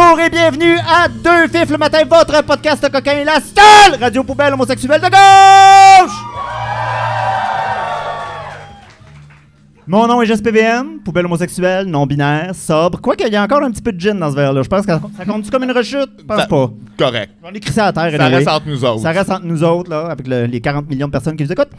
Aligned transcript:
Bonjour 0.00 0.20
et 0.20 0.30
bienvenue 0.30 0.76
à 0.78 1.08
Deux 1.08 1.48
Fifs 1.48 1.70
le 1.70 1.76
matin, 1.76 1.98
votre 2.08 2.44
podcast 2.44 2.80
de 2.84 2.88
cocaïne, 2.88 3.24
la 3.26 3.40
seule 3.40 4.00
radio 4.00 4.22
poubelle 4.22 4.52
homosexuelle 4.54 5.00
de 5.00 5.08
gauche! 5.08 6.12
Mon 9.88 10.06
nom 10.06 10.22
est 10.22 10.26
JSPVM, 10.26 11.00
poubelle 11.04 11.26
homosexuelle, 11.26 11.86
non-binaire, 11.86 12.54
sobre. 12.54 13.00
Quoique, 13.00 13.24
il 13.26 13.32
y 13.32 13.36
a 13.36 13.42
encore 13.42 13.60
un 13.64 13.72
petit 13.72 13.82
peu 13.82 13.90
de 13.90 13.98
gin 13.98 14.14
dans 14.20 14.30
ce 14.30 14.36
verre-là. 14.36 14.62
Je 14.62 14.68
pense 14.68 14.86
que 14.86 14.92
ça 14.92 15.24
compte 15.26 15.50
comme 15.50 15.64
une 15.64 15.72
rechute? 15.72 16.10
Je 16.20 16.24
pense 16.24 16.40
Ça- 16.42 16.46
pas. 16.46 16.70
Correct. 16.96 17.32
On 17.42 17.50
écrit 17.52 17.72
ça 17.72 17.86
à 17.86 17.92
terre. 17.92 18.12
Ça 18.16 18.24
anyway. 18.24 18.36
reste 18.36 18.48
entre 18.48 18.68
nous 18.68 18.84
autres. 18.84 19.02
Ça 19.02 19.10
reste 19.10 19.30
entre 19.32 19.46
nous 19.46 19.64
autres, 19.64 19.90
là, 19.90 20.06
avec 20.12 20.28
le- 20.28 20.44
les 20.44 20.60
40 20.60 20.88
millions 20.88 21.08
de 21.08 21.12
personnes 21.12 21.36
qui 21.36 21.42
nous 21.42 21.50
écoutent. 21.52 21.72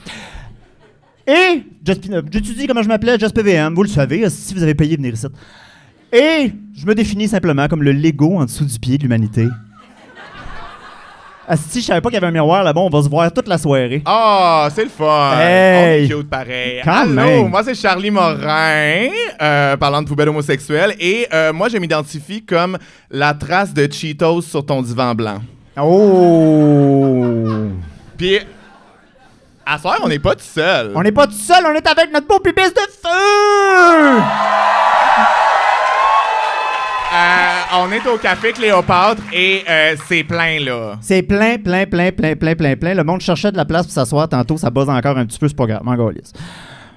Et, 1.26 1.64
Just- 1.86 2.10
euh, 2.12 2.22
j'étudie 2.30 2.68
comment 2.68 2.84
je 2.84 2.90
m'appelais, 2.90 3.18
JustPVM, 3.18 3.74
vous 3.76 3.84
le 3.84 3.90
savez, 3.90 4.26
euh, 4.26 4.30
si 4.30 4.54
vous 4.54 4.62
avez 4.64 4.76
payé, 4.76 4.98
venir 4.98 5.14
ici. 5.14 5.26
Et 6.12 6.52
je 6.76 6.86
me 6.86 6.96
définis 6.96 7.28
simplement 7.28 7.68
comme 7.68 7.84
le 7.84 7.92
Lego 7.92 8.38
en 8.38 8.46
dessous 8.46 8.66
du 8.66 8.80
pied 8.80 8.98
de 8.98 9.04
l'humanité. 9.04 9.48
Si 11.56 11.82
je 11.82 11.88
savais 11.88 12.00
pas 12.00 12.10
qu'il 12.10 12.16
y 12.16 12.18
avait 12.18 12.28
un 12.28 12.32
miroir 12.32 12.64
là-bas, 12.64 12.82
on 12.82 12.90
va 12.90 13.02
se 13.02 13.10
voir 13.10 13.32
toute 13.32 13.48
la 13.48 13.58
soirée. 13.58 14.04
Ah, 14.06 14.68
c'est 14.74 14.84
le 14.84 14.90
fun. 14.90 15.32
Hey. 15.40 16.04
On 16.04 16.06
est 16.06 16.18
cute 16.20 16.30
pareil. 16.30 16.82
Quand 16.84 17.02
Allô, 17.02 17.12
même. 17.14 17.50
moi 17.50 17.64
c'est 17.64 17.74
Charlie 17.74 18.12
Morin, 18.12 19.08
euh, 19.42 19.76
parlant 19.78 20.04
de 20.04 20.08
poubelle 20.08 20.30
homosexuelle. 20.30 20.94
Et 21.00 21.28
euh, 21.34 21.52
moi, 21.52 21.68
je 21.70 21.78
m'identifie 21.80 22.44
comme 22.46 22.78
la 23.10 23.34
trace 23.34 23.74
de 23.74 23.92
Cheetos 23.92 24.44
sur 24.44 24.64
ton 24.64 24.84
divan 24.84 25.16
blanc. 25.16 25.40
Oh! 25.82 27.48
Puis, 28.16 28.38
à 29.66 29.80
soir, 29.80 30.00
on 30.04 30.08
n'est 30.08 30.20
pas 30.20 30.36
tout 30.36 30.44
seul. 30.44 30.92
On 30.94 31.02
n'est 31.02 31.12
pas 31.12 31.26
tout 31.26 31.34
seul, 31.34 31.66
on 31.66 31.74
est 31.74 31.88
avec 31.88 32.14
notre 32.14 32.28
beau 32.28 32.38
pubis 32.40 32.62
de 32.62 32.80
feu! 33.02 34.22
Euh, 37.12 37.62
on 37.82 37.92
est 37.92 38.06
au 38.08 38.18
Café 38.18 38.52
Cléopâtre 38.52 39.22
et 39.34 39.64
euh, 39.68 39.96
c'est 40.08 40.24
plein, 40.24 40.60
là. 40.60 40.98
C'est 41.02 41.24
plein, 41.24 41.58
plein, 41.58 41.86
plein, 41.86 42.12
plein, 42.12 42.36
plein, 42.36 42.56
plein, 42.56 42.76
plein. 42.76 42.94
Le 42.94 43.04
monde 43.04 43.22
cherchait 43.22 43.52
de 43.52 43.58
la 43.58 43.66
place 43.66 43.88
pour 43.88 43.94
s'asseoir 43.94 44.30
tantôt, 44.30 44.58
ça 44.58 44.70
buzz 44.70 44.90
encore 44.90 45.18
un 45.18 45.26
petit 45.26 45.40
peu, 45.40 45.48
c'est 45.48 45.56
pas 45.58 45.66
grave, 45.66 45.82
m'en 45.84 45.98
calisse. 45.98 46.34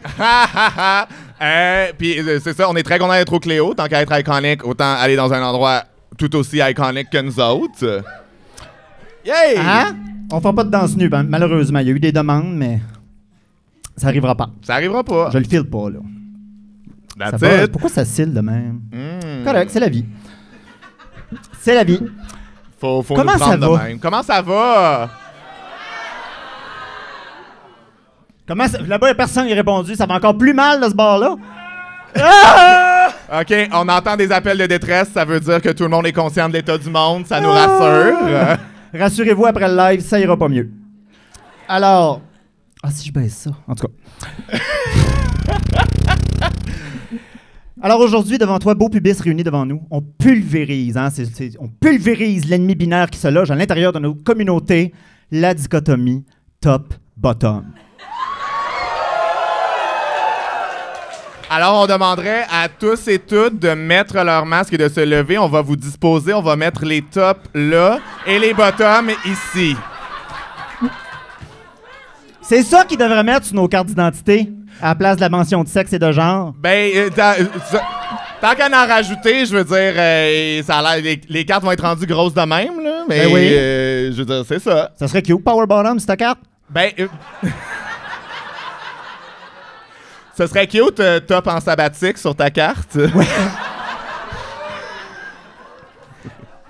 euh, 1.41 1.93
Puis, 1.97 2.21
euh, 2.21 2.39
c'est 2.43 2.55
ça, 2.55 2.69
on 2.69 2.77
est 2.77 2.83
très 2.83 2.99
content 2.99 3.15
d'être 3.15 3.33
au 3.33 3.41
Cléo. 3.41 3.73
Tant 3.73 3.87
qu'à 3.87 4.03
être 4.03 4.19
iconique, 4.19 4.67
autant 4.67 4.95
aller 4.99 5.17
dans 5.17 5.33
un 5.33 5.43
endroit 5.43 5.85
tout 6.19 6.35
aussi 6.37 6.59
iconique 6.59 7.09
que 7.11 7.19
nous 7.23 7.41
autres. 7.41 8.03
Yay! 9.25 9.57
Hein? 9.57 9.97
On 10.31 10.41
fera 10.41 10.53
pas 10.53 10.65
de 10.65 10.71
danse 10.71 10.97
nue, 10.97 11.09
ben, 11.09 11.23
malheureusement. 11.23 11.79
Il 11.79 11.87
y 11.89 11.91
a 11.91 11.95
eu 11.95 12.01
des 12.01 12.13
demandes, 12.13 12.55
mais 12.55 12.81
ça 13.97 14.09
arrivera 14.09 14.35
pas. 14.35 14.51
Ça 14.63 14.75
arrivera 14.75 15.05
pas. 15.05 15.31
Je 15.33 15.39
le 15.39 15.45
file 15.45 15.65
pas, 15.65 15.89
là. 15.91 16.01
Ça 17.19 17.31
That's 17.31 17.41
va- 17.41 17.65
it. 17.65 17.73
Pourquoi 17.73 17.91
ça 17.91 18.05
cille 18.05 18.33
de 18.33 18.41
même? 18.41 18.81
Mm. 18.93 19.22
Correct, 19.45 19.71
c'est 19.71 19.81
la 19.81 19.89
vie. 19.89 20.05
C'est 21.61 21.75
la 21.75 21.85
vie. 21.85 22.01
Faut, 22.81 23.03
faut 23.03 23.15
Comment 23.15 23.33
nous 23.33 23.39
prendre 23.39 23.53
ça 23.53 23.57
de 23.59 23.67
va? 23.67 23.83
même. 23.85 23.99
Comment 24.01 24.23
ça 24.23 24.43
va? 24.43 25.11
Comment 28.47 28.67
ça... 28.69 28.79
Là-bas, 28.81 29.07
il 29.07 29.11
y 29.11 29.13
a 29.13 29.15
personne 29.15 29.47
qui 29.47 29.53
a 29.53 29.57
répondu. 29.57 29.95
Ça 29.95 30.07
va 30.07 30.15
encore 30.15 30.37
plus 30.37 30.53
mal, 30.53 30.81
de 30.81 30.89
ce 30.89 30.95
bar-là. 30.95 31.37
OK, 33.41 33.55
on 33.73 33.89
entend 33.89 34.17
des 34.17 34.31
appels 34.33 34.59
de 34.59 34.67
détresse. 34.67 35.11
Ça 35.13 35.25
veut 35.25 35.41
dire 35.41 35.63
que 35.63 35.71
tout 35.71 35.85
le 35.85 35.89
monde 35.89 36.07
est 36.07 36.13
conscient 36.13 36.49
de 36.49 36.55
l'état 36.55 36.77
du 36.77 36.91
monde. 36.91 37.27
Ça 37.27 37.41
nous 37.41 37.51
Ah! 37.51 37.67
rassure. 37.67 38.59
Rassurez-vous, 39.01 39.47
après 39.47 39.69
le 39.69 39.77
live, 39.77 40.01
ça 40.03 40.19
ira 40.21 40.37
pas 40.37 40.49
mieux. 40.49 40.71
Alors... 41.69 42.21
Ah, 42.83 42.91
si 42.91 43.07
je 43.07 43.13
baisse 43.13 43.35
ça, 43.37 43.51
en 43.69 43.75
tout 43.77 43.87
cas. 43.87 44.59
Alors 47.85 47.99
aujourd'hui, 47.99 48.39
devant 48.39 48.61
toi, 48.61 48.75
beau 48.75 48.89
pubis 48.89 49.21
réunis 49.21 49.43
devant 49.43 49.67
nous, 49.67 49.83
on 49.91 50.01
pulvérise, 50.01 50.97
hein, 50.97 51.09
on 51.59 51.67
pulvérise 51.67 52.49
l'ennemi 52.49 52.77
binaire 52.77 53.11
qui 53.11 53.19
se 53.19 53.27
loge 53.27 53.51
à 53.51 53.57
l'intérieur 53.57 53.93
de 53.93 53.99
nos 53.99 54.15
communautés, 54.15 54.93
la 55.33 55.53
dichotomie 55.53 56.25
top-bottom. 56.61 57.65
Alors, 61.51 61.83
on 61.83 61.87
demanderait 61.89 62.47
à 62.53 62.69
tous 62.69 63.09
et 63.09 63.19
toutes 63.19 63.59
de 63.59 63.75
mettre 63.75 64.15
leur 64.23 64.47
masque 64.47 64.75
et 64.75 64.79
de 64.79 64.89
se 64.89 65.01
lever. 65.01 65.37
On 65.37 65.49
va 65.49 65.61
vous 65.61 65.77
disposer. 65.77 66.33
On 66.33 66.41
va 66.41 66.55
mettre 66.55 66.85
les 66.85 67.03
tops 67.03 67.51
là 67.53 67.99
et 68.27 68.39
les 68.39 68.55
bottoms 68.55 69.11
ici. 69.27 69.77
C'est 72.41 72.63
ça 72.63 72.85
qu'ils 72.85 72.97
devraient 72.97 73.25
mettre 73.25 73.47
sur 73.47 73.57
nos 73.57 73.69
cartes 73.69 73.89
d'identité, 73.89 74.49
à 74.81 74.89
la 74.89 74.95
place 74.95 75.17
de 75.17 75.21
la 75.23 75.29
mention 75.29 75.63
de 75.63 75.69
sexe 75.69 75.93
et 75.93 75.99
de 75.99 76.11
genre. 76.13 76.53
Ben, 76.59 76.91
euh, 76.95 77.11
euh, 77.19 77.45
tant 78.41 78.55
qu'à 78.55 78.69
en 78.69 78.87
rajouter, 78.89 79.45
je 79.47 79.57
veux 79.57 79.65
dire, 79.65 79.93
euh, 79.97 80.63
ça 80.63 80.79
a 80.79 80.97
les, 80.99 81.21
les 81.29 81.45
cartes 81.45 81.63
vont 81.65 81.73
être 81.73 81.85
rendues 81.85 82.07
grosses 82.07 82.35
de 82.35 82.41
même, 82.41 82.83
là. 82.83 83.05
Mais, 83.09 83.25
Ben 83.27 83.33
oui. 83.33 83.49
euh, 83.53 84.11
je 84.13 84.17
veux 84.19 84.25
dire, 84.25 84.43
c'est 84.47 84.59
ça. 84.61 84.91
Ça 84.97 85.07
serait 85.09 85.23
cute, 85.23 85.43
Power 85.45 85.67
Bottom, 85.67 85.99
c'est 85.99 86.07
ta 86.07 86.17
carte? 86.17 86.41
Ben. 86.71 86.91
Ce 90.37 90.47
serait 90.47 90.67
cute, 90.67 91.03
top 91.27 91.47
en 91.47 91.61
sabbatique 91.61 92.17
sur 92.17 92.35
ta 92.35 92.49
carte. 92.51 92.97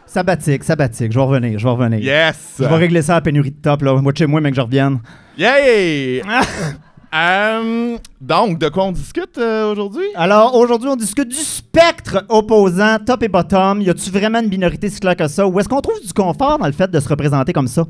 Sabbatique, 0.05 0.65
sabbatique, 0.65 1.11
je 1.13 1.19
vais 1.19 1.25
revenir, 1.25 1.59
je 1.59 1.65
vais 1.65 1.71
revenir. 1.71 2.01
Yes! 2.01 2.57
Je 2.59 2.65
vais 2.65 2.75
régler 2.77 3.01
ça 3.01 3.13
à 3.13 3.17
la 3.17 3.21
pénurie 3.23 3.51
de 3.53 3.57
top, 3.63 3.81
là. 3.83 3.95
Moi, 3.95 4.13
de 4.13 4.19
chez 4.19 4.27
moi, 4.27 4.41
mec, 4.43 4.55
je 4.55 4.61
revienne. 4.61 4.99
Yay! 5.39 6.23
Euh, 7.15 7.99
donc, 8.23 8.59
de 8.59 8.69
quoi 8.71 8.85
on 8.85 8.93
discute 8.93 9.37
euh, 9.37 9.71
aujourd'hui? 9.71 10.07
Alors, 10.15 10.55
aujourd'hui, 10.55 10.89
on 10.89 10.97
discute 10.97 11.29
du 11.29 11.37
spectre 11.37 12.25
opposant 12.31 12.99
top 13.05 13.23
et 13.23 13.29
bottom. 13.29 13.83
Y 13.83 13.91
a-tu 13.91 14.11
vraiment 14.11 14.41
une 14.41 14.49
minorité 14.49 14.89
si 14.89 14.99
claire 14.99 15.17
que 15.17 15.29
ça? 15.29 15.47
Ou 15.47 15.61
est-ce 15.61 15.69
qu'on 15.69 15.83
trouve 15.83 16.01
du 16.01 16.13
confort 16.15 16.59
dans 16.59 16.67
le 16.67 16.73
fait 16.73 16.91
de 16.91 16.99
se 16.99 17.09
représenter 17.09 17.53
comme 17.53 17.69
ça? 17.69 17.85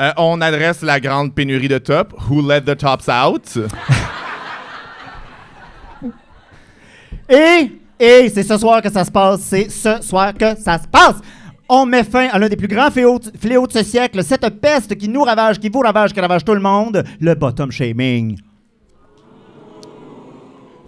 Euh, 0.00 0.12
on 0.16 0.40
adresse 0.40 0.82
la 0.82 1.00
grande 1.00 1.34
pénurie 1.34 1.66
de 1.66 1.78
top. 1.78 2.14
Who 2.30 2.40
let 2.40 2.60
the 2.62 2.76
tops 2.76 3.08
out? 3.08 3.58
Et, 7.30 7.72
et 8.00 8.30
c'est 8.30 8.42
ce 8.42 8.56
soir 8.56 8.80
que 8.80 8.90
ça 8.90 9.04
se 9.04 9.10
passe. 9.10 9.42
C'est 9.42 9.68
ce 9.68 10.00
soir 10.00 10.32
que 10.32 10.56
ça 10.56 10.78
se 10.78 10.88
passe. 10.88 11.16
On 11.68 11.84
met 11.84 12.04
fin 12.04 12.28
à 12.32 12.38
l'un 12.38 12.48
des 12.48 12.56
plus 12.56 12.68
grands 12.68 12.90
fléaux, 12.90 13.20
fléaux 13.38 13.66
de 13.66 13.72
ce 13.72 13.82
siècle, 13.82 14.24
cette 14.24 14.48
peste 14.60 14.96
qui 14.96 15.08
nous 15.10 15.22
ravage, 15.22 15.58
qui 15.58 15.68
vous 15.68 15.80
ravage, 15.80 16.14
qui 16.14 16.20
ravage 16.20 16.42
tout 16.42 16.54
le 16.54 16.60
monde, 16.60 17.04
le 17.20 17.34
bottom 17.34 17.70
shaming. 17.70 18.38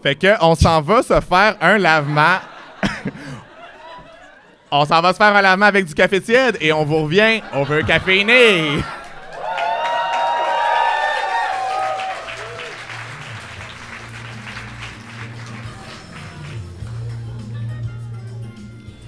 Fait 0.03 0.15
que 0.15 0.34
on 0.41 0.55
s'en 0.55 0.81
va 0.81 1.03
se 1.03 1.21
faire 1.21 1.56
un 1.61 1.77
lavement. 1.78 2.38
on 4.71 4.84
s'en 4.87 5.00
va 5.03 5.12
se 5.12 5.19
faire 5.19 5.37
un 5.37 5.43
lavement 5.43 5.66
avec 5.66 5.84
du 5.84 5.94
café 5.94 6.21
tiède 6.21 6.56
et 6.61 6.72
on 6.72 6.84
vous 6.84 7.03
revient. 7.03 7.43
On 7.53 7.65
veut 7.65 7.81
un 7.81 7.83
caféiné. 7.83 8.83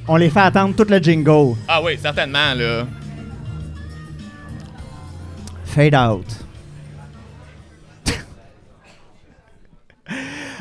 On 0.08 0.16
les 0.16 0.28
fait 0.28 0.40
attendre 0.40 0.74
tout 0.76 0.90
le 0.90 0.98
jingle. 0.98 1.56
Ah 1.68 1.80
oui, 1.82 1.96
certainement, 1.96 2.52
là. 2.54 2.86
Fade 5.64 5.94
out. 5.94 6.41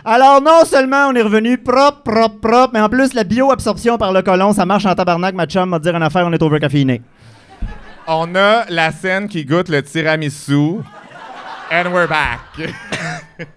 Alors, 0.03 0.42
non 0.42 0.65
seulement 0.65 1.07
on 1.09 1.13
est 1.15 1.21
revenu 1.21 1.57
propre, 1.57 2.01
propre, 2.03 2.39
propre, 2.39 2.69
mais 2.74 2.81
en 2.81 2.89
plus, 2.89 3.13
la 3.13 3.24
bioabsorption 3.24 3.98
par 3.98 4.12
le 4.12 4.21
colon, 4.21 4.51
ça 4.53 4.65
marche 4.65 4.86
en 4.86 4.95
tabarnak, 4.95 5.36
ma 5.36 5.45
chum 5.45 5.69
m'a 5.69 5.80
dit 5.80 5.89
une 5.89 6.01
affaire, 6.01 6.25
on 6.25 6.33
est 6.33 6.42
overcaféiné. 6.42 7.01
On 8.07 8.33
a 8.36 8.65
la 8.69 8.92
scène 8.92 9.27
qui 9.27 9.45
goûte 9.45 9.69
le 9.69 9.83
tiramisu. 9.83 10.80
And 11.71 11.92
we're 11.94 12.07
back. 12.07 12.39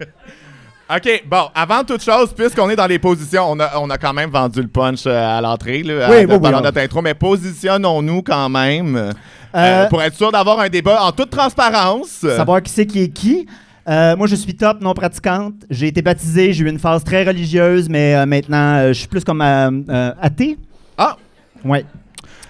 OK, 0.95 1.25
bon, 1.27 1.49
avant 1.55 1.83
toute 1.83 2.03
chose, 2.03 2.35
puisqu'on 2.35 2.69
est 2.69 2.77
dans 2.77 2.87
les 2.87 2.99
positions, 2.99 3.51
on 3.51 3.59
a, 3.59 3.79
on 3.79 3.89
a 3.89 3.97
quand 3.97 4.13
même 4.13 4.29
vendu 4.31 4.61
le 4.61 4.69
punch 4.69 5.05
euh, 5.07 5.39
à 5.39 5.41
l'entrée, 5.41 5.83
là, 5.83 5.95
Oui, 5.95 6.03
à- 6.03 6.09
oui, 6.11 6.27
oui, 6.29 6.39
pendant 6.39 6.59
oui. 6.59 6.63
notre 6.63 6.79
intro, 6.79 7.01
mais 7.01 7.15
positionnons-nous 7.15 8.23
quand 8.23 8.49
même 8.51 8.95
euh, 8.97 9.13
Euh, 9.57 9.87
pour 9.89 10.03
être 10.03 10.15
sûr 10.17 10.31
d'avoir 10.31 10.61
un 10.61 10.69
débat 10.69 11.03
en 11.05 11.13
toute 11.13 11.31
transparence. 11.31 12.09
Savoir 12.21 12.61
qui 12.63 12.71
c'est 12.73 12.87
qui 12.87 13.05
est 13.05 13.09
qui. 13.09 13.47
Euh, 13.87 14.17
moi, 14.17 14.27
je 14.27 14.35
suis 14.35 14.57
top, 14.57 14.81
non 14.81 14.95
pratiquante. 14.95 15.55
J'ai 15.69 15.89
été 15.89 16.01
baptisé, 16.03 16.53
j'ai 16.53 16.65
eu 16.65 16.69
une 16.69 16.79
phase 16.79 17.05
très 17.05 17.23
religieuse, 17.25 17.89
mais 17.89 18.15
euh, 18.15 18.25
maintenant, 18.27 18.77
euh, 18.77 18.89
je 18.89 18.99
suis 19.01 19.09
plus 19.09 19.25
comme 19.25 19.41
athée. 19.41 20.59
Ah, 20.97 21.17
Ouais. 21.65 21.85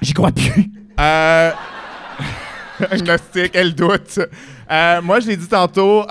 J'y 0.03 0.13
crois 0.13 0.33
plus. 0.33 0.71
euh... 1.01 1.51
Gnostique, 2.99 3.53
elle 3.55 3.75
doute. 3.75 4.19
Moi, 5.03 5.21
je 5.21 5.29
l'ai 5.29 5.37
dit 5.37 5.47
tantôt, 5.49 6.05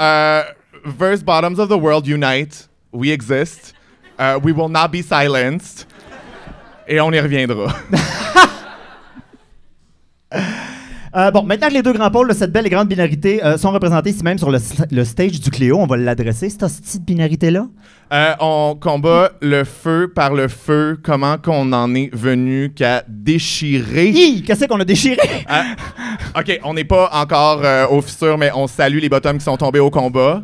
verse 0.86 1.22
bottoms 1.24 1.60
of 1.60 1.70
the 1.70 1.80
world 1.80 2.08
unite, 2.08 2.68
we 2.92 3.10
exist, 3.12 3.74
Uh, 4.20 4.40
we 4.44 4.52
will 4.54 4.70
not 4.70 4.90
be 4.92 5.02
silenced, 5.02 5.88
et 6.88 7.00
on 7.02 7.12
y 7.12 7.20
reviendra. 7.20 7.74
Euh, 11.16 11.30
bon, 11.30 11.44
maintenant 11.44 11.68
que 11.68 11.74
les 11.74 11.84
deux 11.84 11.94
grands 11.94 12.10
pôles 12.10 12.28
de 12.28 12.34
cette 12.34 12.52
belle 12.52 12.66
et 12.66 12.72
grande 12.72 12.88
binarité 12.88 13.44
euh, 13.44 13.56
sont 13.56 13.72
représentés 13.72 14.10
ici 14.10 14.24
même 14.24 14.40
sur 14.40 14.50
le, 14.50 14.58
stage 15.06 15.40
du 15.40 15.52
Cléo, 15.52 15.78
on 15.78 15.86
va 15.86 15.96
l'adresser, 15.96 16.50
cette 16.50 16.62
de 16.62 17.06
binarité-là? 17.06 17.68
Euh, 18.12 18.34
on 18.40 18.76
combat 18.80 19.32
le 19.42 19.64
feu 19.64 20.12
par 20.14 20.34
le 20.34 20.48
feu. 20.48 21.00
Comment 21.04 21.38
qu'on 21.38 21.72
en 21.72 21.94
est 21.94 22.14
venu 22.14 22.74
qu'à 22.74 23.04
déchirer? 23.08 24.10
Hi! 24.10 24.44
Qu'est-ce 24.44 24.66
qu'on 24.66 24.80
a 24.80 24.86
déchiré? 24.86 25.18
OK, 26.36 26.60
on 26.64 26.74
n'est 26.74 26.84
pas 26.84 27.10
encore 27.14 27.62
euh, 27.64 27.88
au 27.90 28.02
fissure, 28.02 28.38
mais 28.40 28.50
on 28.56 28.66
salue 28.66 28.98
les 28.98 29.10
bottoms 29.10 29.38
qui 29.38 29.46
sont 29.46 29.58
tombés 29.58 29.80
au 29.80 29.92
combat. 29.92 30.44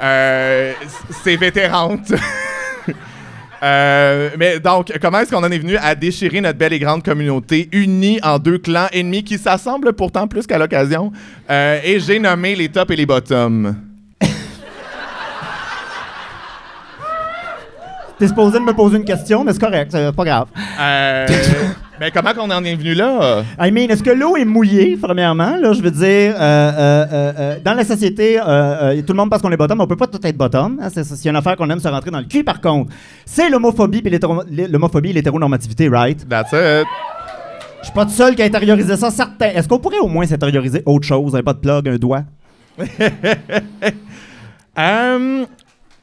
C'est 0.00 1.36
vétérantes. 1.36 2.12
Euh, 3.62 4.30
mais 4.38 4.60
donc, 4.60 4.92
comment 5.00 5.20
est-ce 5.20 5.30
qu'on 5.30 5.42
en 5.42 5.50
est 5.50 5.58
venu 5.58 5.76
à 5.76 5.94
déchirer 5.94 6.40
notre 6.40 6.58
belle 6.58 6.72
et 6.72 6.78
grande 6.78 7.02
communauté 7.02 7.68
unie 7.72 8.20
en 8.22 8.38
deux 8.38 8.58
clans 8.58 8.86
ennemis 8.92 9.24
qui 9.24 9.38
s'assemblent 9.38 9.92
pourtant 9.92 10.28
plus 10.28 10.46
qu'à 10.46 10.58
l'occasion? 10.58 11.12
Euh, 11.50 11.80
et 11.82 11.98
j'ai 12.00 12.18
nommé 12.18 12.54
les 12.54 12.68
tops 12.68 12.92
et 12.92 12.96
les 12.96 13.06
bottoms? 13.06 13.74
T'es 18.18 18.26
supposé 18.26 18.58
de 18.58 18.64
me 18.64 18.72
poser 18.72 18.96
une 18.96 19.04
question, 19.04 19.44
mais 19.44 19.52
c'est 19.52 19.60
correct, 19.60 19.92
c'est 19.92 20.10
pas 20.12 20.24
grave. 20.24 20.48
Euh, 20.80 21.26
mais 22.00 22.10
comment 22.10 22.32
qu'on 22.32 22.50
en 22.50 22.64
est 22.64 22.74
venu 22.74 22.94
là? 22.94 23.44
I 23.60 23.70
mean, 23.70 23.90
est-ce 23.90 24.02
que 24.02 24.10
l'eau 24.10 24.36
est 24.36 24.44
mouillée, 24.44 24.96
premièrement? 25.00 25.56
Là, 25.56 25.72
je 25.72 25.82
veux 25.82 25.90
dire, 25.90 26.34
euh, 26.38 26.72
euh, 26.78 27.06
euh, 27.12 27.56
dans 27.64 27.74
la 27.74 27.84
société, 27.84 28.36
tout 29.06 29.12
le 29.12 29.16
monde 29.16 29.30
pense 29.30 29.42
qu'on 29.42 29.52
est 29.52 29.56
bottom, 29.56 29.80
on 29.80 29.86
peut 29.86 29.96
pas 29.96 30.06
tout 30.06 30.24
être 30.24 30.36
bottom. 30.36 30.78
Hein, 30.80 30.88
c'est, 30.92 31.28
une 31.28 31.36
affaire 31.36 31.56
qu'on 31.56 31.68
aime 31.70 31.80
se 31.80 31.88
rentrer 31.88 32.10
dans 32.10 32.20
le 32.20 32.26
cul, 32.26 32.44
par 32.44 32.60
contre. 32.60 32.92
C'est 33.24 33.50
l'homophobie 33.50 34.02
et 34.04 34.66
l'homophobie 34.68 35.10
et 35.10 35.12
l'hétéronormativité, 35.14 35.88
right? 35.88 36.28
That's 36.28 36.52
it. 36.52 36.86
Je 37.80 37.84
suis 37.84 37.94
pas 37.94 38.04
tout 38.04 38.10
seul 38.10 38.34
qui 38.34 38.42
a 38.42 38.44
intériorisé 38.44 38.96
ça, 38.96 39.10
certain. 39.10 39.50
Est-ce 39.50 39.68
qu'on 39.68 39.78
pourrait 39.78 39.98
au 39.98 40.08
moins 40.08 40.26
s'intérioriser 40.26 40.82
autre 40.84 41.06
chose? 41.06 41.34
Un 41.36 41.42
pas 41.42 41.52
de 41.52 41.58
plug, 41.58 41.88
un 41.88 41.96
doigt? 41.96 42.22
Euh, 44.78 45.44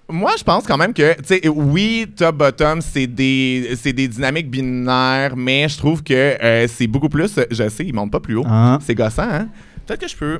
moi, 0.09 0.33
je 0.37 0.43
pense 0.43 0.65
quand 0.67 0.77
même 0.77 0.93
que, 0.93 1.15
tu 1.15 1.23
sais, 1.25 1.47
oui, 1.47 2.07
top-bottom, 2.15 2.81
c'est 2.81 3.07
des, 3.07 3.75
c'est 3.81 3.93
des 3.93 4.07
dynamiques 4.07 4.49
binaires, 4.49 5.35
mais 5.35 5.67
je 5.67 5.77
trouve 5.77 6.03
que 6.03 6.13
euh, 6.13 6.67
c'est 6.67 6.87
beaucoup 6.87 7.09
plus. 7.09 7.39
Je 7.49 7.69
sais, 7.69 7.85
ils 7.85 7.93
montent 7.93 8.11
pas 8.11 8.19
plus 8.19 8.35
haut. 8.35 8.45
Ah. 8.47 8.79
C'est 8.81 8.93
gossant, 8.95 9.23
hein? 9.23 9.47
Peut-être 9.85 10.01
que 10.01 10.07
je 10.07 10.15
peux. 10.15 10.39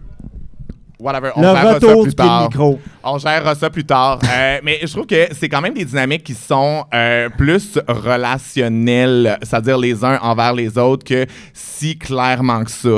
Whatever. 1.06 1.30
On 1.36 1.44
gérera 1.44 1.80
ça 1.80 1.96
plus 2.02 2.16
tard. 2.16 2.50
micro. 2.50 2.80
On 3.04 3.18
gérera 3.19 3.54
ça 3.54 3.69
plus 3.69 3.86
tard. 3.86 4.19
Euh, 4.28 4.60
mais 4.63 4.80
je 4.81 4.92
trouve 4.92 5.06
que 5.06 5.28
c'est 5.34 5.48
quand 5.48 5.62
même 5.62 5.75
des 5.75 5.86
dynamiques 5.86 6.24
qui 6.24 6.34
sont 6.34 6.84
euh, 6.92 7.30
plus 7.30 7.78
relationnelles, 7.88 9.38
c'est-à-dire 9.44 9.78
les 9.78 10.04
uns 10.04 10.18
envers 10.24 10.54
les 10.54 10.80
autres, 10.80 11.06
que 11.06 11.28
si 11.54 11.96
clairement 12.00 12.63
que 12.63 12.72
ça. 12.72 12.90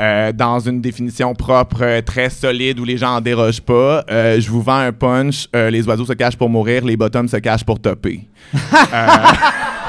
Euh, 0.00 0.32
dans 0.32 0.58
une 0.58 0.80
définition 0.80 1.34
propre, 1.34 1.82
euh, 1.82 2.00
très 2.00 2.30
solide, 2.30 2.80
où 2.80 2.86
les 2.86 2.96
gens 2.96 3.16
en 3.16 3.20
dérogent 3.20 3.60
pas, 3.60 4.02
je 4.08 4.50
vous 4.50 4.62
vends 4.62 4.78
un 4.78 4.92
punch, 4.92 5.46
les 5.52 5.86
oiseaux 5.86 6.06
se 6.06 6.14
cachent 6.14 6.38
pour 6.38 6.48
mourir, 6.48 6.82
les 6.86 6.96
bottoms 6.96 7.28
se 7.28 7.36
cachent 7.36 7.64
pour 7.64 7.78
topper. 7.78 8.26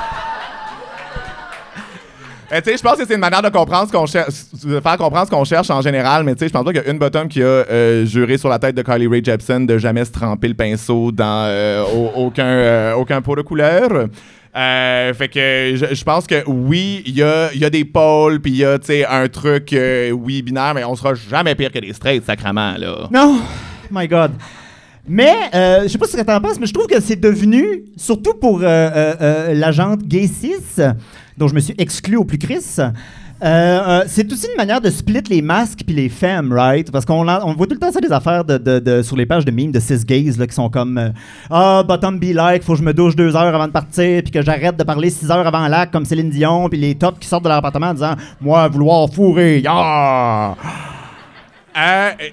Euh, 2.51 2.59
je 2.65 2.81
pense 2.81 2.98
que 2.98 3.06
c'est 3.07 3.13
une 3.13 3.21
manière 3.21 3.42
de 3.42 3.50
comprendre 3.50 3.88
ce 3.88 3.94
qu'on 3.94 4.06
cherche, 4.06 4.33
de 4.63 4.80
faire 4.81 4.98
comprendre 4.98 5.25
ce 5.25 5.31
qu'on 5.31 5.45
cherche 5.45 5.69
en 5.69 5.81
général, 5.81 6.25
mais 6.25 6.36
je 6.39 6.48
pense 6.48 6.63
pas 6.65 6.74
qu'il 6.74 6.83
y 6.83 6.86
a 6.86 6.92
une 6.92 7.00
bottom 7.00 7.30
qui 7.30 7.42
a 7.42 7.45
euh, 7.45 8.06
juré 8.06 8.38
sur 8.38 8.50
la 8.50 8.59
tête 8.59 8.75
de 8.75 8.81
Carly 8.81 9.07
Rae 9.07 9.24
Jepsen 9.24 9.65
de 9.65 9.77
jamais 9.77 10.03
se 10.03 10.12
tremper 10.12 10.50
le 10.50 10.53
pinceau 10.53 11.12
dans 11.13 11.45
euh, 11.48 11.83
au- 11.83 12.25
aucun, 12.25 12.94
aucun 12.95 13.21
pot 13.21 13.36
de 13.38 13.42
couleur. 13.42 14.07
Fait 14.53 15.30
que 15.30 15.75
je, 15.94 16.03
pense 16.03 16.27
que 16.27 16.44
oui, 16.45 17.03
il 17.06 17.15
y 17.15 17.24
a, 17.24 17.53
y 17.53 17.63
a 17.63 17.69
des 17.69 17.86
pôles, 17.86 18.42
puis 18.42 18.51
il 18.51 18.57
y 18.57 18.65
a, 18.65 18.77
un 19.12 19.27
truc, 19.30 19.74
oui, 20.12 20.42
binaire, 20.42 20.74
mais 20.75 20.83
on 20.83 20.95
sera 20.95 21.13
jamais 21.13 21.56
pire 21.56 21.71
que 21.71 21.80
des 21.80 21.94
straight, 21.94 22.25
sacrement, 22.25 22.75
là. 22.77 23.07
Non! 23.12 23.39
My 23.89 24.07
God. 24.09 24.31
Mais, 25.07 25.36
je 25.83 25.88
sais 25.88 25.98
pas 25.98 26.06
ce 26.06 26.18
que 26.18 26.21
t'en 26.21 26.42
penses, 26.42 26.59
mais 26.59 26.68
je 26.68 26.74
trouve 26.74 26.88
que 26.88 27.00
c'est 27.00 27.19
devenu, 27.19 27.86
surtout 27.95 28.33
pour 28.33 28.59
l'agente 28.59 30.01
gay 30.03 30.27
6, 30.27 30.81
dont 31.41 31.47
je 31.47 31.55
me 31.55 31.59
suis 31.59 31.73
exclu 31.79 32.17
au 32.17 32.23
plus 32.23 32.38
Chris, 32.38 32.63
euh, 32.77 32.89
euh, 33.43 34.03
c'est 34.05 34.31
aussi 34.31 34.45
une 34.45 34.57
manière 34.57 34.79
de 34.79 34.91
split 34.91 35.23
les 35.27 35.41
masques 35.41 35.81
puis 35.83 35.95
les 35.95 36.07
femmes, 36.07 36.53
right? 36.53 36.91
Parce 36.91 37.03
qu'on 37.03 37.23
voit 37.23 37.65
tout 37.67 37.73
le 37.73 37.79
temps 37.79 37.91
ça 37.91 37.99
des 37.99 38.11
affaires 38.11 38.45
de, 38.45 39.01
sur 39.01 39.17
les 39.17 39.25
pages 39.25 39.43
de 39.43 39.49
memes 39.49 39.71
de 39.71 39.79
cis 39.79 40.05
gays 40.05 40.33
là, 40.38 40.45
qui 40.45 40.53
sont 40.53 40.69
comme 40.69 40.99
euh, 40.99 41.09
Ah, 41.49 41.83
bottom 41.88 42.19
be 42.19 42.33
like, 42.33 42.61
faut 42.61 42.73
que 42.73 42.79
je 42.79 42.83
me 42.83 42.93
douche 42.93 43.15
deux 43.15 43.35
heures 43.35 43.55
avant 43.55 43.65
de 43.65 43.71
partir, 43.71 44.21
puis 44.21 44.31
que 44.31 44.43
j'arrête 44.43 44.77
de 44.77 44.83
parler 44.83 45.09
six 45.09 45.31
heures 45.31 45.47
avant 45.47 45.67
l'acte 45.67 45.91
comme 45.91 46.05
Céline 46.05 46.29
Dion, 46.29 46.69
puis 46.69 46.79
les 46.79 46.93
tops 46.93 47.17
qui 47.19 47.27
sortent 47.27 47.43
de 47.43 47.49
leur 47.49 47.57
appartement 47.57 47.88
en 47.88 47.93
disant 47.95 48.15
Moi, 48.39 48.67
vouloir 48.67 49.09
fourrer, 49.11 49.61
yeah! 49.61 50.55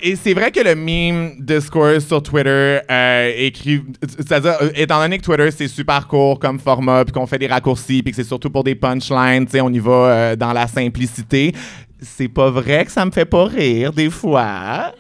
Et 0.03 0.17
c'est 0.17 0.35
vrai 0.35 0.51
que 0.51 0.61
le 0.61 0.75
meme 0.75 1.37
discourse 1.39 2.07
sur 2.07 2.23
Twitter 2.23 2.79
euh, 2.91 3.33
écrit, 3.37 3.83
c'est-à-dire 4.03 4.57
euh, 4.61 4.71
étant 4.75 5.01
donné 5.01 5.19
que 5.19 5.23
Twitter 5.23 5.51
c'est 5.51 5.69
super 5.69 6.09
court 6.09 6.39
comme 6.39 6.59
format, 6.59 7.05
puis 7.05 7.13
qu'on 7.13 7.27
fait 7.27 7.39
des 7.39 7.47
raccourcis, 7.47 8.03
puis 8.03 8.13
que 8.13 8.17
c'est 8.17 8.27
surtout 8.27 8.51
pour 8.51 8.65
des 8.65 8.75
punchlines, 8.75 9.47
tu 9.47 9.53
sais, 9.53 9.61
on 9.61 9.71
y 9.71 9.79
va 9.79 9.93
euh, 9.93 10.37
dans 10.37 10.53
la 10.53 10.67
simplicité. 10.67 11.55
C'est 12.01 12.29
pas 12.29 12.51
vrai 12.51 12.85
que 12.85 12.91
ça 12.91 13.05
me 13.05 13.11
fait 13.11 13.25
pas 13.25 13.45
rire 13.45 13.93
des 13.93 14.11
fois. 14.11 14.93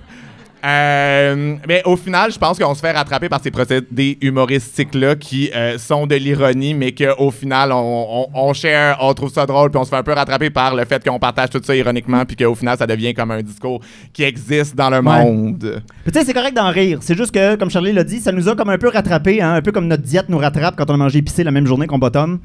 Euh, 0.64 1.54
mais 1.68 1.82
au 1.84 1.96
final, 1.96 2.32
je 2.32 2.38
pense 2.38 2.58
qu'on 2.58 2.74
se 2.74 2.80
fait 2.80 2.90
rattraper 2.90 3.28
par 3.28 3.40
ces 3.40 3.50
procédés 3.52 4.18
humoristiques-là 4.20 5.14
qui 5.14 5.50
euh, 5.54 5.78
sont 5.78 6.06
de 6.06 6.16
l'ironie, 6.16 6.74
mais 6.74 6.92
qu'au 6.92 7.30
final, 7.30 7.70
on, 7.70 8.28
on, 8.34 8.48
on 8.48 8.52
share, 8.52 8.96
on 9.00 9.14
trouve 9.14 9.32
ça 9.32 9.46
drôle, 9.46 9.70
puis 9.70 9.78
on 9.78 9.84
se 9.84 9.90
fait 9.90 9.96
un 9.96 10.02
peu 10.02 10.12
rattraper 10.12 10.50
par 10.50 10.74
le 10.74 10.84
fait 10.84 11.02
qu'on 11.06 11.20
partage 11.20 11.50
tout 11.50 11.60
ça 11.62 11.76
ironiquement, 11.76 12.24
puis 12.24 12.34
qu'au 12.36 12.56
final, 12.56 12.76
ça 12.76 12.86
devient 12.88 13.14
comme 13.14 13.30
un 13.30 13.42
discours 13.42 13.80
qui 14.12 14.24
existe 14.24 14.74
dans 14.74 14.90
le 14.90 15.00
monde. 15.00 15.82
Puis 16.02 16.12
tu 16.12 16.18
sais, 16.18 16.24
c'est 16.24 16.34
correct 16.34 16.56
d'en 16.56 16.70
rire. 16.70 16.98
C'est 17.02 17.16
juste 17.16 17.32
que, 17.32 17.54
comme 17.54 17.70
Charlie 17.70 17.92
l'a 17.92 18.04
dit, 18.04 18.18
ça 18.18 18.32
nous 18.32 18.48
a 18.48 18.56
comme 18.56 18.70
un 18.70 18.78
peu 18.78 18.88
rattrapé, 18.88 19.40
hein, 19.40 19.54
un 19.54 19.62
peu 19.62 19.70
comme 19.70 19.86
notre 19.86 20.02
diète 20.02 20.28
nous 20.28 20.38
rattrape 20.38 20.74
quand 20.76 20.90
on 20.90 20.94
a 20.94 20.98
mangé 20.98 21.18
épicé 21.20 21.44
la 21.44 21.52
même 21.52 21.66
journée 21.66 21.86
qu'on 21.86 21.98
bottom. 21.98 22.40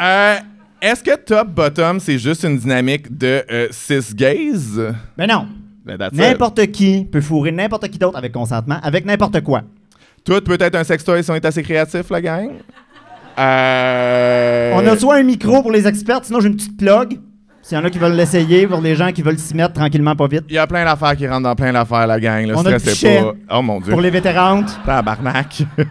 Euh, 0.00 0.36
Est-ce 0.80 1.04
que 1.04 1.14
top-bottom, 1.16 2.00
c'est 2.00 2.18
juste 2.18 2.42
une 2.44 2.56
dynamique 2.58 3.16
de 3.16 3.44
cis-gaze? 3.70 4.94
Mais 5.18 5.26
non, 5.26 5.46
Ben, 5.46 5.52
it. 5.52 5.63
N'importe 6.12 6.66
qui 6.68 7.06
peut 7.10 7.20
fourrer 7.20 7.52
n'importe 7.52 7.88
qui 7.88 7.98
d'autre 7.98 8.16
avec 8.16 8.32
consentement, 8.32 8.78
avec 8.82 9.04
n'importe 9.04 9.40
quoi. 9.42 9.62
Tout 10.24 10.40
peut 10.40 10.56
être 10.58 10.74
un 10.74 10.84
sextoy 10.84 11.22
si 11.22 11.30
on 11.30 11.34
est 11.34 11.44
assez 11.44 11.62
créatif, 11.62 12.08
la 12.10 12.20
gang? 12.20 12.50
Euh... 13.38 14.72
On 14.74 14.86
a 14.86 14.96
soit 14.96 15.16
un 15.16 15.22
micro 15.22 15.60
pour 15.60 15.72
les 15.72 15.86
experts, 15.86 16.24
sinon 16.24 16.40
j'ai 16.40 16.48
une 16.48 16.56
petite 16.56 16.78
plug. 16.78 17.18
S'il 17.62 17.78
y 17.78 17.80
en 17.80 17.84
a 17.84 17.90
qui 17.90 17.98
veulent 17.98 18.14
l'essayer, 18.14 18.66
pour 18.66 18.80
les 18.80 18.94
gens 18.94 19.10
qui 19.10 19.22
veulent 19.22 19.38
s'y 19.38 19.54
mettre 19.54 19.72
tranquillement, 19.72 20.14
pas 20.14 20.26
vite. 20.26 20.44
Il 20.48 20.54
y 20.54 20.58
a 20.58 20.66
plein 20.66 20.84
d'affaires 20.84 21.16
qui 21.16 21.26
rentrent 21.26 21.44
dans 21.44 21.54
plein 21.54 21.72
d'affaires, 21.72 22.06
la 22.06 22.20
gang. 22.20 22.46
Là, 22.46 22.54
On 22.56 22.64
a 22.64 22.70
le 22.70 22.78
pas. 22.78 23.34
Oh 23.50 23.62
mon 23.62 23.80
Dieu. 23.80 23.90
Pour 23.90 24.02
les 24.02 24.10
vétérantes. 24.10 24.78
Tabarnak. 24.84 25.62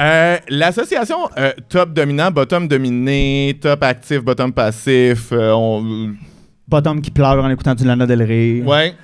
Euh, 0.00 0.38
L'association 0.48 1.28
euh, 1.36 1.52
top 1.68 1.92
dominant, 1.92 2.30
bottom 2.30 2.66
dominé, 2.66 3.56
top 3.60 3.82
actif, 3.82 4.20
bottom 4.20 4.50
passif, 4.52 5.28
euh, 5.32 6.08
on... 6.72 6.76
Bottom 6.76 7.00
qui 7.02 7.10
pleure 7.10 7.44
en 7.44 7.50
écoutant 7.50 7.74
du 7.74 7.84
Lana 7.84 8.06
Del 8.06 8.22
Rey. 8.22 8.62
ouais, 8.64 8.94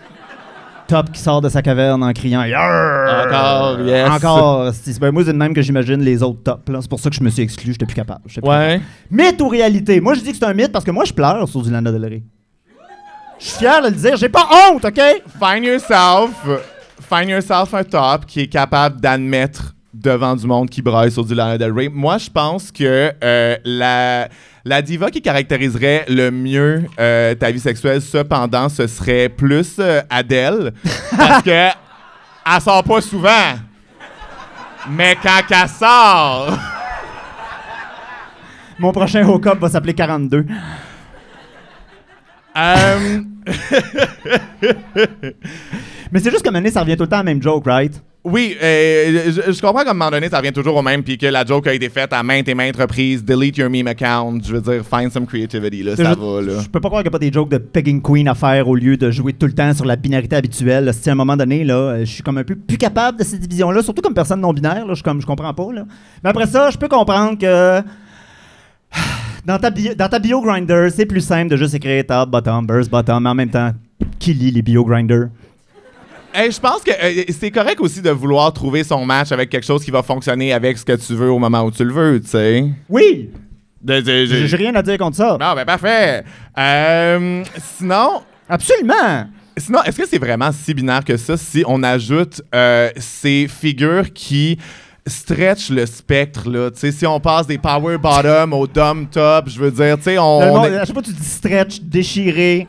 Top 0.86 1.12
qui 1.12 1.20
sort 1.20 1.42
de 1.42 1.50
sa 1.50 1.60
caverne 1.60 2.02
en 2.02 2.12
criant 2.14 2.44
Yarr! 2.44 3.26
encore, 3.26 3.80
yes. 3.86 4.08
Encore. 4.10 4.70
C'est- 4.72 4.98
ben, 4.98 5.10
moi, 5.12 5.22
c'est 5.22 5.34
de 5.34 5.38
même 5.38 5.52
que 5.52 5.60
j'imagine 5.60 6.00
les 6.00 6.22
autres 6.22 6.42
tops. 6.42 6.62
C'est 6.80 6.88
pour 6.88 6.98
ça 6.98 7.10
que 7.10 7.16
je 7.16 7.22
me 7.22 7.28
suis 7.28 7.42
exclu, 7.42 7.72
j'étais 7.72 7.84
plus 7.84 7.94
capable. 7.94 8.22
J'étais 8.26 8.40
plus 8.40 8.48
Ouais. 8.48 8.80
Mythe 9.10 9.38
ou 9.42 9.48
réalité? 9.48 10.00
Moi, 10.00 10.14
je 10.14 10.20
dis 10.20 10.30
que 10.32 10.38
c'est 10.38 10.46
un 10.46 10.54
mythe 10.54 10.72
parce 10.72 10.86
que 10.86 10.90
moi, 10.90 11.04
je 11.04 11.12
pleure 11.12 11.46
sur 11.46 11.60
du 11.60 11.70
Lana 11.70 11.92
Del 11.92 12.06
Rey. 12.06 12.22
Je 13.38 13.44
suis 13.44 13.58
fier 13.58 13.82
de 13.82 13.88
le 13.88 13.94
dire. 13.94 14.16
J'ai 14.16 14.30
pas 14.30 14.48
honte, 14.50 14.84
OK? 14.86 15.00
Find 15.38 15.62
yourself, 15.64 16.30
find 17.08 17.28
yourself 17.28 17.74
un 17.74 17.84
top 17.84 18.24
qui 18.26 18.40
est 18.40 18.48
capable 18.48 18.98
d'admettre 18.98 19.74
devant 19.92 20.34
du 20.34 20.46
monde 20.46 20.70
qui 20.70 20.80
braille 20.80 21.10
sur 21.12 21.24
du 21.24 21.34
Lana 21.34 21.58
Del 21.58 21.72
Rey. 21.72 21.90
Moi, 21.92 22.16
je 22.16 22.30
pense 22.30 22.72
que 22.72 23.12
euh, 23.22 23.56
la, 23.64 24.28
la 24.68 24.82
diva 24.82 25.10
qui 25.10 25.22
caractériserait 25.22 26.04
le 26.08 26.30
mieux 26.30 26.84
euh, 27.00 27.34
ta 27.34 27.50
vie 27.50 27.58
sexuelle, 27.58 28.02
cependant, 28.02 28.68
ce 28.68 28.86
serait 28.86 29.30
plus 29.30 29.76
euh, 29.78 30.02
Adele. 30.10 30.74
parce 31.16 31.42
que 31.42 31.50
elle 31.50 32.60
sort 32.60 32.84
pas 32.84 33.00
souvent. 33.00 33.54
Mais 34.90 35.16
quand 35.22 35.40
elle 35.50 35.68
sort... 35.68 36.58
Mon 38.78 38.92
prochain 38.92 39.26
hook-up 39.26 39.58
va 39.58 39.68
s'appeler 39.70 39.94
42. 39.94 40.46
euh, 42.56 43.20
Mais 46.12 46.20
c'est 46.20 46.30
juste 46.30 46.44
que 46.44 46.50
maintenant, 46.50 46.70
ça 46.70 46.80
revient 46.80 46.96
tout 46.96 47.02
le 47.02 47.08
temps 47.08 47.16
à 47.16 47.20
la 47.20 47.24
même 47.24 47.42
joke, 47.42 47.66
right? 47.66 48.00
Oui, 48.30 48.56
euh, 48.62 49.30
je, 49.30 49.52
je 49.52 49.60
comprends 49.60 49.84
qu'à 49.84 49.90
un 49.90 49.94
moment 49.94 50.10
donné, 50.10 50.28
ça 50.28 50.38
revient 50.38 50.52
toujours 50.52 50.76
au 50.76 50.82
même, 50.82 51.02
puis 51.02 51.16
que 51.16 51.26
la 51.26 51.44
joke 51.44 51.66
a 51.66 51.74
été 51.74 51.88
faite 51.88 52.12
à 52.12 52.22
maintes 52.22 52.48
et 52.48 52.54
maintes 52.54 52.76
reprises. 52.76 53.24
Delete 53.24 53.56
your 53.56 53.70
meme 53.70 53.86
account. 53.86 54.38
Je 54.44 54.54
veux 54.54 54.60
dire, 54.60 54.84
find 54.84 55.10
some 55.10 55.26
creativity, 55.26 55.82
là, 55.82 55.96
ça 55.96 56.14
va, 56.14 56.40
là. 56.42 56.60
Je 56.62 56.68
peux 56.68 56.80
pas 56.80 56.88
croire 56.88 57.02
qu'il 57.02 57.10
n'y 57.10 57.16
a 57.16 57.18
pas 57.18 57.24
des 57.24 57.32
jokes 57.32 57.50
de 57.50 57.58
pegging 57.58 58.02
queen 58.02 58.28
à 58.28 58.34
faire 58.34 58.68
au 58.68 58.74
lieu 58.74 58.96
de 58.96 59.10
jouer 59.10 59.32
tout 59.32 59.46
le 59.46 59.54
temps 59.54 59.72
sur 59.72 59.84
la 59.84 59.96
binarité 59.96 60.36
habituelle. 60.36 60.92
Si 60.92 61.08
à 61.08 61.12
un 61.12 61.16
moment 61.16 61.36
donné, 61.36 61.64
là, 61.64 61.74
euh, 61.74 62.00
je 62.00 62.12
suis 62.12 62.22
comme 62.22 62.38
un 62.38 62.44
peu 62.44 62.56
plus 62.56 62.78
capable 62.78 63.18
de 63.18 63.24
ces 63.24 63.38
divisions-là, 63.38 63.82
surtout 63.82 64.02
comme 64.02 64.14
personne 64.14 64.40
non 64.40 64.52
binaire, 64.52 64.86
là, 64.86 64.94
je, 64.94 65.02
comme, 65.02 65.20
je 65.20 65.26
comprends 65.26 65.54
pas. 65.54 65.72
Là. 65.72 65.84
Mais 66.22 66.30
après 66.30 66.46
ça, 66.46 66.70
je 66.70 66.78
peux 66.78 66.88
comprendre 66.88 67.38
que 67.38 67.82
Dans 69.46 69.58
ta, 69.58 69.70
bio, 69.70 69.94
dans 69.94 70.08
ta 70.08 70.18
bio 70.18 70.42
grinder, 70.42 70.88
c'est 70.94 71.06
plus 71.06 71.22
simple 71.22 71.50
de 71.50 71.56
juste 71.56 71.72
écrire 71.72 72.04
top, 72.06 72.28
bottom, 72.28 72.66
burst, 72.66 72.90
bottom, 72.90 73.22
mais 73.22 73.30
en 73.30 73.34
même 73.34 73.48
temps, 73.48 73.70
qui 74.18 74.34
lit 74.34 74.50
les 74.50 74.60
bio 74.60 74.84
grinders? 74.84 75.28
Hey, 76.40 76.52
je 76.52 76.60
pense 76.60 76.82
que 76.84 76.92
euh, 76.92 77.24
c'est 77.36 77.50
correct 77.50 77.80
aussi 77.80 78.00
de 78.00 78.10
vouloir 78.10 78.52
trouver 78.52 78.84
son 78.84 79.04
match 79.04 79.32
avec 79.32 79.50
quelque 79.50 79.66
chose 79.66 79.84
qui 79.84 79.90
va 79.90 80.04
fonctionner 80.04 80.52
avec 80.52 80.78
ce 80.78 80.84
que 80.84 80.92
tu 80.92 81.14
veux 81.14 81.30
au 81.32 81.38
moment 81.40 81.62
où 81.64 81.72
tu 81.72 81.82
le 81.82 81.92
veux, 81.92 82.20
tu 82.20 82.28
sais. 82.28 82.64
Oui! 82.88 83.30
J'ai 83.84 84.56
rien 84.56 84.72
à 84.76 84.82
dire 84.82 84.98
contre 84.98 85.16
ça. 85.16 85.36
Non, 85.40 85.54
ben 85.56 85.64
parfait. 85.64 86.22
Euh, 86.56 87.42
sinon, 87.76 88.22
Absolument! 88.48 89.26
sinon 89.56 89.82
est-ce 89.82 89.96
que 89.98 90.06
c'est 90.06 90.18
vraiment 90.18 90.50
si 90.52 90.74
binaire 90.74 91.04
que 91.04 91.16
ça 91.16 91.36
si 91.36 91.64
on 91.66 91.82
ajoute 91.82 92.40
euh, 92.54 92.90
ces 92.96 93.48
figures 93.48 94.12
qui 94.12 94.58
stretch 95.06 95.70
le 95.70 95.86
spectre, 95.86 96.48
là? 96.48 96.70
Tu 96.70 96.78
sais, 96.78 96.92
si 96.92 97.06
on 97.06 97.18
passe 97.18 97.46
des 97.48 97.58
power 97.58 97.98
bottom 97.98 98.52
au 98.52 98.66
dumb 98.68 99.08
top, 99.10 99.48
je 99.48 99.58
veux 99.58 99.70
dire, 99.72 99.96
tu 99.96 100.04
sais, 100.04 100.18
on... 100.18 100.40
Monde- 100.54 100.66
est- 100.66 100.78
chaque 100.86 100.92
fois 100.92 101.02
que 101.02 101.08
tu 101.08 101.14
dis 101.14 101.24
stretch, 101.24 101.80
déchiré, 101.80 102.66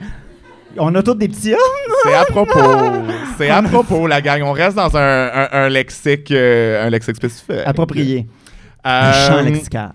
on 0.80 0.94
a 0.96 1.04
tous 1.04 1.14
des 1.16 1.28
petits. 1.28 1.54
Ah! 1.54 1.58
C'est 2.04 2.14
à 2.16 2.26
propos. 2.26 2.60
C'est 3.38 3.50
à 3.50 3.62
propos, 3.62 4.08
la 4.08 4.22
gang. 4.22 4.42
On 4.44 4.52
reste 4.52 4.76
dans 4.76 4.96
un, 4.98 5.28
un- 5.28 5.48
un 5.52 5.70
lexique, 5.70 6.32
euh, 6.32 6.86
un 6.86 6.90
lexique 6.90 7.16
spécifique. 7.18 7.56
approprié. 7.66 8.28
Euh, 8.86 9.12
Un 9.12 9.14
champ 9.14 9.42
lexical. 9.42 9.92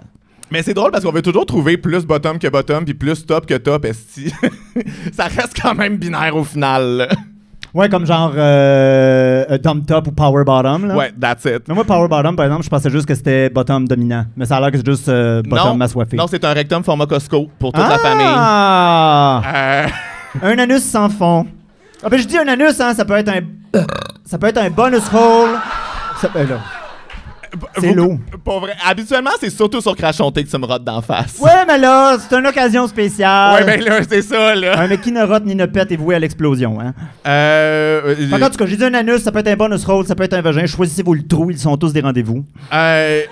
Mais 0.50 0.62
c'est 0.62 0.74
drôle 0.74 0.90
parce 0.92 1.02
qu'on 1.04 1.10
veut 1.10 1.22
toujours 1.22 1.46
trouver 1.46 1.76
plus 1.78 2.04
bottom 2.06 2.38
que 2.38 2.46
bottom 2.48 2.84
puis 2.84 2.94
plus 2.94 3.26
top 3.26 3.44
que 3.46 3.54
top, 3.54 3.84
esti. 3.86 4.32
Ça 5.12 5.24
reste 5.24 5.54
quand 5.60 5.74
même 5.74 5.96
binaire 5.96 6.36
au 6.36 6.44
final. 6.44 6.84
là. 6.98 7.08
Ouais, 7.72 7.88
comme 7.88 8.06
genre 8.06 8.32
euh, 8.36 9.44
euh, 9.50 9.58
dumb 9.58 9.84
top 9.84 10.06
ou 10.06 10.12
power 10.12 10.44
bottom. 10.44 10.86
Là. 10.86 10.94
Ouais, 10.96 11.12
that's 11.20 11.44
it. 11.46 11.64
Mais 11.66 11.74
moi, 11.74 11.82
power 11.84 12.06
bottom, 12.08 12.36
par 12.36 12.46
exemple, 12.46 12.62
je 12.62 12.68
pensais 12.68 12.88
juste 12.90 13.06
que 13.06 13.14
c'était 13.16 13.50
bottom 13.50 13.88
dominant. 13.88 14.26
Mais 14.36 14.44
ça 14.44 14.58
a 14.58 14.60
l'air 14.60 14.70
que 14.70 14.76
c'est 14.76 14.86
juste 14.86 15.08
euh, 15.08 15.42
bottom 15.42 15.76
non, 15.78 15.84
assoiffé. 15.84 16.16
non 16.16 16.26
c'est 16.28 16.44
un 16.44 16.52
rectum 16.52 16.84
format 16.84 17.06
Costco 17.06 17.48
pour 17.58 17.72
toute 17.72 17.88
la 17.88 17.98
famille. 17.98 18.26
Ah! 18.28 19.42
Euh, 19.54 19.86
Un 20.42 20.58
anus 20.58 20.82
sans 20.82 21.08
fond. 21.08 21.46
Ah 22.02 22.08
ben 22.08 22.18
je 22.18 22.26
dis 22.26 22.36
un 22.38 22.48
anus, 22.48 22.80
hein, 22.80 22.92
ça 22.94 23.04
peut 23.04 23.16
être 23.16 23.28
un... 23.30 23.40
Ça 24.24 24.38
peut 24.38 24.46
être 24.48 24.58
un 24.58 24.70
bonus 24.70 25.02
hole. 25.12 25.50
Ça, 26.20 26.28
ben 26.34 26.48
là. 26.48 26.60
C'est 27.78 27.88
vous- 27.88 27.94
lourd. 27.94 28.18
Pour 28.42 28.60
vrai, 28.60 28.72
habituellement, 28.84 29.30
c'est 29.38 29.50
surtout 29.50 29.80
sur 29.80 29.94
Crachonté 29.94 30.42
que 30.42 30.50
tu 30.50 30.58
me 30.58 30.66
rotes 30.66 30.82
d'en 30.82 31.00
face. 31.00 31.38
Ouais, 31.40 31.64
mais 31.68 31.78
là, 31.78 32.16
c'est 32.18 32.36
une 32.36 32.46
occasion 32.46 32.86
spéciale. 32.88 33.54
Ouais, 33.54 33.64
ben 33.64 33.80
là, 33.84 34.00
c'est 34.08 34.22
ça, 34.22 34.56
là. 34.56 34.80
Un 34.80 34.88
mec 34.88 35.02
qui 35.02 35.12
ne 35.12 35.22
rote 35.22 35.44
ni 35.44 35.54
ne 35.54 35.66
pète 35.66 35.92
est 35.92 35.96
voué 35.96 36.16
à 36.16 36.18
l'explosion, 36.18 36.80
hein. 36.80 36.94
Euh, 37.28 38.16
en 38.32 38.50
tout 38.50 38.56
cas, 38.58 38.66
j'ai 38.66 38.76
dit 38.76 38.84
un 38.84 38.94
anus, 38.94 39.22
ça 39.22 39.30
peut 39.30 39.38
être 39.38 39.48
un 39.48 39.56
bonus 39.56 39.86
hole, 39.88 40.04
ça 40.04 40.16
peut 40.16 40.24
être 40.24 40.34
un 40.34 40.40
vagin. 40.42 40.66
Choisissez-vous 40.66 41.14
le 41.14 41.22
trou, 41.26 41.50
ils 41.50 41.58
sont 41.58 41.76
tous 41.76 41.92
des 41.92 42.00
rendez-vous. 42.00 42.44
Euh, 42.72 43.22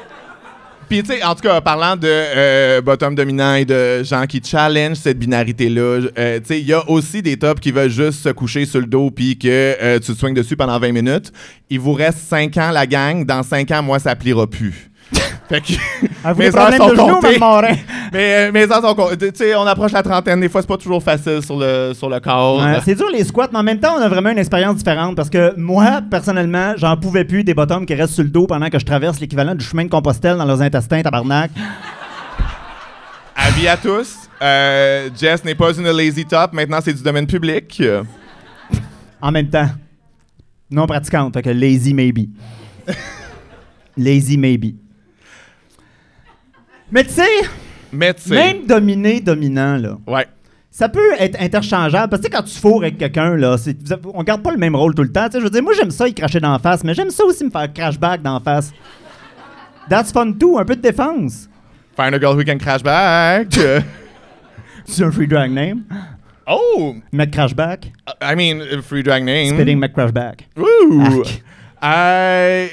Tu 1.01 1.07
sais, 1.07 1.25
en 1.25 1.35
tout 1.35 1.41
cas, 1.41 1.59
parlant 1.63 1.97
de 1.97 2.07
euh, 2.07 2.83
bottom 2.83 3.15
dominant 3.15 3.55
et 3.55 3.65
de 3.65 4.03
gens 4.03 4.27
qui 4.27 4.43
challenge 4.45 4.99
cette 4.99 5.19
binarité-là, 5.19 6.01
euh, 6.19 6.39
tu 6.41 6.47
sais, 6.47 6.61
il 6.61 6.67
y 6.67 6.75
a 6.75 6.87
aussi 6.87 7.23
des 7.23 7.39
tops 7.39 7.63
qui 7.63 7.73
veulent 7.73 7.89
juste 7.89 8.21
se 8.21 8.29
coucher 8.29 8.67
sur 8.67 8.79
le 8.79 8.87
dos 8.87 9.11
puis 9.11 9.39
que 9.39 9.49
euh, 9.49 9.99
tu 9.99 10.13
te 10.13 10.19
swings 10.19 10.35
dessus 10.35 10.55
pendant 10.55 10.79
20 10.79 10.93
minutes. 10.93 11.33
Il 11.71 11.81
vous 11.81 11.95
reste 11.95 12.19
5 12.19 12.59
ans, 12.59 12.71
la 12.73 12.87
gang. 12.87 13.25
Dans 13.25 13.43
5 13.43 13.71
ans, 13.71 13.83
moi, 13.83 14.01
ça 14.01 14.15
pliera 14.15 14.47
plus. 14.47 14.92
fait 15.49 15.61
que. 15.61 15.73
Ah, 16.25 16.35
mes 16.35 16.55
heures 16.55 16.75
sont 16.75 16.95
comptées. 16.97 17.39
Morin? 17.39 17.75
Mais 18.13 18.49
euh, 18.49 18.53
mes 18.53 18.71
heures 18.71 18.83
sont 18.83 18.95
comptées. 18.95 19.33
Tu 19.33 19.39
sais, 19.39 19.55
on 19.55 19.67
approche 19.67 19.93
la 19.93 20.03
trentaine. 20.03 20.41
Des 20.41 20.49
fois, 20.49 20.61
c'est 20.63 20.69
pas 20.69 20.77
toujours 20.77 21.03
facile 21.03 21.43
sur 21.43 21.59
le, 21.59 21.93
sur 21.95 22.09
le 22.09 22.21
corps. 22.21 22.59
Ouais, 22.63 22.79
c'est 22.85 22.95
dur 22.95 23.09
les 23.13 23.25
squats, 23.25 23.49
mais 23.53 23.59
en 23.59 23.63
même 23.63 23.81
temps, 23.81 23.95
on 23.97 24.01
a 24.01 24.09
vraiment 24.09 24.31
une 24.31 24.39
expérience 24.39 24.77
différente 24.77 25.17
parce 25.17 25.31
que 25.31 25.55
moi, 25.57 26.01
personnellement, 26.11 26.75
j'en 26.77 26.97
pouvais 26.97 27.25
plus 27.25 27.45
des 27.45 27.55
bottoms 27.55 27.87
qui 27.87 27.95
restent 27.95 28.15
sur 28.15 28.25
le 28.25 28.31
dos 28.31 28.47
pendant 28.47 28.69
que 28.69 28.79
je 28.79 28.85
traverse 28.85 29.21
l'équivalent 29.21 29.55
du 29.55 29.65
chemin 29.65 29.85
de 29.85 29.91
Compostelle 29.91 30.37
dans 30.37 30.45
leurs 30.45 30.63
intestins, 30.63 31.03
tabarnak. 31.03 31.51
Avis 33.35 33.69
à 33.69 33.77
tous. 33.77 34.17
Euh, 34.41 35.09
Jess 35.19 35.45
n'est 35.45 35.55
pas 35.55 35.73
une 35.73 35.91
lazy 35.91 36.25
top. 36.25 36.53
Maintenant, 36.53 36.79
c'est 36.83 36.93
du 36.93 37.03
domaine 37.03 37.27
public. 37.27 37.83
En 39.21 39.31
même 39.31 39.49
temps, 39.49 39.69
non 40.71 40.87
pratiquante, 40.87 41.35
fait 41.35 41.43
que 41.43 41.51
lazy 41.51 41.95
maybe. 41.95 42.29
lazy 43.97 44.37
maybe. 44.37 44.82
Mais 46.93 47.05
tu 47.05 47.11
sais, 47.11 47.23
Mais 47.93 48.15
tu 48.15 48.23
sais. 48.29 48.35
même 48.35 48.67
dominé, 48.67 49.21
dominant, 49.21 49.77
là, 49.77 49.97
Ouais. 50.07 50.27
ça 50.71 50.89
peut 50.89 51.13
être 51.19 51.41
interchangeable. 51.41 52.11
Parce 52.11 52.23
que 52.23 52.29
tu 52.29 52.33
sais, 52.33 52.39
quand 52.39 52.45
tu 52.47 52.59
fourres 52.61 52.83
avec 52.83 52.99
quelqu'un, 52.99 53.35
là, 53.37 53.57
c'est- 53.59 53.77
vous 53.83 53.93
avez- 53.93 54.03
on 54.15 54.23
garde 54.23 54.43
pas 54.43 54.53
le 54.53 54.59
même 54.59 54.77
rôle 54.77 54.95
tout 54.95 55.03
le 55.03 55.11
temps. 55.13 55.27
Tu 55.27 55.33
sais, 55.33 55.39
je 55.39 55.45
veux 55.45 55.51
dire, 55.51 55.63
moi, 55.63 55.73
j'aime 55.75 55.91
ça, 55.91 56.07
y 56.07 56.15
cracher 56.15 56.39
d'en 56.41 56.59
face, 56.59 56.85
mais 56.85 56.95
j'aime 56.95 57.11
ça 57.11 57.25
aussi 57.25 57.45
me 57.45 57.51
faire 57.51 57.73
crashback 57.73 58.23
d'en 58.23 58.39
face. 58.41 58.73
That's 59.89 60.13
fun 60.13 60.33
too, 60.33 60.59
un 60.59 60.65
peu 60.65 60.77
de 60.77 60.81
défense. 60.83 61.49
Find 61.97 62.15
a 62.15 62.19
girl 62.21 62.37
who 62.39 62.45
can 62.45 62.59
crash 62.59 62.83
back. 62.83 63.49
C'est 64.85 65.05
un 65.05 65.11
free 65.11 65.27
drag 65.27 65.51
name. 65.51 65.83
oh! 66.47 66.95
Mac 67.13 67.31
crashback. 67.31 67.93
I 68.23 68.35
mean, 68.35 68.83
free 68.83 69.03
drag 69.03 69.25
name. 69.25 69.55
Spitting 69.55 69.79
Mac 69.79 69.93
crashback. 69.93 70.49
Woo! 70.57 71.03
Arc. 71.03 71.43
Euh, 71.85 72.67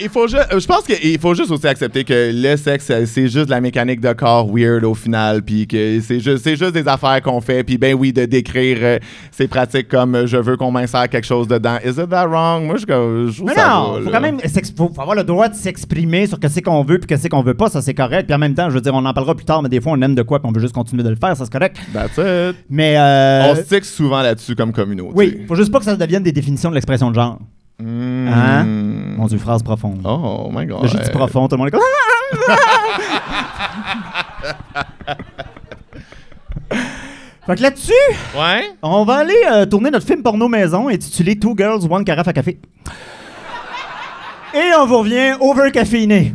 il 0.00 0.08
faut 0.08 0.26
ju- 0.28 0.36
je 0.58 0.66
pense 0.66 0.82
qu'il 0.84 1.18
faut 1.18 1.34
juste 1.34 1.50
aussi 1.50 1.66
accepter 1.66 2.04
que 2.04 2.30
le 2.34 2.56
sexe, 2.56 2.88
euh, 2.90 3.04
c'est 3.06 3.28
juste 3.28 3.46
de 3.46 3.50
la 3.50 3.60
mécanique 3.60 4.00
de 4.00 4.12
corps 4.12 4.48
weird 4.52 4.84
au 4.84 4.94
final, 4.94 5.42
puis 5.42 5.66
que 5.66 6.00
c'est 6.00 6.20
juste, 6.20 6.44
c'est 6.44 6.56
juste 6.56 6.72
des 6.72 6.86
affaires 6.88 7.20
qu'on 7.22 7.40
fait, 7.40 7.62
puis 7.64 7.78
ben 7.78 7.94
oui, 7.94 8.12
de 8.12 8.24
décrire 8.24 8.78
euh, 8.80 8.98
ces 9.30 9.48
pratiques 9.48 9.88
comme 9.88 10.14
euh, 10.14 10.26
je 10.26 10.36
veux 10.36 10.56
qu'on 10.56 10.70
m'insère 10.70 11.08
quelque 11.08 11.26
chose 11.26 11.46
dedans. 11.48 11.76
Is 11.84 11.90
it 12.00 12.08
that 12.10 12.26
wrong? 12.26 12.64
Moi, 12.66 12.76
je, 12.76 12.82
je 12.82 13.36
trouve 13.36 13.46
Mais 13.48 13.54
ça 13.54 13.68
non, 13.68 13.92
va, 13.92 13.98
faut 14.00 14.04
là. 14.06 14.10
quand 14.12 14.20
même 14.20 14.38
faut, 14.76 14.92
avoir 14.98 15.14
le 15.16 15.24
droit 15.24 15.48
de 15.48 15.54
s'exprimer 15.54 16.26
sur 16.26 16.38
qu'est-ce 16.40 16.60
qu'on 16.60 16.82
veut 16.84 16.98
puis 16.98 17.06
qu'est-ce 17.06 17.28
qu'on 17.28 17.42
veut 17.42 17.54
pas, 17.54 17.68
ça 17.68 17.82
c'est 17.82 17.94
correct. 17.94 18.26
Puis 18.26 18.34
en 18.34 18.38
même 18.38 18.54
temps, 18.54 18.68
je 18.70 18.74
veux 18.74 18.80
dire, 18.80 18.94
on 18.94 19.04
en 19.04 19.12
parlera 19.12 19.34
plus 19.34 19.44
tard, 19.46 19.62
mais 19.62 19.68
des 19.68 19.80
fois 19.80 19.92
on 19.92 20.02
aime 20.02 20.14
de 20.14 20.22
quoi 20.22 20.40
puis 20.40 20.48
on 20.48 20.52
veut 20.52 20.60
juste 20.60 20.74
continuer 20.74 21.02
de 21.02 21.10
le 21.10 21.16
faire, 21.16 21.36
ça 21.36 21.44
c'est 21.44 21.52
correct. 21.52 21.76
That's 21.92 22.16
it. 22.18 22.56
Mais 22.70 22.96
euh, 22.98 23.52
On 23.52 23.54
stick 23.56 23.84
souvent 23.84 24.22
là-dessus 24.22 24.54
comme 24.54 24.72
communauté. 24.72 25.12
oui, 25.14 25.38
faut 25.46 25.54
juste 25.54 25.70
pas 25.70 25.78
que 25.78 25.84
ça 25.84 25.96
devienne 25.96 26.22
des 26.22 26.32
définitions 26.32 26.70
de 26.70 26.74
l'expression 26.74 27.10
de 27.10 27.14
genre. 27.14 27.38
Mm. 27.80 28.28
Hein? 28.28 28.64
Mon 29.22 29.28
dieu, 29.28 29.38
phrase 29.38 29.62
profonde. 29.62 30.00
Oh 30.04 30.50
my 30.52 30.66
god. 30.66 30.82
Là, 30.82 30.88
J'ai 30.92 30.98
dit 30.98 31.10
profond, 31.10 31.46
tout 31.46 31.54
le 31.54 31.58
monde 31.58 31.68
est 31.68 31.70
comme. 31.70 31.80
fait 37.46 37.54
que 37.54 37.62
là-dessus, 37.62 37.92
Ouais? 38.36 38.68
on 38.82 39.04
va 39.04 39.18
aller 39.18 39.40
euh, 39.48 39.64
tourner 39.64 39.92
notre 39.92 40.04
film 40.04 40.24
porno 40.24 40.48
maison 40.48 40.88
intitulé 40.88 41.38
Two 41.38 41.54
Girls, 41.56 41.82
One 41.88 42.04
Carafe 42.04 42.26
à 42.26 42.32
café. 42.32 42.58
Et 44.54 44.70
on 44.76 44.86
vous 44.86 44.98
revient 44.98 45.36
overcaféiné. 45.38 46.34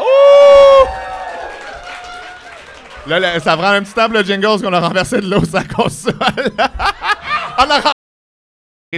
Oh! 0.00 0.84
Là, 3.06 3.20
là, 3.20 3.38
ça 3.40 3.58
prend 3.58 3.72
un 3.72 3.82
petit 3.82 3.92
table 3.92 4.16
le 4.16 4.24
jingle 4.24 4.46
parce 4.46 4.62
qu'on 4.62 4.72
a 4.72 4.80
renversé 4.80 5.20
de 5.20 5.28
l'eau 5.28 5.44
sur 5.44 5.56
la 5.56 5.64
console. 5.64 6.14
on 7.58 7.62
a 7.62 7.74
renversé 7.74 7.93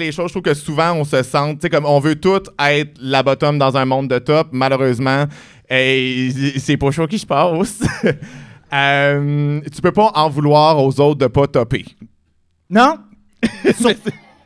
les 0.01 0.13
choses. 0.13 0.29
Je 0.29 0.33
trouve 0.33 0.43
que 0.43 0.55
souvent, 0.55 0.93
on 0.93 1.05
se 1.05 1.23
sent, 1.23 1.55
tu 1.55 1.61
sais, 1.63 1.71
comme 1.71 1.87
on 1.87 2.01
veut 2.01 2.17
tout 2.17 2.43
être 2.59 2.99
la 3.01 3.23
bottom 3.23 3.59
dans 3.59 3.77
un 3.77 3.85
monde 3.85 4.09
de 4.09 4.19
top. 4.19 4.49
Malheureusement, 4.53 5.27
c'est 5.69 6.77
pas 6.79 6.91
chaud 6.91 7.07
qui 7.07 7.19
se 7.19 7.27
passe. 7.27 7.83
Euh, 8.73 9.61
tu 9.73 9.81
peux 9.81 9.93
pas 9.93 10.11
en 10.17 10.29
vouloir 10.29 10.83
aux 10.83 11.01
autres 11.01 11.21
de 11.21 11.29
pas 11.29 11.47
topper. 11.47 11.85
Non? 12.69 12.99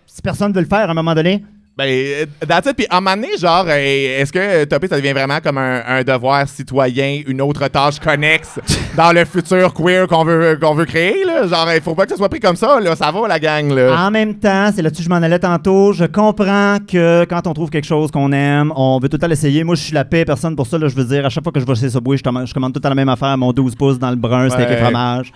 Si 0.06 0.22
personne 0.22 0.52
veut 0.52 0.60
le 0.60 0.66
faire 0.66 0.88
à 0.88 0.90
un 0.90 0.94
moment 0.94 1.14
donné. 1.14 1.42
Ben, 1.82 2.26
that's 2.46 2.66
it. 2.68 2.76
Puis, 2.76 2.86
à 2.90 2.98
un 2.98 3.00
moment 3.00 3.16
donné, 3.16 3.28
genre, 3.38 3.64
euh, 3.66 4.20
est-ce 4.20 4.30
que 4.32 4.38
euh, 4.38 4.66
topper, 4.66 4.86
ça 4.88 4.96
devient 4.96 5.12
vraiment 5.12 5.38
comme 5.42 5.56
un, 5.56 5.80
un 5.86 6.02
devoir 6.02 6.46
citoyen, 6.46 7.22
une 7.26 7.40
autre 7.40 7.66
tâche 7.68 7.98
connexe 7.98 8.58
dans 8.96 9.12
le 9.12 9.24
futur 9.24 9.72
queer 9.72 10.06
qu'on 10.06 10.24
veut, 10.24 10.58
qu'on 10.60 10.74
veut 10.74 10.84
créer, 10.84 11.24
là? 11.24 11.46
Genre, 11.46 11.68
il 11.74 11.80
faut 11.80 11.94
pas 11.94 12.04
que 12.04 12.10
ça 12.10 12.16
soit 12.18 12.28
pris 12.28 12.40
comme 12.40 12.56
ça, 12.56 12.78
là. 12.80 12.94
Ça 12.96 13.10
va, 13.10 13.26
la 13.26 13.38
gang, 13.38 13.72
là. 13.72 13.96
En 14.06 14.10
même 14.10 14.34
temps, 14.34 14.70
c'est 14.74 14.82
là-dessus 14.82 15.02
que 15.02 15.04
je 15.04 15.08
m'en 15.08 15.16
allais 15.22 15.38
tantôt. 15.38 15.92
Je 15.94 16.04
comprends 16.04 16.76
que 16.86 17.24
quand 17.24 17.46
on 17.46 17.54
trouve 17.54 17.70
quelque 17.70 17.86
chose 17.86 18.10
qu'on 18.10 18.30
aime, 18.32 18.72
on 18.76 18.98
veut 19.00 19.08
tout 19.08 19.16
le 19.16 19.20
temps 19.20 19.26
l'essayer. 19.28 19.64
Moi, 19.64 19.74
je 19.74 19.82
suis 19.82 19.94
la 19.94 20.04
paix, 20.04 20.24
personne 20.26 20.54
pour 20.56 20.66
ça. 20.66 20.76
Là, 20.76 20.88
je 20.88 20.94
veux 20.94 21.04
dire, 21.04 21.24
à 21.24 21.30
chaque 21.30 21.42
fois 21.42 21.52
que 21.52 21.60
je 21.60 21.64
vais 21.64 21.74
chez 21.76 21.88
Subway, 21.88 22.16
je, 22.18 22.22
commande- 22.22 22.46
je 22.46 22.52
commande 22.52 22.72
tout 22.74 22.78
le 22.78 22.82
temps 22.82 22.88
la 22.90 22.94
même 22.94 23.08
affaire, 23.08 23.38
mon 23.38 23.52
12 23.52 23.74
pouces 23.74 23.98
dans 23.98 24.10
le 24.10 24.16
brun, 24.16 24.50
steak 24.50 24.68
et 24.68 24.72
Ouais. 24.72 24.76
fromage. 24.82 25.32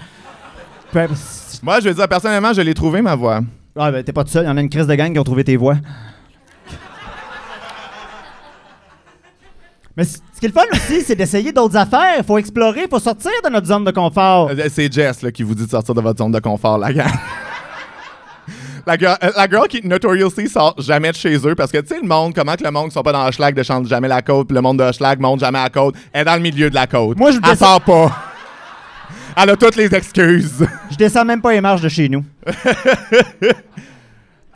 Moi, 1.62 1.80
je 1.80 1.88
veux 1.88 1.94
dire, 1.94 2.08
personnellement, 2.08 2.52
je 2.52 2.60
l'ai 2.60 2.74
trouvé, 2.74 3.00
ma 3.02 3.14
voix. 3.14 3.40
Ah, 3.76 3.90
ben, 3.90 4.04
t'es 4.04 4.12
pas 4.12 4.22
tout 4.22 4.30
seul. 4.30 4.44
Il 4.44 4.46
y 4.46 4.50
en 4.50 4.56
a 4.56 4.60
une 4.60 4.68
crise 4.68 4.86
de 4.86 4.94
gang 4.94 5.12
qui 5.12 5.18
ont 5.18 5.24
trouvé 5.24 5.42
tes 5.42 5.56
voix. 5.56 5.76
Mais 9.96 10.04
ce 10.04 10.18
qui 10.40 10.46
est 10.46 10.48
le 10.48 10.52
fun 10.54 10.62
aussi, 10.72 11.02
c'est 11.02 11.14
d'essayer 11.14 11.52
d'autres 11.52 11.76
affaires. 11.76 12.16
Il 12.18 12.24
faut 12.24 12.36
explorer, 12.38 12.82
il 12.82 12.88
faut 12.88 12.98
sortir 12.98 13.30
de 13.44 13.48
notre 13.50 13.66
zone 13.68 13.84
de 13.84 13.92
confort. 13.92 14.50
Euh, 14.50 14.66
C'est 14.68 14.92
Jess, 14.92 15.22
là, 15.22 15.30
qui 15.30 15.42
vous 15.44 15.54
dit 15.54 15.64
de 15.66 15.70
sortir 15.70 15.94
de 15.94 16.00
votre 16.00 16.18
zone 16.18 16.32
de 16.32 16.40
confort, 16.40 16.78
la. 16.78 16.88
La 18.86 18.98
girl, 18.98 19.16
euh, 19.22 19.30
la 19.34 19.48
girl 19.48 19.66
qui 19.66 19.80
notoriously 19.82 20.46
sort 20.46 20.74
jamais 20.76 21.10
de 21.10 21.16
chez 21.16 21.34
eux 21.48 21.54
parce 21.54 21.72
que 21.72 21.78
tu 21.78 21.86
sais 21.86 22.00
le 22.02 22.06
monde 22.06 22.34
comment 22.34 22.54
que 22.54 22.62
le 22.64 22.70
monde 22.70 22.88
qui 22.88 22.92
sont 22.92 23.02
pas 23.02 23.12
dans 23.12 23.26
Hochelag 23.26 23.54
descendent 23.54 23.86
jamais 23.86 24.08
la 24.08 24.20
côte 24.20 24.48
puis 24.48 24.54
le 24.54 24.60
monde 24.60 24.78
de 24.78 24.84
Hochelag 24.84 25.18
monte 25.20 25.40
jamais 25.40 25.58
à 25.58 25.62
la 25.62 25.70
côte 25.70 25.94
elle 26.12 26.20
est 26.20 26.24
dans 26.26 26.34
le 26.34 26.42
milieu 26.42 26.68
de 26.68 26.74
la 26.74 26.86
côte 26.86 27.16
Moi, 27.16 27.30
je 27.30 27.36
elle 27.42 27.50
descends- 27.50 27.64
sort 27.64 27.80
pas 27.80 28.12
elle 29.42 29.48
a 29.48 29.56
toutes 29.56 29.76
les 29.76 29.94
excuses 29.94 30.66
Je 30.90 30.96
descends 30.96 31.24
même 31.24 31.40
pas 31.40 31.52
les 31.52 31.62
marches 31.62 31.80
de 31.80 31.88
chez 31.88 32.10
nous. 32.10 32.22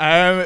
Euh, 0.00 0.45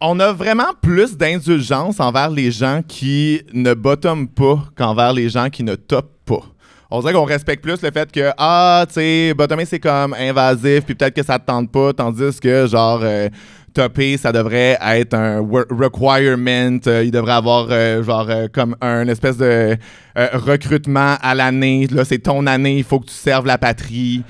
on 0.00 0.20
a 0.20 0.32
vraiment 0.32 0.72
plus 0.82 1.16
d'indulgence 1.16 2.00
envers 2.00 2.30
les 2.30 2.50
gens 2.50 2.82
qui 2.86 3.42
ne 3.52 3.74
bottom 3.74 4.28
pas 4.28 4.64
qu'envers 4.76 5.12
les 5.12 5.28
gens 5.28 5.48
qui 5.48 5.62
ne 5.62 5.74
topent 5.74 6.12
pas. 6.24 6.42
on 6.90 7.00
dirait 7.00 7.12
qu'on 7.12 7.24
respecte 7.24 7.62
plus 7.62 7.80
le 7.82 7.90
fait 7.90 8.10
que, 8.12 8.30
ah, 8.36 8.84
tu 8.88 8.94
sais, 8.94 9.34
bottomer, 9.34 9.64
c'est 9.64 9.80
comme 9.80 10.14
invasif, 10.14 10.84
puis 10.84 10.94
peut-être 10.94 11.14
que 11.14 11.22
ça 11.22 11.38
te 11.38 11.46
tente 11.46 11.70
pas, 11.72 11.92
tandis 11.92 12.38
que, 12.40 12.66
genre, 12.66 13.00
euh, 13.02 13.28
topper, 13.74 14.16
ça 14.16 14.32
devrait 14.32 14.78
être 14.80 15.14
un 15.14 15.40
requirement. 15.40 16.78
euh, 16.86 17.04
il 17.04 17.10
devrait 17.10 17.32
avoir, 17.32 17.68
euh, 17.70 18.02
genre, 18.02 18.26
euh, 18.28 18.46
comme 18.52 18.76
un 18.80 19.06
espèce 19.08 19.36
de 19.36 19.76
recrutement 20.16 21.16
à 21.20 21.34
l'année. 21.34 21.86
Là, 21.90 22.04
c'est 22.04 22.18
ton 22.18 22.46
année, 22.46 22.78
il 22.78 22.84
faut 22.84 23.00
que 23.00 23.06
tu 23.06 23.14
serves 23.14 23.46
la 23.46 23.58
patrie. 23.58 24.22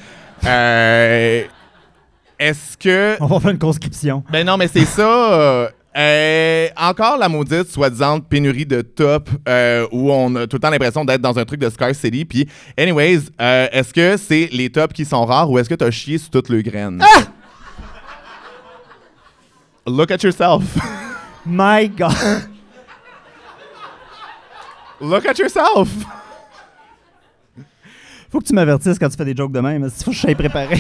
Euh, 0.45 1.43
Est-ce 2.39 2.77
que 2.77 3.17
On 3.21 3.27
va 3.27 3.41
faire 3.41 3.51
une 3.53 3.59
conscription. 3.59 4.23
ben 4.31 4.47
non, 4.47 4.57
mais 4.57 4.69
c'est 4.69 4.85
ça. 4.85 5.33
euh, 5.33 5.69
euh, 5.97 6.69
encore 6.77 7.17
la 7.17 7.29
maudite 7.31 7.71
soi-disant 7.71 8.21
pénurie 8.21 8.67
de 8.67 8.83
top 8.83 9.31
euh, 9.49 9.87
où 9.91 10.13
on 10.13 10.35
a 10.37 10.47
tout 10.47 10.57
le 10.57 10.61
temps 10.61 10.69
l'impression 10.69 11.05
d'être 11.07 11.23
dans 11.23 11.39
un 11.39 11.45
truc 11.47 11.59
de 11.61 11.71
Scar 11.71 11.95
City. 11.95 12.27
Puis, 12.27 12.47
anyways, 12.77 13.21
euh, 13.41 13.67
est-ce 13.73 13.95
que 13.95 14.19
c'est 14.19 14.51
les 14.53 14.69
tops 14.71 14.93
qui 14.93 15.07
sont 15.07 15.25
rares 15.25 15.51
ou 15.51 15.59
est-ce 15.59 15.71
que 15.71 15.75
t'as 15.75 15.91
chié 15.91 16.19
sur 16.19 16.29
toutes 16.31 16.51
les 16.51 16.63
graines? 16.63 17.03
Look 19.87 20.11
at 20.11 20.19
yourself. 20.23 20.63
My 21.47 21.89
God. 21.89 22.13
Look 25.01 25.25
at 25.27 25.39
yourself. 25.39 25.89
Faut 28.31 28.41
que 28.41 28.45
tu 28.45 28.53
m'avertisses 28.55 28.99
quand 28.99 29.09
tu 29.09 29.17
fais 29.17 29.25
des 29.25 29.37
jokes 29.37 29.53
de 29.53 29.61
même. 29.61 29.89
Faut 29.89 30.11
que 30.11 30.17
je 30.17 30.21
sois 30.21 30.35
préparé. 30.35 30.79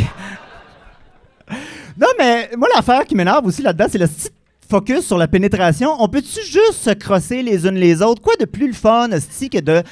Non, 1.99 2.09
mais 2.19 2.50
moi, 2.57 2.69
l'affaire 2.75 3.05
qui 3.05 3.15
m'énerve 3.15 3.47
aussi 3.47 3.62
là-dedans, 3.62 3.87
c'est 3.91 3.99
le 3.99 4.07
petit 4.07 4.29
focus 4.69 5.07
sur 5.07 5.17
la 5.17 5.29
pénétration. 5.29 5.97
On 5.99 6.09
peut-tu 6.09 6.41
juste 6.41 6.83
se 6.83 6.91
crosser 6.91 7.43
les 7.43 7.67
unes 7.67 7.76
les 7.76 8.03
autres? 8.03 8.21
Quoi 8.21 8.35
de 8.38 8.45
plus 8.45 8.67
le 8.67 8.75
fun, 8.75 9.11
esti, 9.11 9.49
que 9.49 9.61
de 9.61 9.83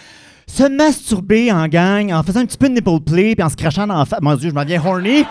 se 0.46 0.64
masturber 0.64 1.50
en 1.50 1.66
gang, 1.68 2.12
en 2.12 2.23
faisant 2.23 2.40
un 2.40 2.46
petit 2.46 2.58
peu 2.58 2.68
de 2.68 2.75
nipple 2.75 3.00
play, 3.00 3.34
puis 3.34 3.42
en 3.42 3.49
se 3.49 3.56
crachant 3.56 3.87
dans 3.87 3.99
la 3.99 4.04
face? 4.04 4.20
Mon 4.20 4.34
Dieu, 4.34 4.50
je 4.50 4.54
m'en 4.54 4.64
viens 4.64 4.82
horny. 4.84 5.25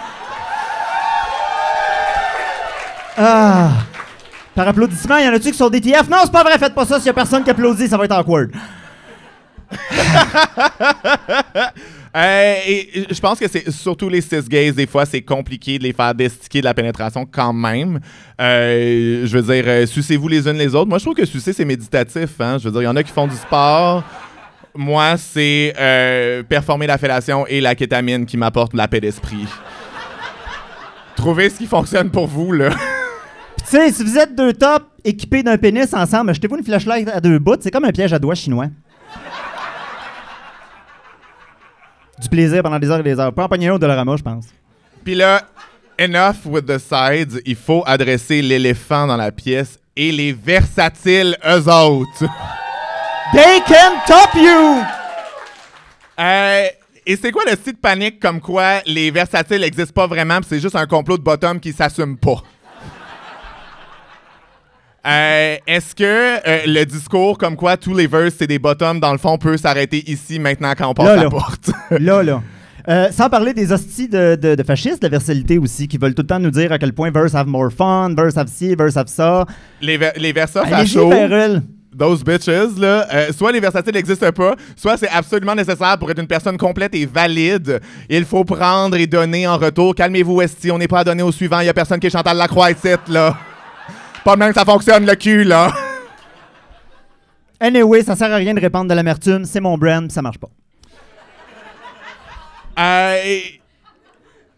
Ah! 3.17 3.69
Par 4.55 4.67
applaudissement, 4.67 5.17
y 5.17 5.27
en 5.27 5.33
a-tu 5.33 5.51
qui 5.51 5.57
sont 5.57 5.69
DTF? 5.69 6.09
Non, 6.09 6.17
c'est 6.23 6.31
pas 6.31 6.43
vrai, 6.43 6.57
faites 6.57 6.75
pas 6.75 6.85
ça. 6.85 6.97
S'il 6.97 7.07
y 7.07 7.09
a 7.09 7.13
personne 7.13 7.43
qui 7.43 7.49
applaudit, 7.49 7.87
ça 7.87 7.97
va 7.97 8.05
être 8.05 8.17
awkward. 8.17 8.51
Euh, 12.15 12.55
je 13.09 13.19
pense 13.19 13.39
que 13.39 13.47
c'est 13.47 13.71
surtout 13.71 14.07
les 14.07 14.21
cis 14.21 14.41
gays, 14.47 14.71
des 14.71 14.85
fois, 14.85 15.05
c'est 15.05 15.21
compliqué 15.21 15.79
de 15.79 15.83
les 15.83 15.93
faire 15.93 16.13
destiquer 16.13 16.59
de 16.59 16.65
la 16.65 16.73
pénétration 16.73 17.25
quand 17.29 17.53
même. 17.53 17.99
Euh, 18.39 19.25
je 19.25 19.37
veux 19.37 19.53
dire, 19.53 19.63
euh, 19.67 19.85
sucez-vous 19.87 20.27
les 20.27 20.47
unes 20.47 20.57
les 20.57 20.75
autres. 20.75 20.89
Moi, 20.89 20.99
je 20.99 21.05
trouve 21.05 21.15
que 21.15 21.25
sucer, 21.25 21.53
c'est 21.53 21.65
méditatif. 21.65 22.29
Hein? 22.39 22.57
Je 22.59 22.65
veux 22.65 22.71
dire, 22.71 22.81
il 22.81 22.85
y 22.85 22.87
en 22.87 22.95
a 22.95 23.03
qui 23.03 23.11
font 23.11 23.27
du 23.27 23.35
sport. 23.35 24.03
Moi, 24.75 25.17
c'est 25.17 25.73
euh, 25.79 26.43
performer 26.43 26.87
la 26.87 26.97
fellation 26.97 27.47
et 27.47 27.61
la 27.61 27.73
kétamine 27.73 28.25
qui 28.25 28.37
m'apporte 28.37 28.73
la 28.73 28.87
paix 28.87 29.01
d'esprit. 29.01 29.47
Trouvez 31.15 31.49
ce 31.49 31.57
qui 31.57 31.67
fonctionne 31.67 32.09
pour 32.09 32.27
vous, 32.27 32.51
là. 32.51 32.69
Tu 33.57 33.65
sais, 33.65 33.91
si 33.91 34.03
vous 34.03 34.17
êtes 34.17 34.35
deux 34.35 34.53
tops 34.53 34.85
équipés 35.03 35.41
d'un 35.41 35.57
pénis 35.57 35.93
ensemble, 35.93 36.31
achetez-vous 36.31 36.57
une 36.57 36.63
flashlight 36.63 37.07
à 37.07 37.21
deux 37.21 37.39
bouts. 37.39 37.55
C'est 37.59 37.71
comme 37.71 37.85
un 37.85 37.91
piège 37.91 38.13
à 38.13 38.19
doigts 38.19 38.35
chinois. 38.35 38.67
Du 42.19 42.29
plaisir 42.29 42.61
pendant 42.63 42.79
des 42.79 42.89
heures 42.89 42.99
et 42.99 43.03
des 43.03 43.19
heures. 43.19 43.33
Pas 43.33 43.45
en 43.45 43.49
pogner 43.49 43.67
un 43.67 43.73
au 43.73 43.79
Dollarama, 43.79 44.15
je 44.17 44.23
pense. 44.23 44.45
Puis 45.03 45.15
là, 45.15 45.41
enough 45.99 46.45
with 46.45 46.65
the 46.65 46.77
sides. 46.77 47.41
Il 47.45 47.55
faut 47.55 47.83
adresser 47.85 48.41
l'éléphant 48.41 49.07
dans 49.07 49.17
la 49.17 49.31
pièce 49.31 49.79
et 49.95 50.11
les 50.11 50.33
versatiles, 50.33 51.37
eux 51.45 51.69
autres. 51.69 52.25
They 53.33 53.61
can 53.67 53.93
top 54.05 54.35
you! 54.35 54.83
Euh, 56.19 56.67
et 57.05 57.15
c'est 57.15 57.31
quoi 57.31 57.43
le 57.45 57.55
de 57.55 57.77
panique 57.77 58.19
comme 58.19 58.39
quoi 58.39 58.81
les 58.85 59.09
versatiles 59.09 59.61
n'existent 59.61 59.93
pas 59.93 60.07
vraiment 60.07 60.39
c'est 60.47 60.59
juste 60.59 60.75
un 60.75 60.85
complot 60.85 61.17
de 61.17 61.23
bottom 61.23 61.59
qui 61.59 61.73
s'assume 61.73 62.17
pas? 62.17 62.43
Euh, 65.05 65.57
Est-ce 65.67 65.93
que 65.95 66.03
euh, 66.03 66.59
le 66.65 66.85
discours 66.85 67.37
comme 67.37 67.55
quoi 67.57 67.75
tous 67.75 67.93
les 67.93 68.07
verses 68.07 68.35
c'est 68.39 68.47
des 68.47 68.59
bottoms 68.59 68.99
dans 69.01 69.11
le 69.11 69.17
fond 69.17 69.37
peut 69.37 69.57
s'arrêter 69.57 70.01
ici 70.09 70.39
maintenant 70.39 70.73
quand 70.77 70.87
on 70.87 70.93
passe 70.93 71.07
Là, 71.07 71.15
la 71.17 71.23
là. 71.23 71.29
porte? 71.29 71.71
Là, 71.91 72.23
là. 72.23 72.41
Euh, 72.87 73.07
sans 73.11 73.29
parler 73.29 73.53
des 73.53 73.71
hosties 73.71 74.09
de, 74.09 74.35
de, 74.35 74.55
de 74.55 74.63
fascistes, 74.63 75.01
de 75.01 75.07
versalité 75.07 75.57
aussi, 75.57 75.87
qui 75.87 75.97
veulent 75.97 76.13
tout 76.15 76.21
le 76.21 76.27
temps 76.27 76.39
nous 76.39 76.51
dire 76.51 76.71
à 76.71 76.77
quel 76.77 76.93
point 76.93 77.11
verse 77.11 77.33
have 77.35 77.47
more 77.47 77.69
fun, 77.71 78.13
verse 78.15 78.37
have 78.37 78.47
ci, 78.49 78.75
verse 78.75 78.97
have 78.97 79.07
ça. 79.07 79.45
les, 79.81 79.97
ver- 79.97 80.11
les 80.17 80.33
versas 80.33 80.63
Allez-y, 80.63 80.93
fachos, 80.95 81.61
those 81.97 82.23
bitches, 82.25 82.47
là, 82.77 83.05
euh, 83.13 83.31
soit 83.31 83.51
les 83.53 83.59
versatiles 83.61 83.93
n'existent 83.93 84.31
pas, 84.33 84.55
soit 84.75 84.97
c'est 84.97 85.09
absolument 85.09 85.55
nécessaire 85.55 85.97
pour 85.97 86.09
être 86.11 86.19
une 86.19 86.27
personne 86.27 86.57
complète 86.57 86.93
et 86.95 87.05
valide. 87.05 87.79
Il 88.09 88.25
faut 88.25 88.43
prendre 88.43 88.97
et 88.97 89.07
donner 89.07 89.47
en 89.47 89.57
retour. 89.57 89.95
Calmez-vous, 89.95 90.41
Esti, 90.41 90.69
on 90.71 90.77
n'est 90.77 90.87
pas 90.87 90.99
à 90.99 91.03
donner 91.05 91.23
au 91.23 91.31
suivant. 91.31 91.59
Il 91.61 91.67
y 91.67 91.69
a 91.69 91.73
personne 91.73 91.99
qui 91.99 92.07
est 92.07 92.09
Chantal 92.09 92.35
Lacroix 92.35 92.71
ici, 92.71 92.87
là. 93.09 93.37
Pas 94.23 94.35
même 94.35 94.49
que 94.53 94.59
ça 94.59 94.65
fonctionne, 94.65 95.05
le 95.05 95.15
cul, 95.15 95.43
là. 95.43 95.71
Anyway, 97.59 98.03
ça 98.03 98.15
sert 98.15 98.31
à 98.31 98.35
rien 98.35 98.53
de 98.53 98.59
répandre 98.59 98.89
de 98.89 98.93
l'amertume, 98.95 99.45
c'est 99.45 99.59
mon 99.61 99.77
brand, 99.77 100.09
ça 100.11 100.21
marche 100.21 100.37
pas. 100.37 100.49
Euh, 102.79 103.21
et- 103.25 103.61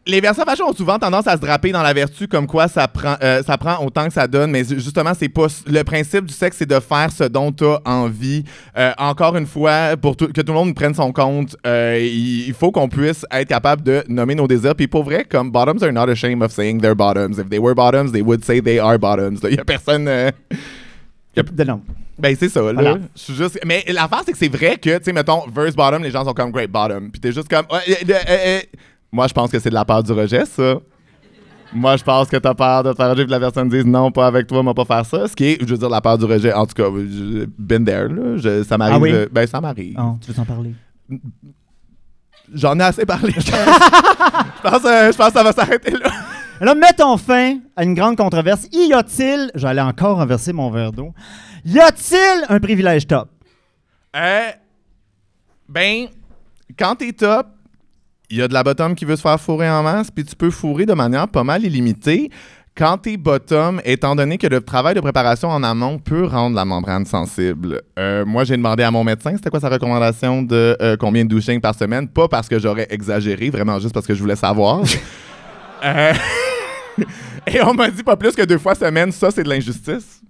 les 0.07 0.21
versants 0.21 0.43
fachos 0.45 0.63
ont 0.69 0.73
souvent 0.73 0.99
tendance 0.99 1.25
à 1.27 1.35
se 1.35 1.41
draper 1.41 1.71
dans 1.71 1.81
la 1.81 1.91
vertu 1.93 2.27
comme 2.27 2.45
quoi 2.45 2.67
ça 2.67 2.87
prend, 2.87 3.15
euh, 3.23 3.41
ça 3.43 3.57
prend 3.57 3.83
autant 3.83 4.05
que 4.07 4.13
ça 4.13 4.27
donne, 4.27 4.51
mais 4.51 4.63
ju- 4.63 4.75
justement, 4.79 5.13
c'est 5.17 5.29
pas 5.29 5.47
le 5.65 5.83
principe 5.83 6.25
du 6.25 6.33
sexe, 6.33 6.57
c'est 6.57 6.65
de 6.69 6.79
faire 6.79 7.11
ce 7.11 7.23
dont 7.23 7.51
tu 7.51 7.65
as 7.65 7.81
envie. 7.85 8.43
Euh, 8.77 8.91
encore 8.97 9.35
une 9.35 9.47
fois, 9.47 9.97
pour 9.99 10.15
tout- 10.15 10.27
que 10.27 10.41
tout 10.41 10.53
le 10.53 10.59
monde 10.59 10.75
prenne 10.75 10.93
son 10.93 11.11
compte, 11.11 11.55
euh, 11.65 11.99
il, 11.99 12.53
faut 12.53 12.71
qu'on 12.71 12.87
puisse 12.87 13.25
être 13.31 13.47
capable 13.47 13.81
de 13.83 14.03
nommer 14.07 14.35
nos 14.35 14.47
désirs. 14.47 14.75
Puis 14.75 14.87
pour 14.87 15.03
vrai, 15.03 15.25
comme 15.27 15.49
bottoms 15.51 15.81
are 15.83 15.91
not 15.91 16.09
ashamed 16.09 16.43
of 16.43 16.51
saying 16.51 16.79
they're 16.81 16.95
bottoms. 16.95 17.39
If 17.39 17.49
they 17.49 17.59
were 17.59 17.73
bottoms, 17.75 18.11
they 18.11 18.21
would 18.21 18.43
say 18.45 18.61
they 18.61 18.77
are 18.79 18.99
bottoms. 18.99 19.39
Il 19.43 19.55
y 19.55 19.59
a 19.59 19.65
personne. 19.65 20.07
euh, 20.07 20.29
De 21.35 21.63
non. 21.65 21.81
ben, 22.17 22.33
c'est 22.39 22.47
ça, 22.49 22.61
là. 22.61 22.73
Voilà. 22.73 22.97
Je 23.15 23.21
suis 23.21 23.33
juste. 23.35 23.59
Mais 23.65 23.83
l'affaire, 23.89 24.21
c'est 24.25 24.31
que 24.31 24.37
c'est 24.37 24.47
vrai 24.47 24.77
que, 24.77 24.97
tu 24.99 25.03
sais, 25.03 25.11
mettons, 25.13 25.41
verse 25.53 25.75
bottom, 25.75 26.01
les 26.03 26.11
gens 26.11 26.23
sont 26.23 26.33
comme 26.33 26.51
great 26.51 26.71
bottom. 26.71 27.11
Puis 27.11 27.19
t'es 27.19 27.31
juste 27.33 27.49
comme. 27.49 27.65
Moi, 29.15 29.27
je 29.27 29.33
pense 29.33 29.49
que 29.49 29.57
c'est 29.59 29.69
de 29.69 29.73
la 29.73 29.85
peur 29.85 30.03
du 30.03 30.11
rejet, 30.11 30.45
ça. 30.45 30.75
Moi, 31.73 31.97
je 31.97 32.03
pense 32.03 32.27
que 32.29 32.37
t'as 32.37 32.53
peur 32.53 32.83
de 32.83 32.91
te 32.91 32.95
faire 32.97 33.07
rejeter, 33.09 33.23
puis 33.23 33.31
la 33.31 33.39
personne 33.39 33.67
dise 33.69 33.85
non, 33.85 34.11
pas 34.11 34.27
avec 34.27 34.47
toi, 34.47 34.59
on 34.59 34.63
va 34.63 34.73
pas 34.73 34.85
faire 34.85 35.05
ça. 35.05 35.27
Ce 35.27 35.35
qui 35.35 35.45
est, 35.45 35.57
je 35.61 35.65
veux 35.65 35.77
dire, 35.77 35.89
la 35.89 35.99
peur 36.01 36.17
du 36.17 36.25
rejet. 36.25 36.53
En 36.53 36.65
tout 36.65 36.73
cas, 36.75 36.83
je- 36.95 37.45
been 37.57 37.83
there, 37.83 38.07
là. 38.07 38.37
Je- 38.37 38.63
ça 38.63 38.77
m'arrive. 38.77 38.95
Ah 38.95 38.99
oui? 38.99 39.11
euh, 39.11 39.27
ben, 39.31 39.45
ça 39.47 39.59
m'arrive. 39.59 39.95
Oh, 39.99 40.17
tu 40.21 40.27
veux 40.27 40.33
t'en 40.33 40.45
parler? 40.45 40.73
J'en 42.53 42.79
ai 42.79 42.83
assez 42.83 43.05
parlé. 43.05 43.33
je 43.35 43.51
pense, 44.61 44.85
euh, 44.85 45.11
je 45.11 45.17
pense 45.17 45.27
que 45.27 45.33
ça 45.33 45.43
va 45.43 45.51
s'arrêter 45.51 45.91
là. 45.91 46.09
Alors, 46.61 46.75
mettons 46.75 47.17
fin 47.17 47.57
à 47.75 47.83
une 47.83 47.95
grande 47.95 48.15
controverse. 48.15 48.67
Y 48.71 48.93
a-t-il, 48.93 49.51
j'allais 49.55 49.81
encore 49.81 50.17
renverser 50.17 50.53
mon 50.53 50.69
verre 50.69 50.91
d'eau, 50.91 51.13
y 51.65 51.79
a-t-il 51.79 52.45
un 52.47 52.59
privilège 52.59 53.07
top? 53.07 53.27
Euh, 54.15 54.49
ben, 55.67 56.05
quand 56.79 56.95
t'es 56.95 57.11
top, 57.11 57.47
il 58.35 58.39
y 58.39 58.41
a 58.41 58.49
de 58.49 58.53
la 58.53 58.63
bottom 58.63 58.95
qui 58.95 59.05
veut 59.05 59.15
se 59.15 59.21
faire 59.21 59.39
fourrer 59.39 59.69
en 59.69 59.81
masse, 59.81 60.11
puis 60.11 60.25
tu 60.25 60.35
peux 60.35 60.49
fourrer 60.49 60.85
de 60.85 60.93
manière 60.93 61.29
pas 61.29 61.45
mal 61.45 61.63
illimitée. 61.63 62.29
Quand 62.75 62.97
t'es 62.97 63.15
bottom, 63.15 63.79
étant 63.85 64.13
donné 64.13 64.37
que 64.37 64.47
le 64.47 64.59
travail 64.59 64.93
de 64.93 64.99
préparation 64.99 65.47
en 65.47 65.63
amont 65.63 65.99
peut 65.99 66.25
rendre 66.25 66.53
la 66.57 66.65
membrane 66.65 67.05
sensible, 67.05 67.81
euh, 67.97 68.25
moi 68.25 68.43
j'ai 68.43 68.57
demandé 68.57 68.83
à 68.83 68.91
mon 68.91 69.05
médecin 69.05 69.31
c'était 69.37 69.49
quoi 69.49 69.61
sa 69.61 69.69
recommandation 69.69 70.41
de 70.41 70.75
euh, 70.81 70.97
combien 70.97 71.23
de 71.23 71.29
douching 71.29 71.61
par 71.61 71.75
semaine, 71.75 72.09
pas 72.09 72.27
parce 72.27 72.49
que 72.49 72.59
j'aurais 72.59 72.87
exagéré, 72.89 73.49
vraiment 73.49 73.79
juste 73.79 73.93
parce 73.93 74.05
que 74.05 74.13
je 74.13 74.19
voulais 74.21 74.35
savoir. 74.35 74.81
Euh, 75.83 76.13
Et 77.47 77.61
on 77.61 77.73
m'a 77.73 77.91
dit 77.91 78.01
pas 78.01 78.15
plus 78.15 78.31
que 78.31 78.41
deux 78.41 78.57
fois 78.57 78.73
semaine, 78.73 79.11
ça 79.11 79.29
c'est 79.29 79.43
de 79.43 79.49
l'injustice. 79.49 80.21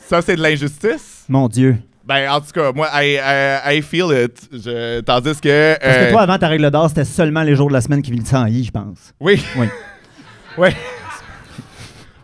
Ça 0.00 0.20
c'est 0.20 0.34
de 0.34 0.42
l'injustice. 0.42 1.24
Mon 1.28 1.46
Dieu. 1.48 1.76
Ben, 2.06 2.28
en 2.30 2.40
tout 2.40 2.52
cas, 2.52 2.70
moi, 2.72 2.88
I, 3.02 3.16
I, 3.16 3.76
I 3.78 3.82
feel 3.82 4.12
it. 4.12 4.48
Je- 4.52 5.00
tandis 5.00 5.40
que. 5.40 5.78
Parce 5.80 5.96
que 5.96 6.02
euh, 6.02 6.10
toi, 6.10 6.22
avant 6.22 6.38
ta 6.38 6.48
règle 6.48 6.70
d'or, 6.70 6.88
c'était 6.88 7.04
seulement 7.04 7.42
les 7.42 7.54
jours 7.56 7.68
de 7.68 7.72
la 7.72 7.80
semaine 7.80 8.02
qui 8.02 8.10
finissent 8.10 8.34
en 8.34 8.46
I, 8.46 8.64
je 8.64 8.70
pense. 8.70 9.12
Oui. 9.20 9.42
Oui. 9.56 9.66
Oui. 10.56 10.68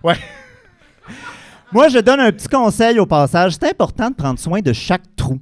Ouais. 0.05 0.15
Moi, 1.73 1.89
je 1.89 1.99
donne 1.99 2.21
un 2.21 2.31
petit 2.31 2.47
conseil 2.47 2.99
au 3.01 3.07
passage. 3.07 3.55
C'est 3.61 3.71
important 3.71 4.09
de 4.11 4.15
prendre 4.15 4.39
soin 4.39 4.61
de 4.61 4.73
chaque 4.73 5.03
trou. 5.17 5.39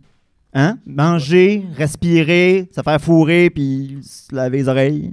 Hein? 0.55 0.79
Manger, 0.87 1.65
respirer, 1.77 2.69
se 2.75 2.81
faire 2.83 2.99
fourrer, 3.01 3.51
puis 3.51 3.99
se 4.03 4.35
laver 4.35 4.59
les 4.59 4.69
oreilles. 4.69 5.11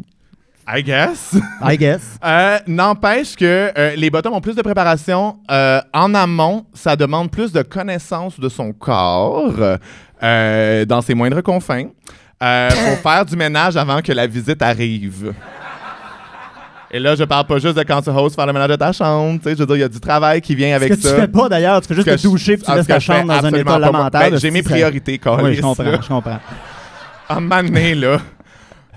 I 0.67 0.82
guess. 0.82 1.36
I 1.62 1.78
guess. 1.78 2.17
Euh, 2.25 2.58
N'empêche 2.65 3.36
que 3.36 3.71
euh, 3.78 3.95
les 3.95 4.10
bottoms 4.10 4.34
ont 4.34 4.41
plus 4.41 4.56
de 4.56 4.62
préparation 4.63 5.38
euh, 5.51 5.80
en 5.93 6.13
amont. 6.15 6.65
Ça 6.73 6.95
demande 6.95 7.30
plus 7.30 7.51
de 7.51 7.62
connaissance 7.62 8.39
de 8.39 8.49
son 8.49 8.73
corps 8.73 9.54
dans 10.21 11.01
ses 11.01 11.13
moindres 11.13 11.43
confins 11.43 11.86
pour 12.39 12.97
faire 13.04 13.25
du 13.25 13.36
ménage 13.36 13.78
avant 13.78 14.01
que 14.01 14.12
la 14.12 14.25
visite 14.25 14.62
arrive. 14.62 15.34
Et 16.91 16.99
là, 16.99 17.15
je 17.15 17.23
parle 17.25 17.45
pas 17.45 17.58
juste 17.60 17.75
de 17.78 17.84
quand 17.84 18.01
tu 18.01 18.10
hostes 18.10 18.36
faire 18.36 18.45
le 18.45 18.54
ménage 18.54 18.69
de 18.69 18.75
ta 18.75 18.91
chambre. 18.91 19.38
tu 19.39 19.49
sais, 19.49 19.56
Je 19.56 19.60
veux 19.60 19.65
dire, 19.65 19.75
il 19.75 19.80
y 19.82 19.84
a 19.84 19.89
du 19.89 19.99
travail 19.99 20.39
qui 20.41 20.56
vient 20.56 20.75
avec 20.75 20.93
Ce 20.93 20.97
que 20.97 21.04
ça. 21.04 21.13
tu 21.15 21.21
fais 21.21 21.28
pas 21.28 21.49
d'ailleurs, 21.49 21.82
tu 21.82 21.88
fais 21.89 21.95
juste 21.95 22.08
te 22.17 22.21
doucher 22.23 22.56
puis 22.56 22.65
tu 22.65 22.71
ah, 22.71 22.75
laisses 22.78 22.88
ta 22.88 22.99
chambre 22.99 23.28
dans 23.28 23.45
un 23.45 23.51
état 23.54 23.78
lamentable. 23.78 24.32
Ben, 24.32 24.39
J'ai 24.39 24.49
mes 24.49 24.63
ça- 24.63 24.69
priorités, 24.69 25.13
Oui, 25.13 25.19
câlisse, 25.19 25.58
je 25.58 25.62
comprends, 25.62 26.01
je 26.01 26.08
comprends. 26.08 26.39
À 27.28 27.36
un 27.36 27.39
moment 27.39 27.62
donné, 27.63 27.95
là. 27.95 28.19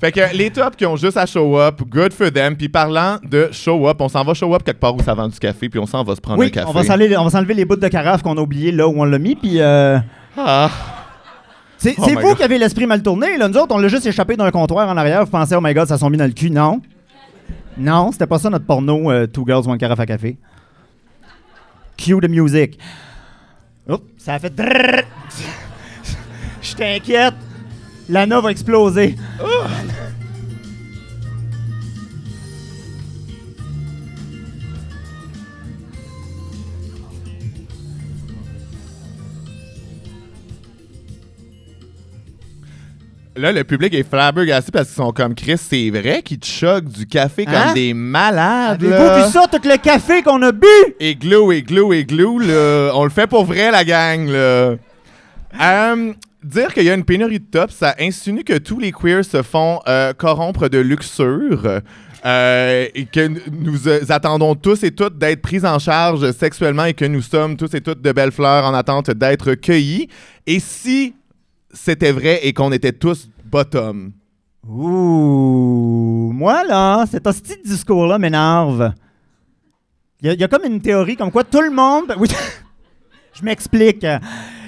Fait 0.00 0.12
que 0.12 0.20
les 0.36 0.50
tops 0.50 0.76
qui 0.76 0.86
ont 0.86 0.96
juste 0.96 1.16
à 1.16 1.26
show 1.26 1.58
up, 1.58 1.80
good 1.88 2.12
for 2.12 2.30
them. 2.30 2.56
Puis 2.56 2.68
parlant 2.68 3.18
de 3.24 3.48
show 3.52 3.88
up, 3.88 4.00
on 4.00 4.08
s'en 4.08 4.22
va 4.24 4.34
show 4.34 4.54
up 4.54 4.62
quelque 4.62 4.78
part 4.80 4.94
où 4.94 5.02
ça 5.02 5.14
vend 5.14 5.28
du 5.28 5.38
café, 5.38 5.68
puis 5.68 5.78
on 5.80 5.86
s'en 5.86 6.04
va 6.04 6.14
se 6.14 6.20
prendre 6.20 6.42
un 6.42 6.48
café. 6.48 6.66
on 6.68 6.72
va 6.72 6.84
s'enlever 6.84 7.16
on 7.16 7.24
va 7.24 7.30
s'enlever 7.30 7.54
les 7.54 7.64
bouts 7.64 7.76
de 7.76 7.88
carafe 7.88 8.22
qu'on 8.22 8.36
a 8.36 8.40
oubliés 8.40 8.70
là 8.72 8.86
où 8.88 8.94
on 9.00 9.04
l'a 9.04 9.18
mis, 9.18 9.34
puis... 9.34 9.60
euh, 9.60 9.98
Ah. 10.36 10.70
C'est 11.78 11.94
Oh 11.98 12.02
vous 12.08 12.14
God. 12.20 12.36
qui 12.36 12.42
avez 12.42 12.58
l'esprit 12.58 12.86
mal 12.86 13.02
tourné. 13.02 13.36
Là. 13.38 13.48
Nous 13.48 13.56
autres, 13.56 13.74
on 13.74 13.78
l'a 13.78 13.86
juste 13.88 14.04
échappé 14.06 14.36
d'un 14.36 14.50
comptoir 14.50 14.88
en 14.88 14.96
arrière. 14.96 15.24
Vous 15.24 15.30
pensez, 15.30 15.54
oh 15.54 15.60
my 15.60 15.72
god, 15.74 15.86
ça 15.86 15.96
sont 15.96 16.10
mis 16.10 16.16
dans 16.18 16.24
le 16.26 16.32
cul. 16.32 16.50
Non. 16.50 16.80
Non, 17.76 18.10
c'était 18.10 18.26
pas 18.26 18.38
ça 18.40 18.50
notre 18.50 18.66
porno 18.66 19.10
euh, 19.12 19.26
Two 19.28 19.44
Girls, 19.46 19.68
One 19.68 19.78
Carafe 19.78 20.00
à 20.00 20.06
Café. 20.06 20.36
Cue 21.96 22.18
the 22.20 22.28
music. 22.28 22.78
Oups, 23.88 24.02
ça 24.18 24.34
a 24.34 24.38
fait. 24.40 24.52
Je 26.62 26.74
t'inquiète. 26.74 27.34
L'ana 28.08 28.40
va 28.40 28.50
exploser. 28.50 29.16
Là, 43.36 43.52
le 43.52 43.62
public 43.62 43.94
est 43.94 44.02
flabbergasté 44.08 44.72
parce 44.72 44.88
qu'ils 44.88 44.96
sont 44.96 45.12
comme 45.12 45.34
Chris, 45.36 45.58
c'est 45.58 45.90
vrai 45.90 46.22
qu'ils 46.22 46.40
te 46.40 46.46
choquent 46.46 46.88
du 46.88 47.06
café 47.06 47.44
Hein? 47.46 47.66
comme 47.66 47.74
des 47.74 47.94
malades. 47.94 48.82
Avez-vous 48.82 49.04
là? 49.04 49.24
vu 49.26 49.30
ça, 49.32 49.46
tout 49.46 49.60
le 49.68 49.76
café 49.76 50.22
qu'on 50.22 50.42
a 50.42 50.50
bu? 50.50 50.66
Et 50.98 51.14
glou, 51.14 51.52
et 51.52 51.62
glou, 51.62 51.92
et 51.92 52.04
glou, 52.04 52.40
là. 52.40 52.90
On 52.94 53.04
le 53.04 53.10
fait 53.10 53.28
pour 53.28 53.44
vrai, 53.44 53.70
la 53.70 53.84
gang, 53.84 54.26
là. 54.28 54.74
Euh, 55.60 56.12
dire 56.48 56.72
qu'il 56.74 56.84
y 56.84 56.90
a 56.90 56.94
une 56.94 57.04
pénurie 57.04 57.40
de 57.40 57.44
tops, 57.50 57.74
ça 57.74 57.94
insinue 58.00 58.42
que 58.44 58.58
tous 58.58 58.78
les 58.78 58.92
queers 58.92 59.24
se 59.24 59.42
font 59.42 59.80
euh, 59.86 60.12
corrompre 60.12 60.68
de 60.68 60.78
luxure. 60.78 61.80
euh, 62.24 62.86
et 62.94 63.04
que 63.06 63.28
nous 63.50 63.86
euh, 63.86 64.00
attendons 64.08 64.54
tous 64.56 64.82
et 64.82 64.90
toutes 64.90 65.18
d'être 65.18 65.40
pris 65.40 65.64
en 65.64 65.78
charge 65.78 66.32
sexuellement 66.32 66.84
et 66.86 66.94
que 66.94 67.04
nous 67.04 67.22
sommes 67.22 67.56
tous 67.56 67.72
et 67.74 67.80
toutes 67.80 68.02
de 68.02 68.10
belles 68.12 68.32
fleurs 68.32 68.64
en 68.64 68.74
attente 68.74 69.10
d'être 69.12 69.54
cueillis. 69.54 70.08
Et 70.46 70.58
si 70.58 71.14
c'était 71.72 72.10
vrai 72.12 72.40
et 72.42 72.52
qu'on 72.52 72.72
était 72.72 72.92
tous 72.92 73.28
bottom, 73.44 74.12
Ouh. 74.68 76.30
Moi, 76.34 76.62
là, 76.64 77.04
cet 77.10 77.26
hostie 77.26 77.56
de 77.56 77.62
discours-là 77.68 78.18
m'énerve. 78.18 78.92
Il 80.20 80.32
y, 80.32 80.44
a- 80.44 80.48
comme 80.48 80.64
une 80.64 80.80
théorie 80.80 81.16
comme 81.16 81.30
quoi 81.30 81.44
tout 81.44 81.60
le 81.62 81.70
monde. 81.70 82.12
Je 83.32 83.44
m'explique. 83.44 84.04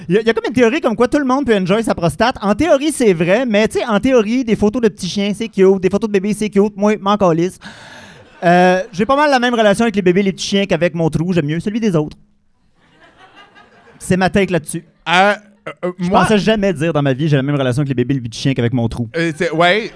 Il 0.08 0.14
y, 0.14 0.18
a- 0.18 0.20
il 0.22 0.26
y 0.26 0.30
a 0.30 0.32
comme 0.34 0.44
une 0.46 0.52
théorie 0.54 0.80
comme 0.80 0.96
quoi 0.96 1.08
tout 1.08 1.18
le 1.18 1.24
monde 1.24 1.46
peut 1.46 1.54
enjoy 1.56 1.82
sa 1.82 1.94
prostate. 1.94 2.36
En 2.42 2.54
théorie, 2.54 2.92
c'est 2.92 3.12
vrai, 3.12 3.44
mais 3.46 3.68
tu 3.68 3.78
sais, 3.78 3.84
en 3.86 4.00
théorie, 4.00 4.44
des 4.44 4.56
photos 4.56 4.82
de 4.82 4.88
petits 4.88 5.08
chiens, 5.08 5.32
c'est 5.34 5.48
cute. 5.48 5.80
Des 5.80 5.90
photos 5.90 6.08
de 6.08 6.12
bébés, 6.12 6.34
c'est 6.34 6.50
cute. 6.50 6.76
Moi, 6.76 6.96
m'en 7.00 7.16
calisse. 7.16 7.58
Euh, 8.42 8.82
J'ai 8.92 9.04
pas 9.06 9.16
mal 9.16 9.30
la 9.30 9.38
même 9.38 9.54
relation 9.54 9.82
avec 9.84 9.94
les 9.96 10.02
bébés 10.02 10.22
les 10.22 10.32
petits 10.32 10.46
chiens 10.46 10.66
qu'avec 10.66 10.94
mon 10.94 11.10
trou. 11.10 11.32
J'aime 11.32 11.46
mieux 11.46 11.60
celui 11.60 11.78
des 11.80 11.94
autres. 11.94 12.16
C'est 13.98 14.16
ma 14.16 14.30
take 14.30 14.50
là-dessus. 14.52 14.84
euh, 15.08 15.34
euh, 15.84 15.92
Je 15.98 16.08
moi, 16.08 16.22
pensais 16.22 16.38
jamais 16.38 16.72
dire 16.72 16.92
dans 16.92 17.02
ma 17.02 17.12
vie 17.12 17.28
j'ai 17.28 17.36
la 17.36 17.42
même 17.42 17.54
relation 17.56 17.80
avec 17.82 17.88
les 17.88 17.94
bébés 17.94 18.14
les 18.14 18.20
petits 18.20 18.38
chiens 18.40 18.54
qu'avec 18.54 18.72
mon 18.72 18.88
trou. 18.88 19.08
euh, 19.16 19.30
ouais, 19.52 19.90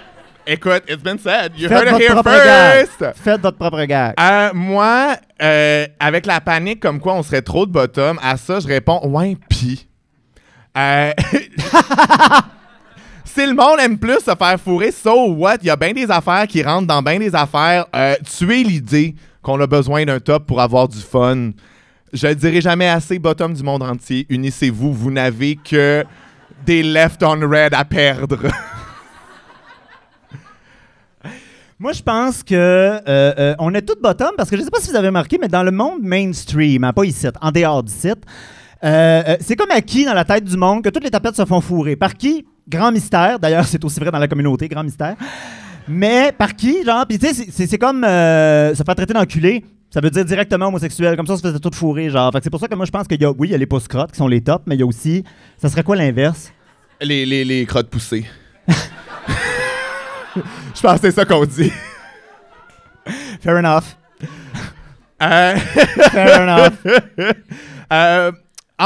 écoute, 0.47 0.83
it's 0.89 1.03
been 1.03 1.19
said. 1.19 1.53
You 1.57 1.69
Faites 1.69 1.87
heard 1.89 2.01
it 2.01 2.09
votre 2.13 2.29
here 2.29 2.87
first. 2.99 3.17
Faites 3.19 3.41
votre 3.41 3.57
propre 3.57 3.83
gag. 3.87 4.15
Euh, 4.21 4.51
moi, 4.53 5.17
euh, 5.43 5.87
avec 5.99 6.27
la 6.27 6.41
panique 6.43 6.81
comme 6.81 7.01
quoi 7.01 7.15
on 7.15 7.23
serait 7.23 7.43
trop 7.43 7.65
de 7.65 7.73
bottom, 7.73 8.19
à 8.23 8.37
ça, 8.37 8.61
je 8.61 8.67
réponds 8.69 9.01
ouais, 9.09 9.37
pis. 9.49 9.89
Euh, 10.77 11.13
si 13.25 13.47
le 13.47 13.55
monde 13.55 13.79
aime 13.81 13.99
plus 13.99 14.21
se 14.21 14.35
faire 14.37 14.61
fourrer, 14.61 14.91
so 14.91 15.33
what? 15.33 15.59
Il 15.63 15.67
y 15.67 15.71
a 15.71 15.77
bien 15.77 15.93
des 15.93 16.11
affaires 16.11 16.47
qui 16.47 16.63
rentrent 16.63 16.87
dans 16.87 17.03
bien 17.03 17.19
des 17.19 17.35
affaires. 17.35 17.87
Euh, 17.95 18.17
tuer 18.25 18.65
l'idée 18.65 19.15
qu'on 19.43 19.61
a 19.61 19.67
besoin 19.67 20.05
d'un 20.05 20.21
top 20.21 20.47
pour 20.47 20.61
avoir 20.61 20.89
du 20.89 21.01
fun. 21.01 21.51
Je 22.13 22.29
le 22.29 22.35
dirai 22.35 22.61
jamais 22.61 22.89
assez, 22.89 23.19
bottom 23.19 23.55
du 23.55 23.63
monde 23.63 23.83
entier. 23.83 24.27
Unissez-vous, 24.29 24.93
vous 24.93 25.11
n'avez 25.11 25.57
que 25.57 26.05
des 26.65 26.83
left 26.83 27.23
on 27.23 27.41
red 27.41 27.75
à 27.75 27.85
perdre. 27.85 28.39
Moi, 31.79 31.93
je 31.93 32.03
pense 32.03 32.43
que 32.43 32.55
euh, 32.55 33.01
euh, 33.09 33.55
on 33.59 33.75
est 33.75 33.83
tout 33.83 34.01
bottom 34.01 34.31
parce 34.37 34.49
que 34.49 34.57
je 34.57 34.63
sais 34.63 34.71
pas 34.71 34.81
si 34.81 34.91
vous 34.91 34.97
avez 34.97 35.09
remarqué, 35.09 35.39
mais 35.41 35.49
dans 35.49 35.65
le 35.65 35.73
monde 35.73 36.03
mainstream, 36.03 36.85
hein, 36.85 36.93
pas 36.93 37.05
ici, 37.05 37.27
en 37.41 37.51
dehors 37.51 37.83
du 37.83 37.93
site, 37.93 38.25
euh, 38.85 39.23
euh, 39.29 39.37
c'est 39.41 39.57
comme 39.57 39.71
acquis 39.71 40.05
dans 40.05 40.15
la 40.15 40.25
tête 40.25 40.45
du 40.45 40.57
monde 40.57 40.83
que 40.83 40.89
toutes 40.91 41.05
les 41.05 41.11
tapettes 41.11 41.37
se 41.37 41.45
font 41.45 41.61
fourrer. 41.61 41.97
Par 41.97 42.15
qui? 42.15 42.45
Grand 42.69 42.93
mystère. 42.93 43.39
D'ailleurs, 43.39 43.65
c'est 43.67 43.83
aussi 43.85 43.99
vrai 44.01 44.11
dans 44.11 44.19
la 44.19 44.29
communauté, 44.29 44.69
grand 44.69 44.83
mystère. 44.85 45.17
Mais 45.89 46.33
par 46.33 46.55
qui 46.55 46.83
Genre, 46.85 47.07
puis 47.07 47.19
tu 47.19 47.27
sais, 47.35 47.47
c'est- 47.51 47.79
comme 47.79 48.05
euh, 48.05 48.75
se 48.75 48.83
faire 48.83 48.95
traiter 48.95 49.13
d'enculé. 49.15 49.65
Ça 49.91 50.01
veut 50.01 50.11
dire 50.11 50.25
directement 50.25 50.67
homosexuel. 50.69 51.17
Comme 51.17 51.27
ça, 51.27 51.35
on 51.35 51.37
se 51.37 51.43
faisait 51.43 51.59
tout 51.61 51.71
fourrer. 51.73 52.11
Genre, 52.11 52.33
Fait 52.33 52.39
que 52.39 52.45
c'est 52.45 52.51
pour 52.51 52.59
ça 52.61 52.67
que 52.69 52.75
moi, 52.75 52.85
je 52.85 52.91
pense 52.91 53.07
qu'il 53.07 53.21
y 53.21 53.25
a, 53.25 53.31
oui, 53.31 53.49
il 53.49 53.51
y 53.53 53.55
a 53.55 53.59
les 53.59 53.67
post-crottes 53.67 54.11
qui 54.13 54.17
sont 54.19 54.27
les 54.29 54.41
tops, 54.41 54.65
mais 54.67 54.75
il 54.75 54.81
y 54.81 54.83
a 54.83 54.87
aussi. 54.87 55.23
Ça 55.57 55.69
serait 55.69 55.83
quoi 55.85 55.95
l'inverse? 55.95 56.53
Les, 57.01 57.25
les, 57.25 57.45
les 57.45 57.65
crottes 57.67 57.89
poussées. 57.91 58.25
Je 60.75 60.81
pense 60.83 60.95
que 61.01 61.11
c'est 61.11 61.13
ça 61.13 61.25
qu'on 61.25 61.45
dit. 61.45 61.73
Fair 63.41 63.57
enough. 63.57 63.85
Euh, 65.23 65.57
Fair 66.11 66.41
enough. 66.43 66.73
euh, 67.93 68.33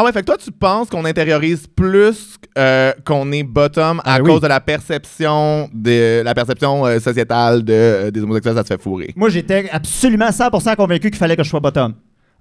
ah 0.01 0.05
ouais, 0.05 0.13
fait 0.13 0.21
que 0.21 0.27
toi, 0.27 0.37
tu 0.37 0.53
penses 0.53 0.89
qu'on 0.89 1.05
intériorise 1.05 1.67
plus 1.67 2.37
euh, 2.57 2.93
qu'on 3.05 3.33
est 3.33 3.43
bottom 3.43 4.01
à 4.05 4.15
Ah 4.15 4.19
oui. 4.23 4.31
cause 4.31 4.41
de 4.41 4.47
la 4.47 4.61
perception 4.61 5.69
de 5.75 6.23
la 6.23 6.35
perception 6.35 6.87
euh, 6.87 7.01
sociétale 7.01 7.65
de, 7.65 7.73
euh, 7.73 8.11
des 8.13 8.21
homosexuels, 8.23 8.55
ça 8.55 8.63
se 8.63 8.69
fait 8.69 8.81
fourrer? 8.81 9.13
Moi, 9.17 9.29
j'étais 9.29 9.69
absolument 9.71 10.29
100% 10.29 10.77
convaincu 10.77 11.11
qu'il 11.11 11.19
fallait 11.19 11.35
que 11.37 11.43
je 11.43 11.49
sois 11.49 11.61
bottom. 11.61 11.95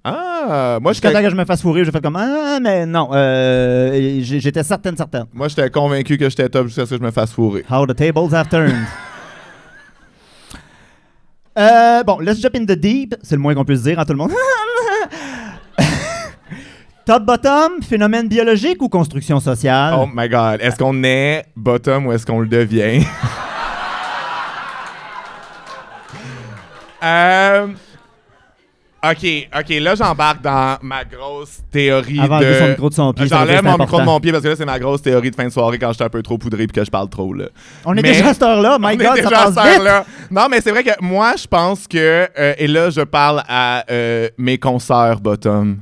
Ah, 0.04 0.78
moi 0.80 0.92
Jusqu'à 0.92 1.10
temps 1.10 1.20
que 1.20 1.28
je 1.30 1.34
me 1.34 1.44
fasse 1.44 1.60
fourrer, 1.60 1.84
j'ai 1.84 1.90
fait 1.90 2.00
comme 2.00 2.16
Ah, 2.16 2.58
mais 2.62 2.86
non. 2.86 3.10
Euh, 3.12 4.20
J'étais 4.22 4.62
certaine, 4.62 4.96
certaine. 4.96 5.24
moi 5.34 5.48
j'étais 5.48 5.68
convaincu 5.70 6.16
que 6.16 6.30
j'étais 6.30 6.48
top 6.48 6.68
jusqu'à 6.68 6.86
ce 6.86 6.90
que 6.90 6.96
je 6.98 7.02
me 7.02 7.10
fasse 7.10 7.32
fourrer. 7.32 7.64
How 7.68 7.84
the 7.86 7.96
tables 7.96 8.32
have 8.32 8.48
turned. 8.48 8.74
Euh, 11.58 12.04
bon, 12.04 12.20
let's 12.20 12.40
jump 12.40 12.54
in 12.54 12.64
the 12.66 12.78
deep. 12.78 13.16
C'est 13.20 13.34
le 13.34 13.40
moins 13.40 13.52
qu'on 13.52 13.64
puisse 13.64 13.82
dire 13.82 13.98
à 13.98 14.04
tout 14.04 14.12
le 14.12 14.18
monde. 14.18 14.30
Top 17.08 17.24
bottom, 17.24 17.80
phénomène 17.82 18.28
biologique 18.28 18.82
ou 18.82 18.90
construction 18.90 19.40
sociale? 19.40 19.94
Oh 19.98 20.06
my 20.14 20.28
god, 20.28 20.60
est-ce 20.60 20.76
qu'on 20.76 21.02
est 21.04 21.46
bottom 21.56 22.04
ou 22.06 22.12
est-ce 22.12 22.26
qu'on 22.26 22.40
le 22.40 22.46
devient? 22.46 23.02
Euh, 27.00 27.68
ok, 29.04 29.24
ok, 29.56 29.68
là 29.80 29.94
j'embarque 29.94 30.42
dans 30.42 30.78
ma 30.82 31.04
grosse 31.04 31.60
théorie 31.70 32.18
Avant 32.18 32.40
de. 32.40 32.46
de 32.46 32.54
son 32.54 32.68
micro 32.70 32.88
de 32.88 32.94
son 32.94 33.12
pied. 33.12 33.28
ça 33.28 33.38
veut 33.38 33.46
dire 33.46 33.56
J'enlève 33.56 33.64
mon 33.64 33.78
micro 33.84 34.00
de 34.00 34.04
mon 34.04 34.18
pied 34.18 34.32
parce 34.32 34.42
que 34.42 34.48
là 34.48 34.56
c'est 34.56 34.64
ma 34.64 34.80
grosse 34.80 35.00
théorie 35.02 35.30
de 35.30 35.36
fin 35.36 35.44
de 35.44 35.52
soirée 35.52 35.78
quand 35.78 35.92
j'étais 35.92 36.02
un 36.02 36.08
peu 36.08 36.22
trop 36.22 36.38
poudré 36.38 36.66
puis 36.66 36.74
que 36.74 36.84
je 36.84 36.90
parle 36.90 37.08
trop 37.08 37.32
là. 37.32 37.44
On 37.84 37.96
est 37.96 38.02
déjà 38.02 38.30
à 38.30 38.32
cette 38.32 38.42
heure-là. 38.42 38.78
My 38.80 38.86
On 38.86 38.90
est 38.90 38.96
God, 38.96 39.06
ça 39.06 39.14
déjà 39.14 39.42
à 39.42 39.46
cette 39.46 39.62
vite. 39.62 39.76
heure-là. 39.76 40.04
Non, 40.28 40.48
mais 40.50 40.60
c'est 40.60 40.72
vrai 40.72 40.82
que 40.82 40.90
moi, 41.00 41.34
je 41.40 41.46
pense 41.46 41.86
que, 41.86 42.28
euh, 42.36 42.54
et 42.58 42.66
là, 42.66 42.90
je 42.90 43.02
parle 43.02 43.44
à 43.48 43.84
euh, 43.88 44.28
mes 44.36 44.58
consoeurs 44.58 45.20
bottom. 45.20 45.78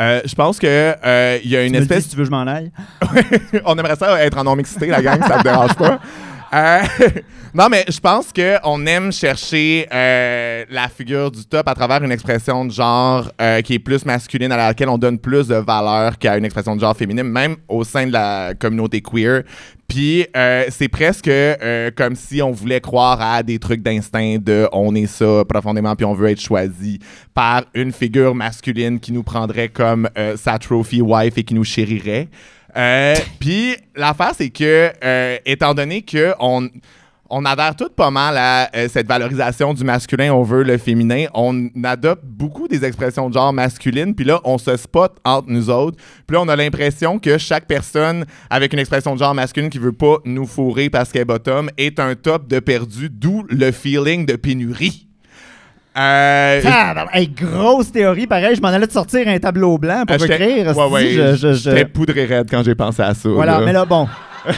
Euh, 0.00 0.20
je 0.24 0.34
pense 0.34 0.58
que 0.58 0.66
euh, 0.66 1.38
il 1.44 1.50
y 1.50 1.56
a 1.56 1.62
une 1.62 1.72
dis 1.72 1.78
espèce. 1.78 2.04
si 2.04 2.10
tu 2.10 2.16
veux 2.16 2.22
que 2.22 2.30
je 2.30 2.30
m'en 2.30 2.46
aille. 2.46 2.70
On 3.66 3.76
aimerait 3.76 3.96
ça 3.96 4.22
être 4.24 4.38
en 4.38 4.44
non-mixité, 4.44 4.86
la 4.86 5.02
gang, 5.02 5.20
ça 5.26 5.38
me 5.38 5.42
dérange 5.42 5.74
pas? 5.74 6.00
Euh, 6.52 6.82
non, 7.54 7.68
mais 7.70 7.84
je 7.88 8.00
pense 8.00 8.32
qu'on 8.32 8.86
aime 8.86 9.12
chercher 9.12 9.86
euh, 9.92 10.64
la 10.68 10.88
figure 10.88 11.30
du 11.30 11.44
top 11.44 11.68
à 11.68 11.74
travers 11.74 12.02
une 12.02 12.12
expression 12.12 12.64
de 12.64 12.72
genre 12.72 13.30
euh, 13.40 13.60
qui 13.62 13.74
est 13.74 13.78
plus 13.78 14.04
masculine, 14.04 14.50
à 14.52 14.56
laquelle 14.56 14.88
on 14.88 14.98
donne 14.98 15.18
plus 15.18 15.48
de 15.48 15.54
valeur 15.54 16.18
qu'à 16.18 16.36
une 16.36 16.44
expression 16.44 16.74
de 16.74 16.80
genre 16.80 16.96
féminine, 16.96 17.24
même 17.24 17.56
au 17.68 17.84
sein 17.84 18.06
de 18.06 18.12
la 18.12 18.54
communauté 18.54 19.00
queer. 19.00 19.42
Puis 19.86 20.24
c'est 20.68 20.86
presque 20.86 21.28
comme 21.96 22.14
si 22.14 22.40
on 22.40 22.52
voulait 22.52 22.80
croire 22.80 23.20
à 23.20 23.42
des 23.42 23.58
trucs 23.58 23.82
d'instinct 23.82 24.36
de 24.38 24.68
on 24.70 24.94
est 24.94 25.08
ça 25.08 25.44
profondément 25.48 25.96
puis 25.96 26.04
on 26.04 26.14
veut 26.14 26.28
être 26.28 26.40
choisi 26.40 27.00
par 27.34 27.64
une 27.74 27.90
figure 27.90 28.32
masculine 28.32 29.00
qui 29.00 29.10
nous 29.10 29.24
prendrait 29.24 29.68
comme 29.68 30.08
sa 30.36 30.60
trophy 30.60 31.02
wife 31.02 31.36
et 31.36 31.42
qui 31.42 31.54
nous 31.54 31.64
chérirait. 31.64 32.28
Euh, 32.76 33.14
Puis 33.38 33.76
l'affaire, 33.96 34.32
c'est 34.36 34.50
que, 34.50 34.90
euh, 35.02 35.38
étant 35.44 35.74
donné 35.74 36.02
que 36.02 36.32
on, 36.38 36.68
on 37.30 37.44
adhère 37.44 37.76
tout 37.76 37.88
pas 37.88 38.10
mal 38.10 38.36
à 38.36 38.70
euh, 38.74 38.88
cette 38.88 39.06
valorisation 39.06 39.72
du 39.72 39.84
masculin, 39.84 40.32
on 40.32 40.42
veut 40.42 40.64
le 40.64 40.78
féminin, 40.78 41.26
on 41.32 41.68
adopte 41.84 42.24
beaucoup 42.24 42.66
des 42.66 42.84
expressions 42.84 43.28
de 43.28 43.34
genre 43.34 43.52
masculine, 43.52 44.14
puis 44.14 44.24
là, 44.24 44.40
on 44.44 44.58
se 44.58 44.76
spot 44.76 45.16
entre 45.24 45.48
nous 45.48 45.70
autres. 45.70 45.96
Puis 46.26 46.34
là, 46.34 46.42
on 46.42 46.48
a 46.48 46.56
l'impression 46.56 47.18
que 47.18 47.38
chaque 47.38 47.66
personne 47.66 48.26
avec 48.50 48.72
une 48.72 48.80
expression 48.80 49.14
de 49.14 49.20
genre 49.20 49.34
masculine 49.34 49.70
qui 49.70 49.78
veut 49.78 49.92
pas 49.92 50.18
nous 50.24 50.46
fourrer 50.46 50.90
parce 50.90 51.12
qu'elle 51.12 51.22
est 51.22 51.24
bottom 51.24 51.70
est 51.78 52.00
un 52.00 52.14
top 52.16 52.48
de 52.48 52.58
perdu, 52.58 53.08
d'où 53.10 53.44
le 53.48 53.70
feeling 53.70 54.26
de 54.26 54.34
pénurie. 54.34 55.09
Euh. 55.96 56.60
Hey, 57.12 57.28
grosse 57.28 57.90
théorie, 57.90 58.26
pareil. 58.26 58.54
Je 58.54 58.60
m'en 58.60 58.68
allais 58.68 58.86
te 58.86 58.92
sortir 58.92 59.26
un 59.26 59.38
tableau 59.38 59.76
blanc 59.76 60.04
pour 60.06 60.14
euh, 60.14 60.18
j'étais- 60.20 60.34
écrire. 60.60 60.76
ouais, 60.76 60.86
ouais, 60.88 61.08
je, 61.10 61.34
je- 61.34 61.52
je- 61.52 61.70
j'étais 61.70 61.84
poudré 61.84 62.26
raide 62.26 62.48
quand 62.48 62.62
j'ai 62.62 62.74
pensé 62.76 63.02
à 63.02 63.12
ça. 63.12 63.28
Voilà, 63.28 63.58
là. 63.58 63.66
mais 63.66 63.72
là, 63.72 63.84
bon. 63.84 64.08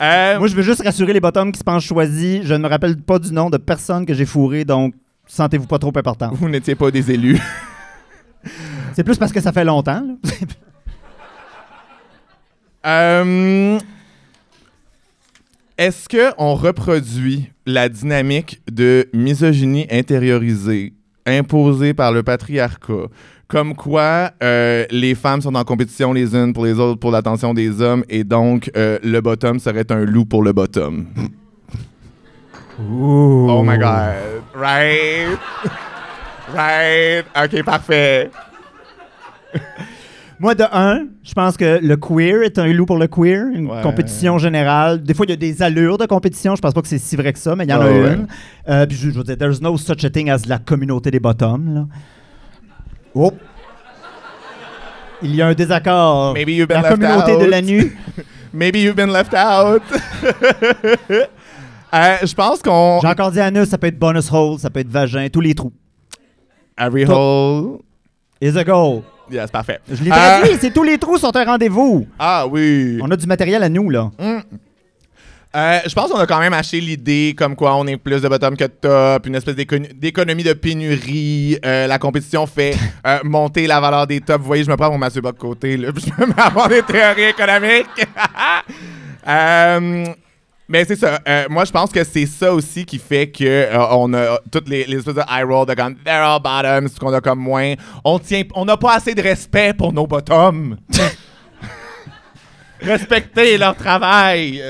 Euh, 0.00 0.38
Moi, 0.38 0.46
je 0.46 0.54
veux 0.54 0.62
juste 0.62 0.82
rassurer 0.84 1.12
les 1.12 1.18
bottoms 1.18 1.50
qui 1.50 1.58
se 1.58 1.64
pensent 1.64 1.84
choisis. 1.84 2.42
Je 2.44 2.54
ne 2.54 2.58
me 2.58 2.68
rappelle 2.68 2.96
pas 2.98 3.18
du 3.18 3.32
nom 3.32 3.50
de 3.50 3.56
personne 3.56 4.06
que 4.06 4.14
j'ai 4.14 4.26
fourré, 4.26 4.64
donc 4.64 4.94
sentez-vous 5.26 5.66
pas 5.66 5.78
trop 5.80 5.92
important. 5.96 6.30
vous 6.34 6.48
n'étiez 6.48 6.76
pas 6.76 6.92
des 6.92 7.10
élus. 7.10 7.40
C'est 8.92 9.02
plus 9.02 9.18
parce 9.18 9.32
que 9.32 9.40
ça 9.40 9.50
fait 9.50 9.64
longtemps. 9.64 10.04
là. 12.84 13.24
Est-ce 15.78 16.08
qu'on 16.08 16.54
reproduit 16.54 17.52
la 17.64 17.88
dynamique 17.88 18.60
de 18.68 19.08
misogynie 19.14 19.86
intériorisée 19.92 20.92
imposée 21.24 21.94
par 21.94 22.10
le 22.10 22.24
patriarcat? 22.24 23.06
Comme 23.46 23.76
quoi, 23.76 24.32
euh, 24.42 24.86
les 24.90 25.14
femmes 25.14 25.40
sont 25.40 25.54
en 25.54 25.62
compétition 25.62 26.12
les 26.12 26.34
unes 26.34 26.52
pour 26.52 26.64
les 26.64 26.80
autres 26.80 26.98
pour 26.98 27.12
l'attention 27.12 27.54
des 27.54 27.80
hommes 27.80 28.02
et 28.08 28.24
donc 28.24 28.72
euh, 28.76 28.98
le 29.04 29.20
bottom 29.20 29.60
serait 29.60 29.86
un 29.92 30.04
loup 30.04 30.24
pour 30.24 30.42
le 30.42 30.52
bottom. 30.52 31.06
Oh 32.80 33.62
my 33.62 33.78
god. 33.78 34.42
Right? 34.56 35.38
right? 36.52 37.24
Ok, 37.36 37.62
parfait. 37.62 38.32
Moi, 40.40 40.54
de 40.54 40.64
un, 40.72 41.06
je 41.24 41.32
pense 41.34 41.56
que 41.56 41.80
le 41.82 41.96
queer 41.96 42.42
est 42.44 42.58
un 42.58 42.68
loup 42.72 42.86
pour 42.86 42.96
le 42.98 43.08
queer, 43.08 43.46
une 43.52 43.68
Ouais. 43.70 43.82
compétition 43.82 44.38
générale. 44.38 45.02
Des 45.02 45.12
fois, 45.12 45.26
il 45.26 45.30
y 45.30 45.32
a 45.32 45.36
des 45.36 45.62
allures 45.62 45.98
de 45.98 46.06
compétition. 46.06 46.54
Je 46.54 46.60
pense 46.60 46.72
pas 46.72 46.80
que 46.80 46.86
c'est 46.86 46.98
si 46.98 47.16
vrai 47.16 47.32
que 47.32 47.38
ça, 47.40 47.56
mais 47.56 47.64
il 47.64 47.70
y 47.70 47.74
en 47.74 47.80
a 47.80 47.86
Ouais, 47.86 48.00
ouais. 48.02 48.14
une. 48.14 48.26
Euh, 48.68 48.86
puis 48.86 48.96
je, 48.96 49.10
je 49.10 49.16
veux 49.18 49.24
dire, 49.24 49.36
there's 49.36 49.60
no 49.60 49.76
such 49.76 50.04
a 50.04 50.10
thing 50.10 50.30
as 50.30 50.46
la 50.46 50.58
communauté 50.58 51.10
des 51.10 51.18
bottoms. 51.18 51.74
Là. 51.74 51.84
Oh! 53.14 53.32
Il 55.22 55.34
y 55.34 55.42
a 55.42 55.48
un 55.48 55.54
désaccord. 55.54 56.34
Maybe 56.34 56.50
you've 56.52 56.68
been 56.68 56.82
la 56.82 56.90
left 56.90 57.00
communauté 57.02 57.32
out. 57.34 57.40
de 57.40 57.46
la 57.46 57.60
nuit. 57.60 57.90
Maybe 58.52 58.78
you've 58.80 58.94
been 58.94 59.10
left 59.12 59.34
out. 59.34 59.82
Euh, 61.90 62.16
je 62.22 62.34
pense 62.34 62.60
qu'on. 62.60 62.98
J'ai 63.00 63.08
encore 63.08 63.30
dit 63.30 63.40
anus, 63.40 63.70
ça 63.70 63.78
peut 63.78 63.86
être 63.86 63.98
bonus 63.98 64.30
hole, 64.30 64.58
ça 64.58 64.68
peut 64.68 64.80
être 64.80 64.90
vagin, 64.90 65.26
tous 65.32 65.40
les 65.40 65.54
trous. 65.54 65.72
Every 66.76 67.06
hole. 67.06 67.78
Is 68.42 68.58
a 68.58 68.62
goal. 68.62 69.04
Yes, 69.30 69.50
parfait. 69.50 69.78
Je 69.90 70.02
l'ai 70.02 70.10
Euh, 70.10 70.14
traduit, 70.14 70.56
c'est 70.60 70.72
tous 70.72 70.82
les 70.82 70.98
trous 70.98 71.18
sont 71.18 71.34
un 71.36 71.44
rendez-vous. 71.44 72.06
Ah 72.18 72.46
oui. 72.46 72.98
On 73.02 73.10
a 73.10 73.16
du 73.16 73.26
matériel 73.26 73.62
à 73.62 73.68
nous, 73.68 73.90
là. 73.90 74.10
Mm. 74.18 74.38
Euh, 75.56 75.78
je 75.86 75.94
pense 75.94 76.10
qu'on 76.10 76.18
a 76.18 76.26
quand 76.26 76.40
même 76.40 76.52
acheté 76.52 76.78
l'idée 76.78 77.34
comme 77.36 77.56
quoi 77.56 77.74
on 77.76 77.86
est 77.86 77.96
plus 77.96 78.20
de 78.20 78.28
bottom 78.28 78.54
que 78.54 78.64
de 78.64 78.72
top, 78.82 79.26
une 79.26 79.34
espèce 79.34 79.56
d'écono- 79.56 79.88
d'économie 79.94 80.44
de 80.44 80.52
pénurie. 80.52 81.58
Euh, 81.64 81.86
la 81.86 81.98
compétition 81.98 82.46
fait 82.46 82.76
euh, 83.06 83.18
monter 83.24 83.66
la 83.66 83.80
valeur 83.80 84.06
des 84.06 84.20
tops. 84.20 84.40
Vous 84.40 84.44
voyez, 84.46 84.62
je 84.64 84.70
me 84.70 84.76
prends 84.76 84.90
mon 84.90 84.98
Mathieu 84.98 85.22
Bas 85.22 85.32
de 85.32 85.38
côté, 85.38 85.78
là, 85.78 85.90
puis 85.90 86.04
je 86.06 86.20
me 86.22 86.26
mets 86.28 86.34
à 86.38 86.46
avoir 86.48 86.68
des 86.68 86.82
théories 86.82 87.30
économiques. 87.30 87.86
Euh, 89.26 90.04
mais 90.68 90.84
c'est 90.84 90.96
ça. 90.96 91.18
Euh, 91.26 91.46
moi, 91.48 91.64
je 91.64 91.72
pense 91.72 91.90
que 91.90 92.04
c'est 92.04 92.26
ça 92.26 92.52
aussi 92.52 92.84
qui 92.84 92.98
fait 92.98 93.30
que 93.30 93.44
euh, 93.44 93.86
on 93.90 94.12
a 94.12 94.38
toutes 94.52 94.68
les, 94.68 94.84
les 94.84 94.98
espèces 94.98 95.14
de 95.14 95.22
high 95.28 95.44
roll 95.44 95.66
de 95.66 95.74
comme 95.74 95.96
they're 96.04 96.22
all 96.22 96.40
bottoms, 96.40 96.90
qu'on 97.00 97.12
a 97.12 97.20
comme 97.20 97.40
moins. 97.40 97.74
On 98.04 98.18
tient, 98.18 98.42
on 98.54 98.66
n'a 98.66 98.76
pas 98.76 98.96
assez 98.96 99.14
de 99.14 99.22
respect 99.22 99.72
pour 99.72 99.92
nos 99.92 100.06
bottoms. 100.06 100.76
Respectez 102.80 103.58
leur 103.58 103.74
travail. 103.74 104.62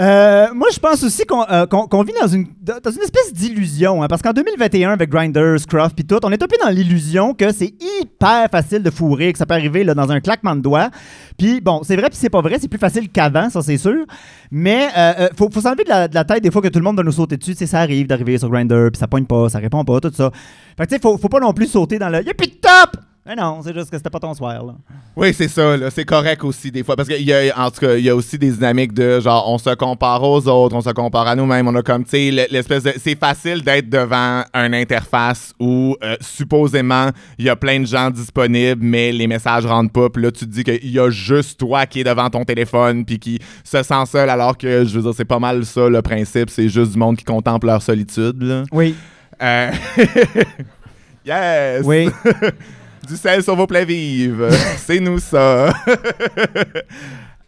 Euh, 0.00 0.46
moi, 0.54 0.68
je 0.72 0.78
pense 0.78 1.02
aussi 1.02 1.24
qu'on 1.24 1.44
euh, 1.50 1.66
qu'on- 1.66 2.02
vit 2.02 2.12
dans 2.20 2.26
une, 2.26 2.46
dans 2.60 2.90
une 2.90 3.02
espèce 3.02 3.32
d'illusion. 3.32 4.02
hein, 4.02 4.08
parce 4.08 4.22
qu'en 4.22 4.32
2021, 4.32 4.92
avec 4.92 5.10
Grindr, 5.10 5.58
Scruff 5.58 5.94
puis 5.94 6.04
tout, 6.04 6.18
on 6.24 6.30
est 6.30 6.42
un 6.42 6.46
peu 6.46 6.56
dans 6.62 6.70
l'illusion 6.70 7.34
que 7.34 7.52
c'est 7.52 7.74
hyper 8.00 8.48
facile 8.50 8.82
de 8.82 8.90
fourrer, 8.90 9.32
que 9.32 9.38
ça 9.38 9.46
peut 9.46 9.54
arriver 9.54 9.84
là, 9.84 9.94
dans 9.94 10.10
un 10.10 10.20
claquement 10.20 10.56
de 10.56 10.60
doigts. 10.60 10.90
Puis 11.36 11.60
bon, 11.60 11.82
c'est 11.84 11.96
vrai 11.96 12.08
puis 12.08 12.18
c'est 12.20 12.30
pas 12.30 12.40
vrai, 12.40 12.56
c'est 12.60 12.68
plus 12.68 12.78
facile 12.78 13.08
qu'avant, 13.10 13.50
ça 13.50 13.62
c'est 13.62 13.78
sûr. 13.78 14.06
Mais 14.50 14.88
euh, 14.96 15.12
euh, 15.20 15.28
faut, 15.36 15.50
s'enlever 15.60 15.84
de 15.84 15.90
la, 16.14 16.24
tête 16.24 16.42
des 16.42 16.50
fois 16.50 16.62
que 16.62 16.68
tout 16.68 16.78
le 16.78 16.84
monde 16.84 16.96
va 16.96 17.02
nous 17.02 17.12
sauter 17.12 17.36
dessus. 17.36 17.54
Ça 17.54 17.80
arrive 17.80 18.06
d'arriver 18.06 18.38
sur 18.38 18.48
Grindr, 18.48 18.90
puis 18.90 18.98
ça 18.98 19.06
pogne 19.06 19.26
pas, 19.26 19.48
ça 19.48 19.58
répond 19.58 19.84
pas, 19.84 20.00
tout 20.00 20.12
ça. 20.14 20.30
Fait 20.76 20.84
que 20.84 20.88
tu 20.90 20.94
sais, 20.96 21.00
faut, 21.00 21.18
faut 21.18 21.28
pas 21.28 21.40
non 21.40 21.52
plus 21.52 21.66
sauter 21.66 21.98
dans 21.98 22.08
le 22.08 22.22
«Y'a 22.26 22.34
plus 22.34 22.48
de 22.48 22.54
top!» 22.54 22.96
Mais 23.24 23.36
non, 23.36 23.60
c'est 23.62 23.72
juste 23.72 23.88
que 23.88 23.96
c'était 23.96 24.10
pas 24.10 24.18
ton 24.18 24.34
soir, 24.34 24.64
là. 24.64 24.74
Oui, 25.14 25.32
c'est 25.32 25.46
ça, 25.46 25.76
là. 25.76 25.90
C'est 25.90 26.04
correct 26.04 26.42
aussi, 26.42 26.72
des 26.72 26.82
fois. 26.82 26.96
Parce 26.96 27.08
qu'il 27.08 27.22
y 27.22 27.32
a, 27.32 27.56
en 27.56 27.70
tout 27.70 27.78
cas, 27.78 27.94
il 27.94 28.04
y 28.04 28.10
a 28.10 28.16
aussi 28.16 28.36
des 28.36 28.50
dynamiques 28.50 28.92
de 28.92 29.20
genre, 29.20 29.48
on 29.48 29.58
se 29.58 29.72
compare 29.76 30.24
aux 30.24 30.48
autres, 30.48 30.74
on 30.74 30.80
se 30.80 30.90
compare 30.90 31.28
à 31.28 31.36
nous-mêmes. 31.36 31.68
On 31.68 31.74
a 31.76 31.82
comme, 31.82 32.02
tu 32.02 32.10
sais, 32.10 32.48
l'espèce 32.50 32.82
de. 32.82 32.92
C'est 32.98 33.16
facile 33.16 33.62
d'être 33.62 33.88
devant 33.88 34.42
une 34.54 34.74
interface 34.74 35.54
où, 35.60 35.96
euh, 36.02 36.16
supposément, 36.20 37.10
il 37.38 37.44
y 37.44 37.48
a 37.48 37.54
plein 37.54 37.78
de 37.78 37.86
gens 37.86 38.10
disponibles, 38.10 38.82
mais 38.82 39.12
les 39.12 39.28
messages 39.28 39.66
rentrent 39.66 39.92
pas. 39.92 40.10
Puis 40.10 40.24
là, 40.24 40.32
tu 40.32 40.44
te 40.44 40.50
dis 40.50 40.64
qu'il 40.64 40.90
y 40.90 40.98
a 40.98 41.08
juste 41.08 41.60
toi 41.60 41.86
qui 41.86 42.00
est 42.00 42.04
devant 42.04 42.28
ton 42.28 42.44
téléphone, 42.44 43.04
puis 43.04 43.20
qui 43.20 43.38
se 43.62 43.84
sent 43.84 44.06
seul, 44.06 44.30
alors 44.30 44.58
que, 44.58 44.84
je 44.84 44.96
veux 44.96 45.02
dire, 45.02 45.14
c'est 45.14 45.24
pas 45.24 45.38
mal 45.38 45.64
ça, 45.64 45.88
le 45.88 46.02
principe. 46.02 46.50
C'est 46.50 46.68
juste 46.68 46.92
du 46.92 46.98
monde 46.98 47.16
qui 47.16 47.24
contemple 47.24 47.66
leur 47.66 47.82
solitude, 47.82 48.42
là. 48.42 48.64
Oui. 48.72 48.96
Euh, 49.40 49.70
yes! 51.24 51.82
Oui. 51.84 52.08
Du 53.08 53.16
sel 53.16 53.42
sur 53.42 53.56
vos 53.56 53.66
plaies 53.66 53.84
vives. 53.84 54.48
C'est 54.78 55.00
nous 55.00 55.18
ça. 55.18 55.72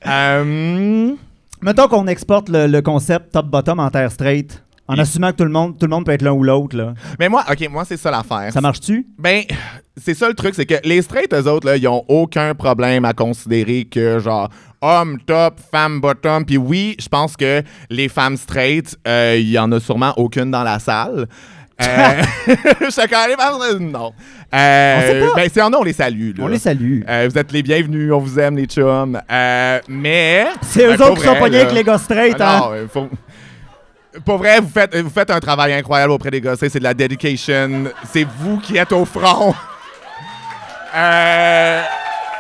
Euh, 0.07 1.15
Mettons 1.63 1.89
qu'on 1.89 2.07
exporte 2.09 2.51
le, 2.51 2.67
le 2.67 2.83
concept 2.83 3.33
top-bottom 3.33 3.81
en 3.81 3.89
terre 3.89 4.13
straight, 4.13 4.63
en 4.87 4.99
assumant 4.99 5.31
que 5.33 5.37
tout 5.37 5.45
le 5.45 5.51
monde, 5.51 5.79
tout 5.79 5.87
le 5.87 5.91
monde 5.91 6.05
peut 6.05 6.13
être 6.13 6.21
l'un 6.21 6.33
ou 6.33 6.43
l'autre, 6.43 6.77
là. 6.77 6.93
mais 7.19 7.31
moi, 7.31 7.43
ok, 7.51 7.71
moi 7.71 7.87
c'est 7.87 7.97
ça 7.97 8.11
l'affaire. 8.11 8.53
Ça 8.53 8.61
marche-tu? 8.61 9.07
Ben, 9.19 9.45
c'est 9.97 10.13
ça 10.13 10.29
le 10.29 10.35
truc, 10.35 10.55
c'est 10.55 10.67
que 10.67 10.75
les 10.85 11.01
straight, 11.01 11.33
eux 11.33 11.49
autres, 11.51 11.67
là, 11.67 11.79
ils 11.79 11.89
ont 11.89 12.05
aucun 12.09 12.55
problème 12.55 13.07
à 13.07 13.15
considérer 13.15 13.87
que, 13.87 14.19
genre, 14.19 14.51
homme 14.83 15.19
top, 15.25 15.59
femme 15.71 16.03
bottom. 16.03 16.45
Puis 16.45 16.59
oui, 16.59 16.97
je 17.01 17.09
pense 17.09 17.35
que 17.35 17.63
les 17.89 18.11
femmes 18.11 18.37
straight, 18.37 18.99
euh, 19.09 19.39
il 19.41 19.49
y 19.49 19.59
en 19.59 19.73
a 19.73 19.81
sûrement 19.81 20.13
aucune 20.19 20.51
dans 20.51 20.65
la 20.65 20.79
salle. 20.79 21.29
Euh, 21.83 22.23
je 22.83 22.91
suis 22.91 23.09
quand 23.09 23.27
même 23.27 23.91
Non. 23.91 24.13
Euh, 24.55 24.97
On 24.97 25.01
sait 25.01 25.21
pas. 25.21 25.35
Ben, 25.37 25.51
y 25.57 25.61
en 25.63 25.73
a, 25.73 25.77
on 25.77 25.83
les 25.83 25.93
salue. 25.93 26.29
là. 26.39 26.45
On 26.45 26.47
les 26.47 26.59
salue. 26.59 27.01
Euh, 27.09 27.29
vous 27.31 27.37
êtes 27.39 27.51
les 27.53 27.63
bienvenus, 27.63 28.13
on 28.13 28.19
vous 28.19 28.39
aime, 28.39 28.57
les 28.57 28.67
chums. 28.67 29.21
Euh, 29.31 29.81
mais. 29.89 30.47
C'est 30.63 30.87
Ben, 30.87 30.95
eux 30.95 30.97
pour 30.97 31.07
autres 31.11 31.21
qui 31.23 31.27
sont 31.27 31.35
pognés 31.37 31.61
avec 31.61 31.73
les 31.73 31.83
gars 31.85 31.99
straight, 31.99 32.37
Ah 32.39 32.57
hein? 32.65 32.71
non, 32.83 32.89
faut- 32.93 33.09
Pour 34.25 34.39
vrai, 34.39 34.61
vous 34.61 34.69
faites, 34.73 34.95
vous 34.97 35.11
faites 35.11 35.31
un 35.31 35.41
travail 35.41 35.73
incroyable 35.73 36.13
auprès 36.13 36.31
des 36.31 36.41
gosses. 36.41 36.61
C'est 36.61 36.79
de 36.79 36.85
la 36.85 36.95
dedication. 36.95 37.85
C'est 38.13 38.27
vous 38.39 38.59
qui 38.59 38.77
êtes 38.77 38.93
au 38.93 39.05
front. 39.05 39.55
Euh, 40.95 41.83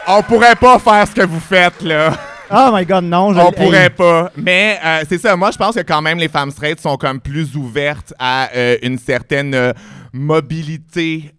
on 0.07 0.23
pourrait 0.23 0.55
pas 0.55 0.79
faire 0.79 1.09
ce 1.09 1.15
que 1.15 1.27
vous 1.27 1.41
faites, 1.41 1.83
là. 1.83 2.13
Oh 2.51 2.71
my 2.73 2.85
god, 2.85 3.05
non. 3.05 3.33
Je, 3.33 3.41
On 3.41 3.49
hey. 3.51 3.53
pourrait 3.55 3.91
pas. 3.91 4.31
Mais 4.37 4.79
euh, 4.85 5.03
c'est 5.09 5.19
ça, 5.19 5.35
moi 5.37 5.51
je 5.51 5.57
pense 5.59 5.75
que 5.75 5.81
quand 5.81 6.03
même 6.03 6.19
les 6.19 6.29
femmes 6.29 6.51
straight 6.51 6.79
sont 6.81 6.97
comme 6.97 7.21
plus 7.21 7.57
ouvertes 7.57 8.13
à 8.19 8.51
euh, 8.55 8.77
une 8.83 8.99
certaine 8.99 9.55
euh, 9.55 9.73
mobilité 10.13 11.33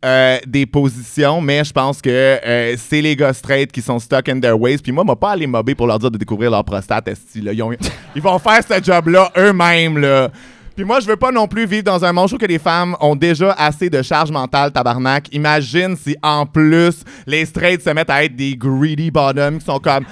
des 0.48 0.66
positions, 0.66 1.40
mais 1.42 1.64
je 1.64 1.72
pense 1.72 2.02
que 2.02 2.40
c'est 2.78 3.02
les 3.02 3.16
gars 3.16 3.34
straight 3.34 3.72
qui 3.72 3.82
sont 3.82 4.00
stuck 4.00 4.28
in 4.30 4.40
their 4.40 4.60
ways. 4.60 4.78
Puis 4.80 4.92
moi, 4.92 5.04
m'a 5.04 5.16
pas 5.16 5.32
aller 5.32 5.48
mobber 5.48 5.76
pour 5.76 5.88
leur 5.88 5.98
dire 6.00 6.12
de 6.12 6.18
découvrir 6.18 6.52
leur 6.52 6.64
prostate, 6.64 7.08
esti, 7.08 7.42
là. 7.42 7.54
Ils, 7.54 7.64
ont- 7.64 7.72
ils 8.16 8.22
vont 8.22 8.38
faire 8.40 8.60
ce 8.68 8.84
job-là 8.84 9.32
eux-mêmes, 9.38 9.98
là. 9.98 10.30
Puis 10.76 10.84
moi, 10.84 11.00
je 11.00 11.08
veux 11.08 11.16
pas 11.16 11.32
non 11.32 11.48
plus 11.48 11.66
vivre 11.66 11.84
dans 11.84 12.04
un 12.04 12.12
monde. 12.12 12.28
Trouve 12.28 12.40
que 12.40 12.46
les 12.46 12.60
femmes 12.60 12.98
ont 13.00 13.16
déjà 13.16 13.54
assez 13.54 13.90
de 13.90 14.02
charge 14.02 14.30
mentale, 14.30 14.74
tabarnak. 14.74 15.34
Imagine 15.34 15.96
si, 15.96 16.18
en 16.22 16.46
plus, 16.46 16.96
les 17.26 17.46
straights 17.46 17.82
se 17.82 17.90
mettent 17.92 18.10
à 18.10 18.26
être 18.26 18.36
des 18.36 18.58
greedy 18.58 19.10
bottoms 19.10 19.58
qui 19.60 19.66
sont 19.66 19.80
comme 19.80 20.04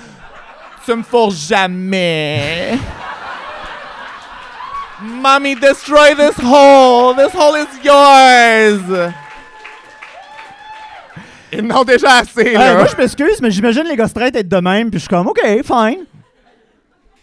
tu 0.86 0.94
me 0.96 1.04
forces 1.04 1.48
jamais. 1.48 2.78
Mommy, 5.02 5.56
destroy 5.56 6.16
this 6.16 6.38
hole. 6.44 7.16
This 7.16 7.34
hole 7.34 7.58
is 7.58 7.68
yours. 7.84 9.12
Ils 11.52 11.62
n'ont 11.62 11.84
déjà 11.84 12.18
assez, 12.18 12.48
Hey, 12.48 12.54
là. 12.58 12.76
moi, 12.76 12.88
je 12.88 12.96
m'excuse, 12.96 13.40
mais 13.42 13.52
j'imagine 13.52 13.84
les 13.84 13.96
gars 13.96 14.08
straight 14.08 14.36
être 14.36 14.48
de 14.50 14.58
même, 14.58 14.90
puis 14.90 15.00
je 15.00 15.04
suis 15.06 15.10
comme, 15.10 15.28
OK, 15.28 15.40
fine. 15.64 16.06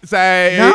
Ça- 0.05 0.51
Non? 0.59 0.73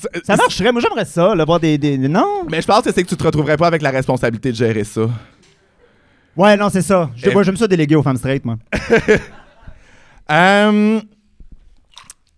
ça- 0.00 0.08
Ça 0.24 0.36
marcherait. 0.36 0.70
Moi, 0.70 0.80
j'aimerais 0.80 1.04
ça, 1.04 1.34
là, 1.34 1.44
voir 1.44 1.58
des, 1.58 1.78
Non? 1.98 2.44
Mais 2.48 2.62
je 2.62 2.66
pense 2.66 2.82
que 2.82 2.92
c'est 2.92 3.02
que 3.02 3.08
tu 3.08 3.16
te 3.16 3.24
retrouverais 3.24 3.56
pas 3.56 3.66
avec 3.66 3.82
la 3.82 3.90
responsabilité 3.90 4.50
de 4.52 4.56
gérer 4.56 4.84
ça. 4.84 5.02
Ouais, 6.36 6.56
non, 6.56 6.68
c'est 6.70 6.82
ça. 6.82 7.10
Je- 7.16 7.28
Eh. 7.30 7.32
Moi, 7.32 7.42
j'aime 7.42 7.56
ça 7.56 7.66
déléguer 7.66 7.96
aux 7.96 8.02
femmes 8.02 8.18
straight, 8.18 8.44
moi. 8.44 8.56
Euh, 10.28 11.00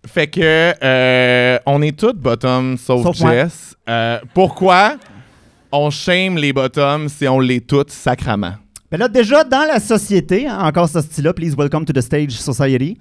fait 0.09 0.27
que 0.27 0.73
euh, 0.83 1.59
on 1.65 1.81
est 1.81 1.97
tous 1.97 2.13
bottom 2.13 2.77
sauf, 2.77 3.03
Sauf. 3.03 3.17
Jess. 3.17 3.75
Euh, 3.87 4.19
pourquoi 4.33 4.97
on 5.71 5.89
shame 5.89 6.37
les 6.37 6.51
bottoms 6.51 7.07
si 7.09 7.27
on 7.27 7.39
les 7.39 7.61
toutes 7.61 7.91
sacrament? 7.91 8.57
Mais 8.91 8.97
là, 8.97 9.07
déjà, 9.07 9.43
dans 9.43 9.67
la 9.67 9.79
société, 9.79 10.47
hein, 10.47 10.59
encore 10.61 10.89
ce 10.89 11.01
style-là, 11.01 11.33
please 11.33 11.55
welcome 11.55 11.85
to 11.85 11.93
the 11.93 12.01
stage 12.01 12.31
society, 12.31 12.97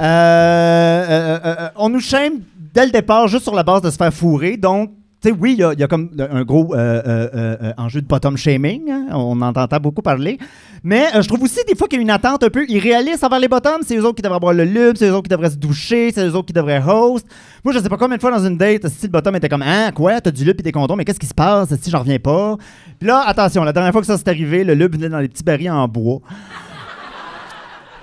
euh, 0.00 1.68
on 1.76 1.88
nous 1.88 2.00
shame 2.00 2.40
dès 2.74 2.86
le 2.86 2.90
départ 2.90 3.28
juste 3.28 3.44
sur 3.44 3.54
la 3.54 3.62
base 3.62 3.82
de 3.82 3.90
se 3.90 3.96
faire 3.96 4.12
fourrer. 4.12 4.56
Donc, 4.56 4.90
oui, 5.32 5.56
il 5.58 5.78
y 5.78 5.82
a- 5.82 5.86
comme 5.88 6.10
un 6.18 6.42
gros 6.44 6.74
euh, 6.74 7.02
euh, 7.06 7.56
euh, 7.62 7.72
enjeu 7.78 8.00
de 8.00 8.06
bottom 8.06 8.36
shaming. 8.36 8.90
hein, 8.90 9.06
on 9.12 9.40
en 9.42 9.48
entend 9.54 9.78
beaucoup 9.80 10.02
parler. 10.02 10.38
Mais 10.82 11.06
je 11.14 11.26
trouve 11.26 11.42
aussi 11.42 11.60
des 11.66 11.74
fois 11.74 11.88
qu'il 11.88 11.98
y 11.98 12.00
a 12.00 12.02
une 12.02 12.10
attente 12.10 12.42
un 12.44 12.50
peu 12.50 12.64
irréaliste 12.68 13.24
envers 13.24 13.38
les 13.40 13.48
bottoms. 13.48 13.80
C'est 13.86 13.96
eux 13.96 14.04
autres 14.04 14.16
qui 14.16 14.22
devraient 14.22 14.36
avoir 14.36 14.52
le 14.52 14.64
lube, 14.64 14.96
c'est 14.96 15.08
eux 15.08 15.12
autres 15.14 15.22
qui 15.24 15.28
devraient 15.30 15.50
se 15.50 15.56
doucher, 15.56 16.10
c'est 16.12 16.26
eux 16.26 16.34
autres 16.34 16.46
qui 16.46 16.52
devraient 16.52 16.82
host. 16.86 17.26
Moi, 17.64 17.72
je 17.72 17.78
sais 17.78 17.88
pas 17.88 17.96
combien 17.96 18.16
de 18.16 18.20
fois 18.20 18.30
dans 18.30 18.44
une 18.44 18.56
date, 18.58 18.86
si 18.88 19.06
le 19.06 19.12
bottom 19.12 19.34
était 19.36 19.48
comme 19.48 19.62
Hein, 19.62 19.90
quoi, 19.92 20.20
t'as 20.20 20.30
du 20.30 20.44
lube 20.44 20.60
et 20.60 20.62
des 20.62 20.72
condoms, 20.72 20.96
mais 20.96 21.04
qu'est-ce 21.06 21.20
qui 21.20 21.26
se 21.26 21.34
passe 21.34 21.74
si 21.80 21.90
j'en 21.90 22.00
reviens 22.00 22.18
pas? 22.18 22.56
Puis 22.98 23.08
là, 23.08 23.22
attention, 23.26 23.64
la 23.64 23.72
dernière 23.72 23.92
fois 23.92 24.00
que 24.02 24.06
ça 24.06 24.18
s'est 24.18 24.28
arrivé, 24.28 24.62
le 24.64 24.74
lube 24.74 24.94
venait 24.94 25.08
dans 25.08 25.20
des 25.20 25.28
petits 25.28 25.44
barils 25.44 25.70
en 25.70 25.88
bois. 25.88 26.20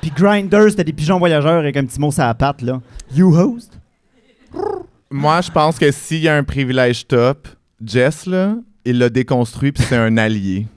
Puis 0.01 0.12
Grindr, 0.15 0.69
c'était 0.71 0.84
des 0.84 0.93
pigeons 0.93 1.19
voyageurs 1.19 1.60
avec 1.60 1.77
un 1.77 1.86
petit 1.86 1.99
mot 1.99 2.10
sur 2.10 2.23
la 2.23 2.34
patte, 2.34 2.63
là. 2.63 2.81
You 3.13 3.36
host? 3.38 3.77
Moi, 5.12 5.41
je 5.41 5.52
pense 5.52 5.78
que 5.78 5.91
s'il 5.91 6.19
y 6.19 6.30
a 6.30 6.36
un 6.36 6.43
privilège 6.43 7.06
top, 7.06 7.45
Jess, 7.84 8.26
là, 8.26 8.56
il 8.86 8.97
l'a 8.97 9.10
déconstruit 9.10 9.74
puis 9.74 9.84
c'est 9.84 9.97
un 9.97 10.15
allié. 10.17 10.67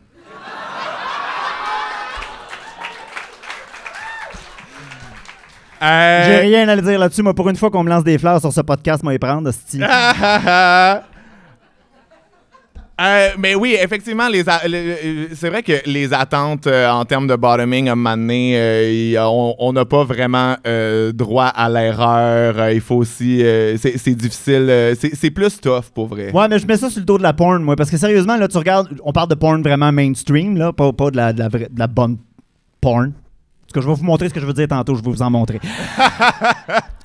Euh, 5.82 6.24
J'ai 6.26 6.36
rien 6.48 6.68
à 6.68 6.74
le 6.76 6.82
dire 6.82 6.98
là-dessus. 6.98 7.22
Moi, 7.22 7.34
pour 7.34 7.48
une 7.48 7.56
fois 7.56 7.70
qu'on 7.70 7.84
me 7.84 7.90
lance 7.90 8.04
des 8.04 8.16
fleurs 8.18 8.40
sur 8.40 8.52
ce 8.52 8.62
podcast, 8.62 9.02
moi, 9.02 9.14
y 9.14 9.18
prendre, 9.18 9.50
style. 9.50 9.86
Euh, 13.00 13.30
mais 13.38 13.56
oui, 13.56 13.76
effectivement, 13.80 14.28
les 14.28 14.48
a- 14.48 14.68
le- 14.68 14.70
le- 15.28 15.28
c'est 15.34 15.48
vrai 15.48 15.64
que 15.64 15.72
les 15.84 16.12
attentes 16.14 16.68
euh, 16.68 16.88
en 16.88 17.04
termes 17.04 17.26
de 17.26 17.34
bottoming, 17.34 17.88
à 17.88 17.92
un 17.92 17.94
moment 17.96 18.16
donné, 18.16 18.56
euh, 18.56 18.88
il- 18.88 19.18
on 19.18 19.72
n'a 19.72 19.84
pas 19.84 20.04
vraiment 20.04 20.54
euh, 20.64 21.10
droit 21.12 21.46
à 21.46 21.68
l'erreur. 21.68 22.54
Euh, 22.58 22.72
il 22.72 22.80
faut 22.80 22.94
aussi. 22.94 23.42
euh, 23.42 23.76
c'est 23.76 24.14
difficile. 24.14 24.66
euh, 24.70 24.94
c'est 24.94 25.30
plus 25.32 25.60
tough 25.60 25.86
pour 25.92 26.06
vrai. 26.06 26.30
Ouais, 26.32 26.46
mais 26.48 26.60
je 26.60 26.66
mets 26.68 26.76
ça 26.76 26.88
sur 26.88 27.00
le 27.00 27.04
dos 27.04 27.18
de 27.18 27.24
la 27.24 27.32
porn, 27.32 27.62
moi, 27.64 27.74
parce 27.74 27.90
que 27.90 27.96
sérieusement, 27.96 28.36
là, 28.36 28.46
tu 28.46 28.58
regardes, 28.58 28.88
on 29.04 29.10
parle 29.12 29.28
de 29.28 29.34
porn 29.34 29.60
vraiment 29.60 29.90
mainstream, 29.90 30.56
là, 30.56 30.72
pas, 30.72 30.92
pas 30.92 31.10
de, 31.10 31.16
la, 31.16 31.32
de, 31.32 31.40
la 31.40 31.48
vraie- 31.48 31.68
de 31.72 31.78
la 31.78 31.88
bonne 31.88 32.16
porn. 32.80 33.12
Parce 33.62 33.72
que 33.72 33.80
je 33.80 33.88
vais 33.88 33.94
vous 33.94 34.04
montrer 34.04 34.28
ce 34.28 34.34
que 34.34 34.40
je 34.40 34.46
veux 34.46 34.52
dire 34.52 34.68
tantôt, 34.68 34.94
je 34.94 35.02
vais 35.02 35.10
vous 35.10 35.22
en 35.22 35.30
montrer. 35.30 35.58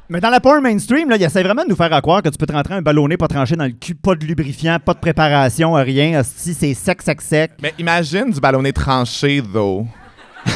mais 0.10 0.19
dans 0.19 0.32
la 0.32 0.39
porn 0.39 0.62
mainstream, 0.62 1.08
là, 1.10 1.17
il 1.17 1.24
essaie 1.24 1.43
vraiment 1.43 1.63
de 1.63 1.69
nous 1.69 1.76
faire 1.76 1.93
à 1.93 2.02
croire 2.02 2.24
que 2.24 2.30
tu 2.30 2.38
peux 2.38 2.48
te 2.48 2.52
rentrer 2.52 2.74
un 2.74 2.82
ballonné 2.82 3.15
pas 3.15 3.28
tranché 3.28 3.56
dans 3.56 3.65
le 3.65 3.72
cul, 3.72 3.93
pas 3.93 4.15
de 4.15 4.26
lubrifiant, 4.26 4.80
pas 4.80 4.95
de 4.95 5.00
préparation, 5.00 5.74
rien. 5.74 6.24
Si 6.24 6.56
c'est 6.56 6.74
sec, 6.74 7.04
sec, 7.04 7.22
sec. 7.22 7.52
Mais 7.62 7.76
imagine 7.78 8.32
du 8.32 8.39
ballonné 8.39 8.74
tranché, 8.74 9.39
though. 9.41 9.86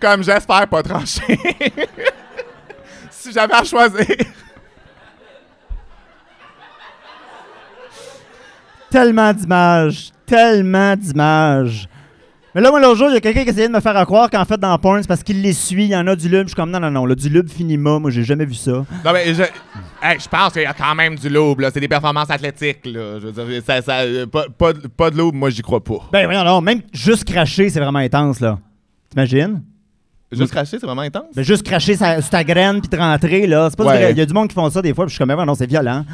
Comme 0.00 0.24
j'espère 0.24 0.66
pas 0.66 0.82
tranché. 0.82 1.22
si 3.10 3.32
j'avais 3.32 3.54
à 3.54 3.62
choisir. 3.62 4.06
Tellement 8.90 9.32
d'images, 9.32 10.10
tellement 10.26 10.96
d'images. 10.96 11.88
Mais 12.54 12.60
là, 12.60 12.70
moi, 12.70 12.80
l'autre 12.80 12.96
jour, 12.98 13.08
il 13.10 13.14
y 13.14 13.16
a 13.16 13.20
quelqu'un 13.20 13.44
qui 13.44 13.50
essayait 13.50 13.68
de 13.68 13.72
me 13.72 13.78
faire 13.80 13.96
à 13.96 14.04
croire 14.04 14.28
qu'en 14.28 14.44
fait, 14.44 14.58
dans 14.58 14.76
porn, 14.78 15.00
c'est 15.02 15.06
parce 15.08 15.22
qu'il 15.22 15.40
l'essuie, 15.40 15.84
il 15.84 15.90
y 15.90 15.96
en 15.96 16.06
a 16.08 16.16
du 16.16 16.28
lube. 16.28 16.42
Je 16.42 16.48
suis 16.48 16.54
comme, 16.56 16.70
non, 16.70 16.80
non, 16.80 16.90
non, 16.90 17.06
là, 17.06 17.14
du 17.14 17.28
lube 17.28 17.48
finima, 17.48 17.98
moi, 18.00 18.10
j'ai 18.10 18.24
jamais 18.24 18.44
vu 18.44 18.54
ça. 18.54 18.72
Non, 18.72 19.12
mais 19.12 19.32
je, 19.32 19.42
hey, 19.42 20.18
je 20.18 20.28
pense 20.28 20.52
qu'il 20.52 20.62
y 20.62 20.66
a 20.66 20.72
quand 20.74 20.94
même 20.96 21.14
du 21.14 21.28
loup, 21.28 21.54
là. 21.58 21.70
C'est 21.72 21.78
des 21.78 21.86
performances 21.86 22.28
athlétiques, 22.30 22.84
là. 22.86 23.20
Je 23.20 23.28
veux 23.28 23.32
dire, 23.32 23.62
ça, 23.64 23.80
ça, 23.82 23.98
euh, 24.00 24.26
pas, 24.26 24.46
pas, 24.58 24.72
de- 24.72 24.88
pas 24.88 25.10
de 25.10 25.16
loup, 25.18 25.30
moi, 25.32 25.50
j'y 25.50 25.62
crois 25.62 25.82
pas. 25.82 25.98
Ben, 26.12 26.24
voyons, 26.26 26.42
non, 26.42 26.60
même 26.60 26.80
juste 26.92 27.24
cracher, 27.24 27.68
c'est 27.70 27.78
vraiment 27.80 28.00
intense, 28.00 28.40
là. 28.40 28.58
T'imagines? 29.10 29.62
Juste 30.32 30.50
cracher, 30.52 30.78
c'est 30.80 30.86
vraiment 30.86 31.02
intense? 31.02 31.34
Ben, 31.36 31.44
juste 31.44 31.62
cracher 31.64 31.94
sa, 31.94 32.20
sur 32.20 32.30
ta 32.30 32.42
graine 32.42 32.80
puis 32.80 32.88
te 32.88 32.96
rentrer, 32.96 33.46
là. 33.46 33.68
C'est 33.70 33.76
pas 33.76 33.84
Ouais. 33.84 33.96
vrai. 33.96 34.10
Il 34.12 34.18
y 34.18 34.20
a 34.22 34.26
du 34.26 34.34
monde 34.34 34.48
qui 34.48 34.54
font 34.54 34.68
ça 34.70 34.82
des 34.82 34.92
fois, 34.92 35.04
puis 35.04 35.10
je 35.10 35.14
suis 35.16 35.18
comme, 35.24 35.36
ben, 35.36 35.44
non, 35.44 35.54
c'est 35.54 35.66
violent. 35.68 36.04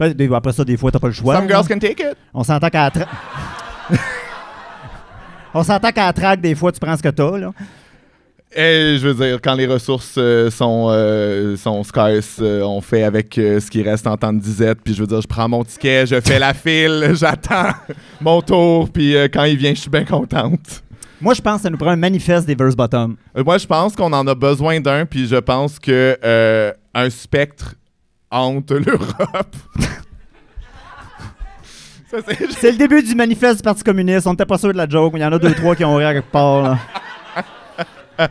Après 0.00 0.52
ça, 0.52 0.64
des 0.64 0.76
fois, 0.76 0.90
t'as 0.90 0.98
pas 0.98 1.08
le 1.08 1.12
choix. 1.12 1.34
Some 1.36 1.46
là. 1.48 1.54
girls 1.54 1.68
can 1.68 1.78
take 1.78 2.02
it. 2.02 2.16
On 2.34 2.42
s'entend 2.44 2.68
qu'à 2.68 2.90
On 5.54 5.62
s'entend 5.62 5.90
qu'à 5.90 6.06
la 6.06 6.12
traque, 6.12 6.40
des 6.40 6.54
fois, 6.54 6.72
tu 6.72 6.80
prends 6.80 6.96
ce 6.96 7.02
que 7.02 7.08
t'as, 7.08 7.38
là. 7.38 7.52
Et 8.54 8.96
je 8.98 9.08
veux 9.08 9.26
dire, 9.26 9.38
quand 9.42 9.54
les 9.54 9.66
ressources 9.66 10.14
euh, 10.16 10.50
sont, 10.50 10.88
euh, 10.90 11.54
sont 11.56 11.84
scarce, 11.84 12.38
euh, 12.40 12.62
on 12.62 12.80
fait 12.80 13.02
avec 13.02 13.36
euh, 13.36 13.60
ce 13.60 13.70
qui 13.70 13.82
reste 13.82 14.06
en 14.06 14.16
temps 14.16 14.32
de 14.32 14.40
disette. 14.40 14.78
Puis 14.82 14.94
je 14.94 15.00
veux 15.00 15.06
dire, 15.06 15.20
je 15.20 15.26
prends 15.26 15.48
mon 15.48 15.62
ticket, 15.64 16.06
je 16.06 16.18
fais 16.20 16.38
la 16.38 16.54
file, 16.54 17.10
j'attends 17.14 17.72
mon 18.22 18.40
tour. 18.40 18.88
Puis 18.88 19.14
quand 19.32 19.44
il 19.44 19.58
vient, 19.58 19.74
je 19.74 19.80
suis 19.80 19.90
bien 19.90 20.04
contente. 20.04 20.82
Moi, 21.20 21.34
je 21.34 21.42
pense 21.42 21.56
que 21.56 21.62
ça 21.62 21.70
nous 21.70 21.76
prend 21.76 21.90
un 21.90 21.96
manifeste 21.96 22.46
des 22.46 22.54
verse 22.54 22.74
bottom. 22.74 23.16
Moi, 23.36 23.58
je 23.58 23.66
pense 23.66 23.94
qu'on 23.94 24.12
en 24.12 24.26
a 24.26 24.34
besoin 24.34 24.80
d'un. 24.80 25.04
Puis 25.04 25.26
je 25.26 25.36
pense 25.36 25.78
que 25.78 26.18
un 26.94 27.10
spectre 27.10 27.74
hante 28.30 28.70
l'Europe. 28.70 29.56
C'est- 32.10 32.72
le 32.72 32.78
début 32.78 33.02
du 33.02 33.14
manifeste 33.14 33.56
du 33.58 33.62
Parti 33.62 33.82
communiste. 33.82 34.26
On 34.26 34.30
n'était 34.30 34.46
pas 34.46 34.58
sûr 34.58 34.72
de 34.72 34.78
la 34.78 34.88
joke, 34.88 35.12
mais 35.12 35.20
il 35.20 35.22
y 35.22 35.26
en 35.26 35.32
a 35.32 35.38
deux, 35.38 35.54
trois 35.54 35.76
qui 35.76 35.84
ont 35.84 35.96
ri 35.96 36.04
à 36.04 36.14
quelque 36.14 36.30
part, 36.30 36.62
là. 36.62 36.78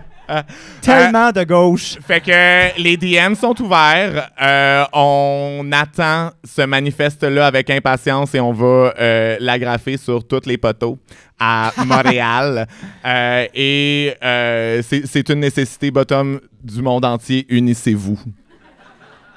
Tellement 0.82 1.32
de 1.32 1.44
gauche. 1.46 1.96
Fait 2.06 2.20
que 2.20 2.82
les 2.82 2.98
DM 2.98 3.34
sont 3.34 3.56
ouverts. 3.62 4.30
Euh, 4.42 4.84
on 4.92 5.70
attend 5.72 6.32
ce 6.44 6.64
manifeste-là 6.64 7.48
avec 7.48 7.70
impatience 7.70 8.36
et 8.36 8.42
on 8.42 8.52
va 8.52 8.94
euh, 9.00 9.38
l'agrafer 9.40 9.96
sur 9.96 10.28
tous 10.28 10.42
les 10.46 10.58
poteaux 10.58 10.98
à 11.40 11.72
Montréal. 11.86 12.68
Euh, 13.06 13.46
et 13.56 14.18
c'est 14.22 15.30
une 15.30 15.40
nécessité 15.40 15.92
bottom 15.92 16.42
du 16.62 16.82
monde 16.82 17.06
entier. 17.06 17.46
Unissez-vous. 17.48 18.20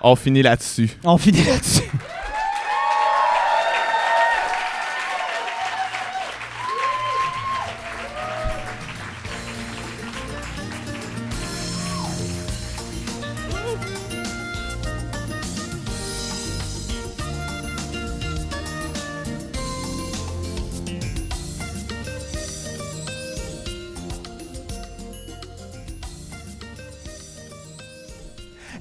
On 0.03 0.16
finit 0.16 0.42
là-dessus. 0.42 0.90
On 1.05 1.18
finit 1.18 1.44
là-dessus. 1.44 1.83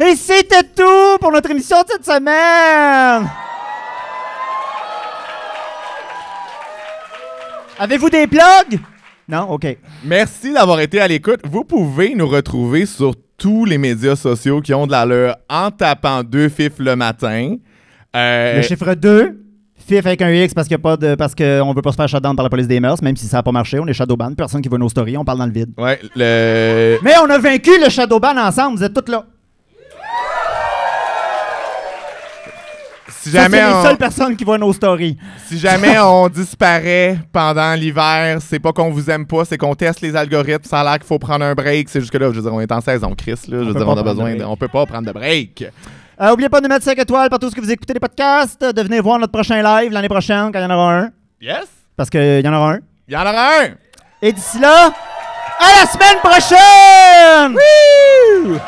Et 0.02 0.16
c'était 0.16 0.64
tout 0.76 1.18
pour 1.20 1.32
notre 1.32 1.52
émission 1.52 1.78
de 1.82 1.88
cette 1.90 2.06
semaine. 2.06 3.30
Avez-vous 7.78 8.10
des 8.10 8.28
plugs? 8.28 8.80
Non? 9.28 9.42
OK. 9.52 9.78
Merci 10.04 10.54
d'avoir 10.54 10.80
été 10.80 11.00
à 11.02 11.08
l'écoute. 11.08 11.42
Vous 11.50 11.64
pouvez 11.64 12.16
nous 12.16 12.28
retrouver 12.28 12.86
sur 12.86 13.14
tous 13.38 13.66
les 13.66 13.78
médias 13.78 14.16
sociaux 14.16 14.62
qui 14.62 14.74
ont 14.74 14.86
de 14.88 14.92
l'allure 14.92 15.36
en 15.50 15.72
tapant 15.72 16.24
deux 16.24 16.50
fifs 16.50 16.80
le 16.80 16.96
matin. 16.96 17.56
Euh, 18.16 18.56
Le 18.58 18.62
chiffre 18.64 18.94
2, 18.96 19.38
FIF 19.88 20.06
avec 20.06 20.22
un 20.22 20.32
X 20.32 20.54
parce 20.54 20.68
qu'il 20.68 20.76
y 20.76 20.80
a 20.80 20.82
pas 20.82 20.98
de 20.98 21.16
parce 21.16 21.36
qu'on 21.36 21.74
veut 21.74 21.82
pas 21.82 21.92
se 21.92 21.96
faire 21.98 22.10
shutdown 22.10 22.36
par 22.36 22.44
la 22.44 22.50
police 22.50 22.68
des 22.68 22.80
mœurs, 22.80 23.02
même 23.02 23.16
si 23.16 23.28
ça 23.28 23.38
n'a 23.38 23.44
pas 23.44 23.52
marché. 23.52 23.80
On 23.80 23.86
est 23.88 23.94
shadowban, 23.94 24.34
personne 24.34 24.62
qui 24.62 24.68
voit 24.70 24.80
nos 24.80 24.90
stories, 24.90 25.16
on 25.18 25.24
parle 25.24 25.38
dans 25.40 25.46
le 25.46 25.52
vide. 25.52 25.72
ouais, 25.78 26.00
le, 26.16 26.98
Mais 27.04 27.14
on 27.24 27.30
a 27.30 27.38
vaincu 27.38 27.72
le 27.82 27.90
shadowban 27.90 28.36
ensemble, 28.38 28.78
vous 28.78 28.84
êtes 28.84 28.94
tous 28.94 29.12
là. 29.12 29.26
Si 33.22 33.30
Ça, 33.32 33.44
c'est 33.46 33.52
jamais 33.52 33.68
les 33.68 33.74
on- 33.74 33.84
seules 33.84 33.98
personnes 33.98 34.36
qui 34.38 34.44
voient 34.44 34.58
nos 34.58 34.72
stories. 34.74 35.18
Si 35.48 35.58
jamais 35.60 35.98
on 36.04 36.30
disparaît 36.30 37.18
pendant 37.32 37.74
l'hiver, 37.74 38.40
c'est 38.42 38.60
pas 38.60 38.72
qu'on 38.72 38.90
vous 38.92 39.10
aime 39.10 39.26
pas, 39.26 39.46
c'est 39.46 39.58
qu'on 39.58 39.76
teste 39.76 40.02
les 40.02 40.16
algorithmes. 40.16 40.64
Ça 40.64 40.80
a 40.80 40.84
l'air 40.84 40.94
qu'il 40.94 41.04
faut 41.08 41.20
prendre 41.20 41.44
un 41.46 41.54
break. 41.54 41.90
C'est 41.90 42.00
juste 42.00 42.12
que 42.12 42.18
là, 42.18 42.28
je 42.32 42.36
veux 42.38 42.42
dire, 42.42 42.54
on 42.54 42.62
est 42.62 42.72
en 42.72 42.82
saison, 42.82 43.14
Chris. 43.18 43.32
Là, 43.32 43.38
je 43.50 43.56
veux 43.58 43.74
peut 43.74 43.80
dire, 43.80 43.88
on 43.88 43.98
a 43.98 44.04
besoin 44.04 44.36
de 44.36 44.44
on 44.44 44.56
peut 44.58 44.68
pas 44.68 44.86
prendre 44.86 45.08
de 45.08 45.12
break. 45.12 45.66
Euh, 46.22 46.32
oubliez 46.34 46.50
pas 46.50 46.60
de 46.62 46.68
mettre 46.68 46.84
5 46.84 46.98
étoiles 47.00 47.30
partout 47.30 47.50
ce 47.50 47.56
que 47.56 47.62
vous 47.62 47.72
écoutez 47.72 47.94
les 47.94 48.00
podcasts, 48.00 48.62
de 48.62 48.82
venir 48.82 49.02
voir 49.02 49.20
notre 49.20 49.32
prochain 49.32 49.62
live 49.62 49.92
l'année 49.92 50.10
prochaine 50.10 50.52
quand 50.52 50.60
il 50.60 50.64
y 50.64 50.66
en 50.66 50.72
aura 50.72 50.98
un. 51.00 51.10
Yes? 51.42 51.66
Parce 51.96 52.10
qu'il 52.10 52.42
y 52.44 52.48
en 52.48 52.54
aura 52.54 52.74
un. 52.74 52.80
Il 53.08 53.14
y 53.14 53.18
en 53.18 53.22
aura 53.22 53.48
un! 53.64 53.70
Et 54.22 54.34
d'ici 54.34 54.60
là, 54.60 54.88
à 55.60 55.80
la 55.82 55.88
semaine 55.88 56.20
prochaine! 56.22 57.56
Wouh! 58.54 58.60